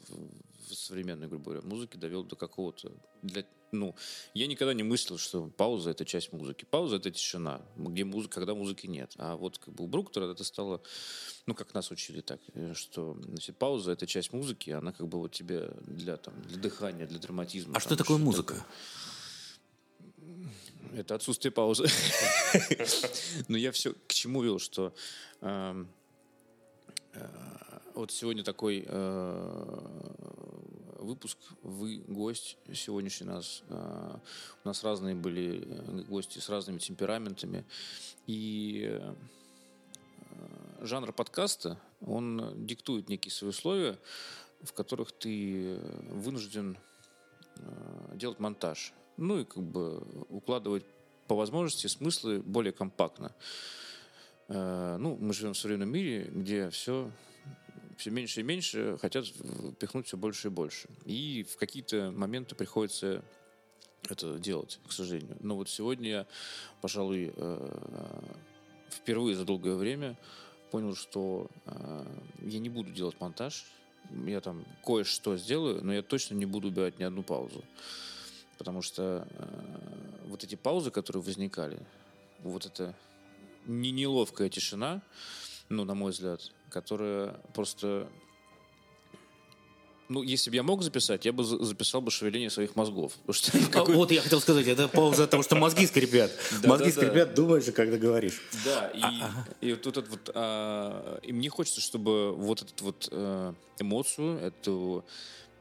в 0.69 0.73
современной, 0.73 1.27
грубо 1.27 1.45
говоря, 1.51 1.61
музыке 1.61 1.97
довел 1.97 2.23
до 2.23 2.35
какого-то... 2.35 2.91
Для, 3.21 3.45
ну, 3.71 3.95
я 4.33 4.47
никогда 4.47 4.73
не 4.73 4.83
мыслил, 4.83 5.17
что 5.17 5.47
пауза— 5.47 5.89
это 5.91 6.05
часть 6.05 6.31
музыки. 6.33 6.65
Пауза— 6.65 6.95
это 6.97 7.11
тишина, 7.11 7.61
где 7.75 8.03
музыка, 8.03 8.35
когда 8.35 8.55
музыки 8.55 8.87
нет. 8.87 9.13
А 9.17 9.35
вот 9.35 9.57
как 9.57 9.73
бы 9.73 9.83
у 9.83 9.87
Бруктора 9.87 10.31
это 10.31 10.43
стало, 10.43 10.81
ну, 11.45 11.53
как 11.53 11.73
нас 11.73 11.91
учили 11.91 12.21
так, 12.21 12.39
э, 12.53 12.73
что 12.73 13.17
значит, 13.21 13.57
пауза— 13.57 13.91
это 13.93 14.07
часть 14.07 14.33
музыки, 14.33 14.71
она 14.71 14.91
как 14.91 15.07
бы 15.07 15.19
вот 15.19 15.31
тебе 15.31 15.71
для, 15.85 16.17
там, 16.17 16.33
для 16.43 16.57
дыхания, 16.57 17.07
для 17.07 17.19
драматизма. 17.19 17.71
А 17.71 17.73
там, 17.73 17.81
что 17.81 17.95
такое 17.95 18.17
музыка? 18.17 18.65
Это 20.95 21.15
отсутствие 21.15 21.51
паузы. 21.51 21.87
Но 23.47 23.57
я 23.57 23.71
все 23.71 23.93
к 23.93 24.13
чему 24.13 24.41
вел, 24.41 24.59
что 24.59 24.95
эм, 25.41 25.89
вот 27.93 28.11
сегодня 28.11 28.43
такой 28.43 28.85
э, 28.85 30.15
выпуск. 31.05 31.37
Вы 31.61 31.99
гость 32.07 32.57
сегодняшний 32.73 33.27
нас. 33.27 33.63
А, 33.69 34.19
у 34.63 34.67
нас 34.67 34.83
разные 34.83 35.15
были 35.15 35.63
э, 35.65 36.01
гости 36.09 36.39
с 36.39 36.49
разными 36.49 36.79
темпераментами. 36.79 37.63
И 38.27 38.85
э, 38.89 39.15
жанр 40.81 41.13
подкаста, 41.13 41.79
он 42.01 42.65
диктует 42.65 43.07
некие 43.07 43.31
свои 43.31 43.51
условия, 43.51 43.97
в 44.61 44.73
которых 44.73 45.11
ты 45.11 45.79
вынужден 46.09 46.77
э, 47.55 48.15
делать 48.15 48.39
монтаж. 48.39 48.93
Ну 49.17 49.39
и 49.39 49.45
как 49.45 49.63
бы 49.63 49.99
укладывать 50.29 50.85
по 51.27 51.35
возможности 51.35 51.87
смыслы 51.87 52.41
более 52.41 52.73
компактно. 52.73 53.33
Ну, 54.47 55.17
мы 55.19 55.33
живем 55.33 55.53
в 55.53 55.57
современном 55.57 55.89
мире, 55.89 56.29
где 56.31 56.69
все 56.69 57.11
все 57.97 58.11
меньше 58.11 58.41
и 58.41 58.43
меньше 58.43 58.97
хотят 59.01 59.25
пихнуть 59.79 60.07
все 60.07 60.17
больше 60.17 60.49
и 60.49 60.51
больше. 60.51 60.89
И 61.05 61.43
в 61.49 61.57
какие-то 61.57 62.11
моменты 62.11 62.55
приходится 62.55 63.23
это 64.09 64.37
делать, 64.37 64.79
к 64.87 64.91
сожалению. 64.91 65.37
Но 65.39 65.55
вот 65.55 65.69
сегодня 65.69 66.09
я, 66.09 66.27
пожалуй, 66.81 67.33
э, 67.35 68.21
впервые 68.89 69.35
за 69.35 69.45
долгое 69.45 69.75
время 69.75 70.17
понял, 70.71 70.95
что 70.95 71.47
э, 71.65 72.05
я 72.41 72.59
не 72.59 72.69
буду 72.69 72.91
делать 72.91 73.19
монтаж. 73.19 73.65
Я 74.25 74.41
там 74.41 74.65
кое-что 74.83 75.37
сделаю, 75.37 75.83
но 75.83 75.93
я 75.93 76.03
точно 76.03 76.35
не 76.35 76.45
буду 76.45 76.67
убирать 76.67 76.99
ни 76.99 77.03
одну 77.03 77.23
паузу. 77.23 77.63
Потому 78.57 78.81
что 78.81 79.27
э, 79.29 80.27
вот 80.27 80.43
эти 80.43 80.55
паузы, 80.55 80.91
которые 80.91 81.23
возникали, 81.23 81.79
вот 82.43 82.65
эта 82.65 82.93
не 83.65 83.91
неловкая 83.91 84.49
тишина, 84.49 85.01
ну, 85.69 85.83
на 85.83 85.93
мой 85.95 86.11
взгляд, 86.11 86.41
которая 86.69 87.39
просто 87.53 88.07
ну, 90.07 90.21
если 90.21 90.51
бы 90.51 90.55
я 90.55 90.63
мог 90.63 90.83
записать, 90.83 91.25
я 91.25 91.33
бы 91.33 91.43
записал 91.43 91.99
бы 92.01 92.11
шевеление 92.11 92.49
своих 92.49 92.75
мозгов. 92.75 93.13
Что 93.31 93.51
а, 93.73 93.83
вот 93.83 94.11
я 94.11 94.21
хотел 94.21 94.39
сказать, 94.39 94.67
это 94.67 94.87
пауза 94.87 95.23
от 95.23 95.31
того, 95.31 95.41
что 95.41 95.55
мозги 95.55 95.87
скрипят. 95.87 96.31
Мозги 96.63 96.91
скрипят, 96.91 97.33
думаешь, 97.33 97.65
когда 97.73 97.97
говоришь. 97.97 98.41
Да, 98.63 98.91
и 99.61 99.71
вот 99.73 99.87
этот 99.87 100.07
вот... 100.09 100.29
А, 100.35 101.19
и 101.23 101.33
мне 101.33 101.49
хочется, 101.49 101.81
чтобы 101.81 102.33
вот 102.33 102.61
эту 102.61 102.85
вот 102.85 103.07
э, 103.11 103.53
эмоцию, 103.79 104.37
эту 104.39 105.05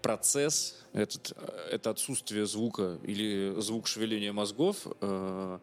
процесс, 0.02 0.76
этот, 0.92 1.32
это 1.70 1.90
отсутствие 1.90 2.44
звука 2.44 2.98
или 3.02 3.54
звук 3.58 3.86
шевеления 3.86 4.34
мозгов, 4.34 4.86
э, 5.00 5.58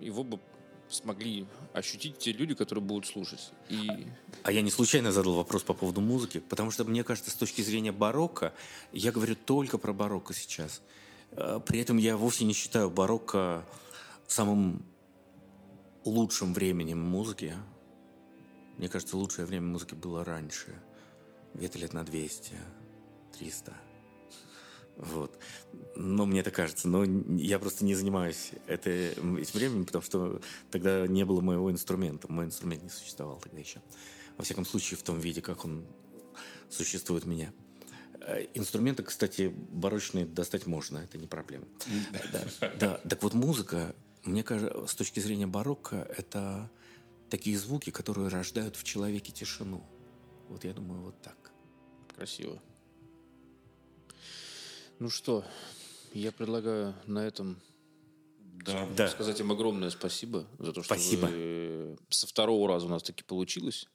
его 0.00 0.24
бы 0.24 0.40
смогли 0.94 1.46
ощутить 1.72 2.18
те 2.18 2.32
люди, 2.32 2.54
которые 2.54 2.84
будут 2.84 3.06
слушать. 3.06 3.52
И... 3.68 4.06
А 4.42 4.52
я 4.52 4.62
не 4.62 4.70
случайно 4.70 5.12
задал 5.12 5.34
вопрос 5.34 5.62
по 5.62 5.74
поводу 5.74 6.00
музыки, 6.00 6.40
потому 6.40 6.70
что, 6.70 6.84
мне 6.84 7.04
кажется, 7.04 7.30
с 7.30 7.34
точки 7.34 7.62
зрения 7.62 7.92
барокко, 7.92 8.52
я 8.92 9.12
говорю 9.12 9.36
только 9.36 9.78
про 9.78 9.92
барокко 9.92 10.34
сейчас. 10.34 10.82
Э, 11.32 11.60
при 11.64 11.80
этом 11.80 11.96
я 11.96 12.16
вовсе 12.16 12.44
не 12.44 12.52
считаю 12.52 12.90
барокко 12.90 13.64
самым 14.26 14.84
лучшим 16.04 16.54
временем 16.54 17.00
музыки. 17.00 17.54
Мне 18.78 18.88
кажется, 18.88 19.16
лучшее 19.16 19.46
время 19.46 19.66
музыки 19.66 19.94
было 19.94 20.24
раньше. 20.24 20.74
Где-то 21.54 21.78
лет 21.78 21.92
на 21.92 22.04
200, 22.04 22.52
300. 23.38 23.72
Вот. 24.96 25.38
Но 25.96 26.26
мне 26.26 26.40
это 26.40 26.50
кажется. 26.50 26.88
Но 26.88 27.04
я 27.36 27.58
просто 27.58 27.84
не 27.84 27.94
занимаюсь 27.94 28.52
это, 28.66 28.90
этим 28.90 29.36
временем, 29.54 29.86
потому 29.86 30.02
что 30.02 30.40
тогда 30.70 31.06
не 31.06 31.24
было 31.24 31.40
моего 31.40 31.70
инструмента. 31.70 32.30
Мой 32.30 32.46
инструмент 32.46 32.82
не 32.82 32.88
существовал 32.88 33.38
тогда 33.38 33.58
еще. 33.58 33.82
Во 34.36 34.44
всяком 34.44 34.64
случае, 34.64 34.98
в 34.98 35.02
том 35.02 35.18
виде, 35.18 35.40
как 35.42 35.64
он 35.64 35.86
существует 36.68 37.24
у 37.24 37.28
меня. 37.28 37.52
Э, 38.20 38.46
инструменты, 38.54 39.02
кстати, 39.02 39.52
барочные 39.54 40.26
достать 40.26 40.66
можно, 40.66 40.98
это 40.98 41.18
не 41.18 41.26
проблема. 41.26 41.66
Да, 42.32 42.70
да. 42.78 43.00
Так 43.08 43.22
вот, 43.22 43.34
музыка, 43.34 43.94
мне 44.24 44.42
кажется, 44.42 44.86
с 44.86 44.94
точки 44.94 45.20
зрения 45.20 45.46
барокко, 45.46 45.96
это 46.16 46.70
такие 47.30 47.58
звуки, 47.58 47.90
которые 47.90 48.28
рождают 48.28 48.76
в 48.76 48.84
человеке 48.84 49.32
тишину. 49.32 49.84
Вот 50.48 50.64
я 50.64 50.72
думаю, 50.72 51.02
вот 51.02 51.20
так. 51.22 51.52
Красиво. 52.14 52.60
Ну 54.98 55.10
что, 55.10 55.44
я 56.12 56.32
предлагаю 56.32 56.94
на 57.06 57.26
этом 57.26 57.60
да. 58.64 58.86
Да. 58.96 59.08
сказать 59.08 59.40
им 59.40 59.52
огромное 59.52 59.90
спасибо 59.90 60.46
за 60.58 60.72
то, 60.72 60.82
что 60.82 60.94
спасибо. 60.94 61.26
вы 61.26 61.98
со 62.08 62.26
второго 62.26 62.68
раза 62.68 62.86
у 62.86 62.88
нас 62.88 63.02
таки 63.02 63.22
получилось. 63.22 63.88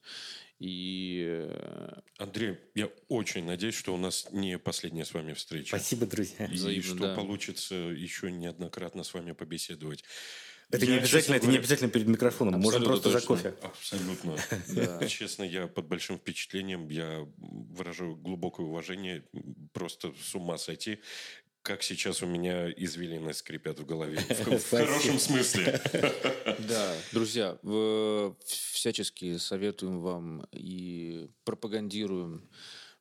И... 0.60 1.24
Э, 1.26 2.02
Андрей, 2.18 2.58
я 2.76 2.90
очень 3.08 3.46
надеюсь, 3.46 3.76
что 3.76 3.94
у 3.94 3.98
нас 3.98 4.28
не 4.32 4.60
последняя 4.60 5.06
с 5.06 5.14
вами 5.14 5.34
встреча. 5.34 5.70
Спасибо, 5.70 6.06
друзья. 6.06 6.46
И 6.48 6.56
Взаимно, 6.56 6.84
что 6.84 7.00
да. 7.00 7.16
получится 7.16 7.76
еще 7.76 8.30
неоднократно 8.30 9.04
с 9.04 9.14
вами 9.14 9.32
побеседовать. 9.32 10.04
Это 10.72 10.86
я, 10.86 10.92
не 10.92 10.98
обязательно, 11.00 11.36
это 11.36 11.46
говоря, 11.46 11.52
не 11.54 11.64
обязательно 11.64 11.90
перед 11.90 12.08
микрофоном. 12.08 12.62
Можно 12.62 12.86
просто 12.86 13.12
точно. 13.12 13.20
за 13.20 13.26
кофе. 13.26 13.56
Абсолютно. 13.64 15.08
Честно, 15.08 15.44
я 15.44 15.68
под 15.68 15.88
большим 15.88 16.20
впечатлением, 16.20 16.90
я 16.90 17.26
выражаю 17.38 18.16
глубокое 18.16 18.68
уважение, 18.68 19.24
просто 19.74 20.14
с 20.22 20.36
ума 20.36 20.58
сойти 20.58 21.00
как 21.62 21.84
сейчас 21.84 22.24
у 22.24 22.26
меня 22.26 22.72
извилины 22.72 23.34
скрипят 23.34 23.80
в 23.80 23.86
голове. 23.86 24.18
В, 24.30 24.70
хорошем 24.70 25.20
смысле. 25.20 25.80
Да, 26.68 26.96
друзья, 27.12 27.58
всячески 28.46 29.38
советуем 29.38 30.00
вам 30.02 30.48
и 30.52 31.30
пропагандируем. 31.44 32.50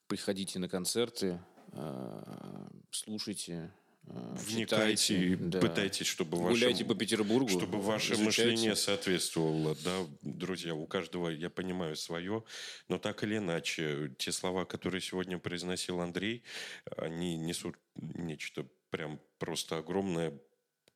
Приходите 0.06 0.58
на 0.58 0.68
концерты, 0.68 1.40
а, 1.72 2.68
слушайте 2.90 3.70
вникайте 4.08 5.18
и 5.18 5.36
да. 5.36 5.60
пытайтесь, 5.60 6.06
чтобы 6.06 6.38
ваше, 6.38 6.60
Гуляйте 6.60 6.84
по 6.84 6.94
Петербургу. 6.94 7.48
Чтобы 7.48 7.80
ваше 7.80 8.14
изучайте. 8.14 8.24
мышление 8.24 8.76
соответствовало. 8.76 9.76
Да, 9.84 10.06
друзья, 10.22 10.74
у 10.74 10.86
каждого, 10.86 11.28
я 11.28 11.50
понимаю, 11.50 11.96
свое, 11.96 12.44
но 12.88 12.98
так 12.98 13.22
или 13.24 13.38
иначе, 13.38 14.12
те 14.18 14.32
слова, 14.32 14.64
которые 14.64 15.00
сегодня 15.00 15.38
произносил 15.38 16.00
Андрей, 16.00 16.42
они 16.96 17.36
несут 17.36 17.76
нечто 17.96 18.66
прям 18.90 19.20
просто 19.38 19.78
огромное, 19.78 20.32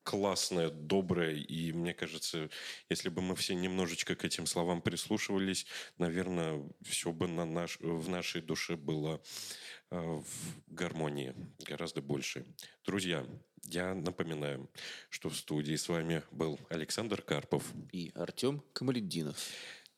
классное, 0.02 0.70
доброе, 0.70 1.34
и 1.34 1.72
мне 1.72 1.94
кажется, 1.94 2.50
если 2.88 3.08
бы 3.08 3.22
мы 3.22 3.36
все 3.36 3.54
немножечко 3.54 4.16
к 4.16 4.24
этим 4.24 4.46
словам 4.46 4.82
прислушивались, 4.82 5.66
наверное, 5.98 6.68
все 6.82 7.12
бы 7.12 7.28
на 7.28 7.44
наш, 7.44 7.78
в 7.80 8.08
нашей 8.08 8.40
душе 8.40 8.76
было 8.76 9.20
Э, 9.20 9.81
в 9.92 10.24
гармонии 10.68 11.34
гораздо 11.66 12.00
больше. 12.00 12.46
Друзья, 12.86 13.26
я 13.64 13.94
напоминаю, 13.94 14.70
что 15.10 15.28
в 15.28 15.36
студии 15.36 15.76
с 15.76 15.88
вами 15.88 16.22
был 16.30 16.58
Александр 16.70 17.20
Карпов 17.20 17.64
и 17.92 18.10
Артем 18.14 18.62
Камаледдинов. 18.72 19.36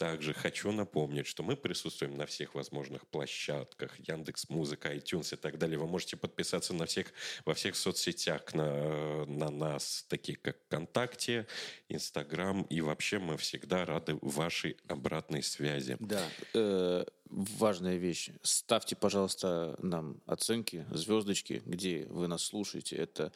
Также 0.05 0.35
хочу 0.35 0.71
напомнить, 0.71 1.27
что 1.27 1.43
мы 1.43 1.57
присутствуем 1.57 2.19
на 2.19 2.27
всех 2.27 2.55
возможных 2.55 3.07
площадках, 3.07 3.99
Яндекс 4.07 4.51
Музыка, 4.51 4.95
iTunes 4.95 5.33
и 5.33 5.39
так 5.39 5.57
далее. 5.57 5.79
Вы 5.79 5.87
можете 5.87 6.19
подписаться 6.19 6.75
на 6.75 6.85
всех, 6.85 7.07
во 7.47 7.55
всех 7.55 7.75
соцсетях 7.75 8.53
на, 8.53 9.25
на 9.25 9.49
нас, 9.49 10.05
такие 10.11 10.37
как 10.37 10.59
ВКонтакте, 10.67 11.47
Инстаграм. 11.89 12.65
И 12.65 12.83
вообще 12.83 13.19
мы 13.19 13.39
всегда 13.39 13.87
рады 13.87 14.19
вашей 14.21 14.77
обратной 14.89 15.43
связи. 15.43 15.97
Да, 16.01 16.23
э, 16.53 17.07
важная 17.31 17.97
вещь. 17.97 18.29
Ставьте, 18.43 18.97
пожалуйста, 18.97 19.75
нам 19.79 20.21
оценки, 20.27 20.85
звездочки, 20.91 21.63
где 21.65 22.05
вы 22.11 22.29
нас 22.29 22.43
слушаете. 22.43 22.97
Это 22.97 23.33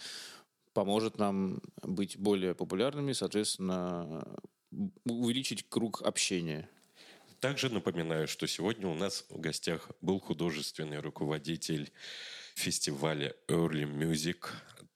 поможет 0.74 1.16
нам 1.16 1.62
быть 1.82 2.18
более 2.18 2.54
популярными, 2.54 3.14
соответственно, 3.14 4.22
увеличить 5.04 5.68
круг 5.68 6.02
общения. 6.02 6.68
Также 7.40 7.68
напоминаю, 7.68 8.26
что 8.26 8.46
сегодня 8.46 8.88
у 8.88 8.94
нас 8.94 9.24
в 9.28 9.38
гостях 9.38 9.90
был 10.00 10.18
художественный 10.18 10.98
руководитель 10.98 11.92
фестиваля 12.54 13.34
Early 13.46 13.84
Music, 13.84 14.46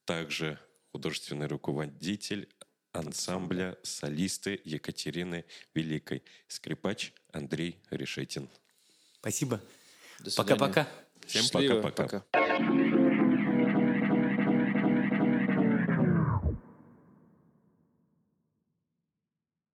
также 0.04 0.58
художественный 0.90 1.46
руководитель 1.46 2.48
ансамбля 2.92 3.78
солисты 3.82 4.60
Екатерины 4.64 5.44
Великой, 5.74 6.22
скрипач 6.48 7.12
Андрей 7.32 7.78
Решетин. 7.90 8.48
Спасибо. 9.20 9.60
Пока-пока. 10.36 10.88
Всем 11.26 11.44
пока-пока. 11.52 12.91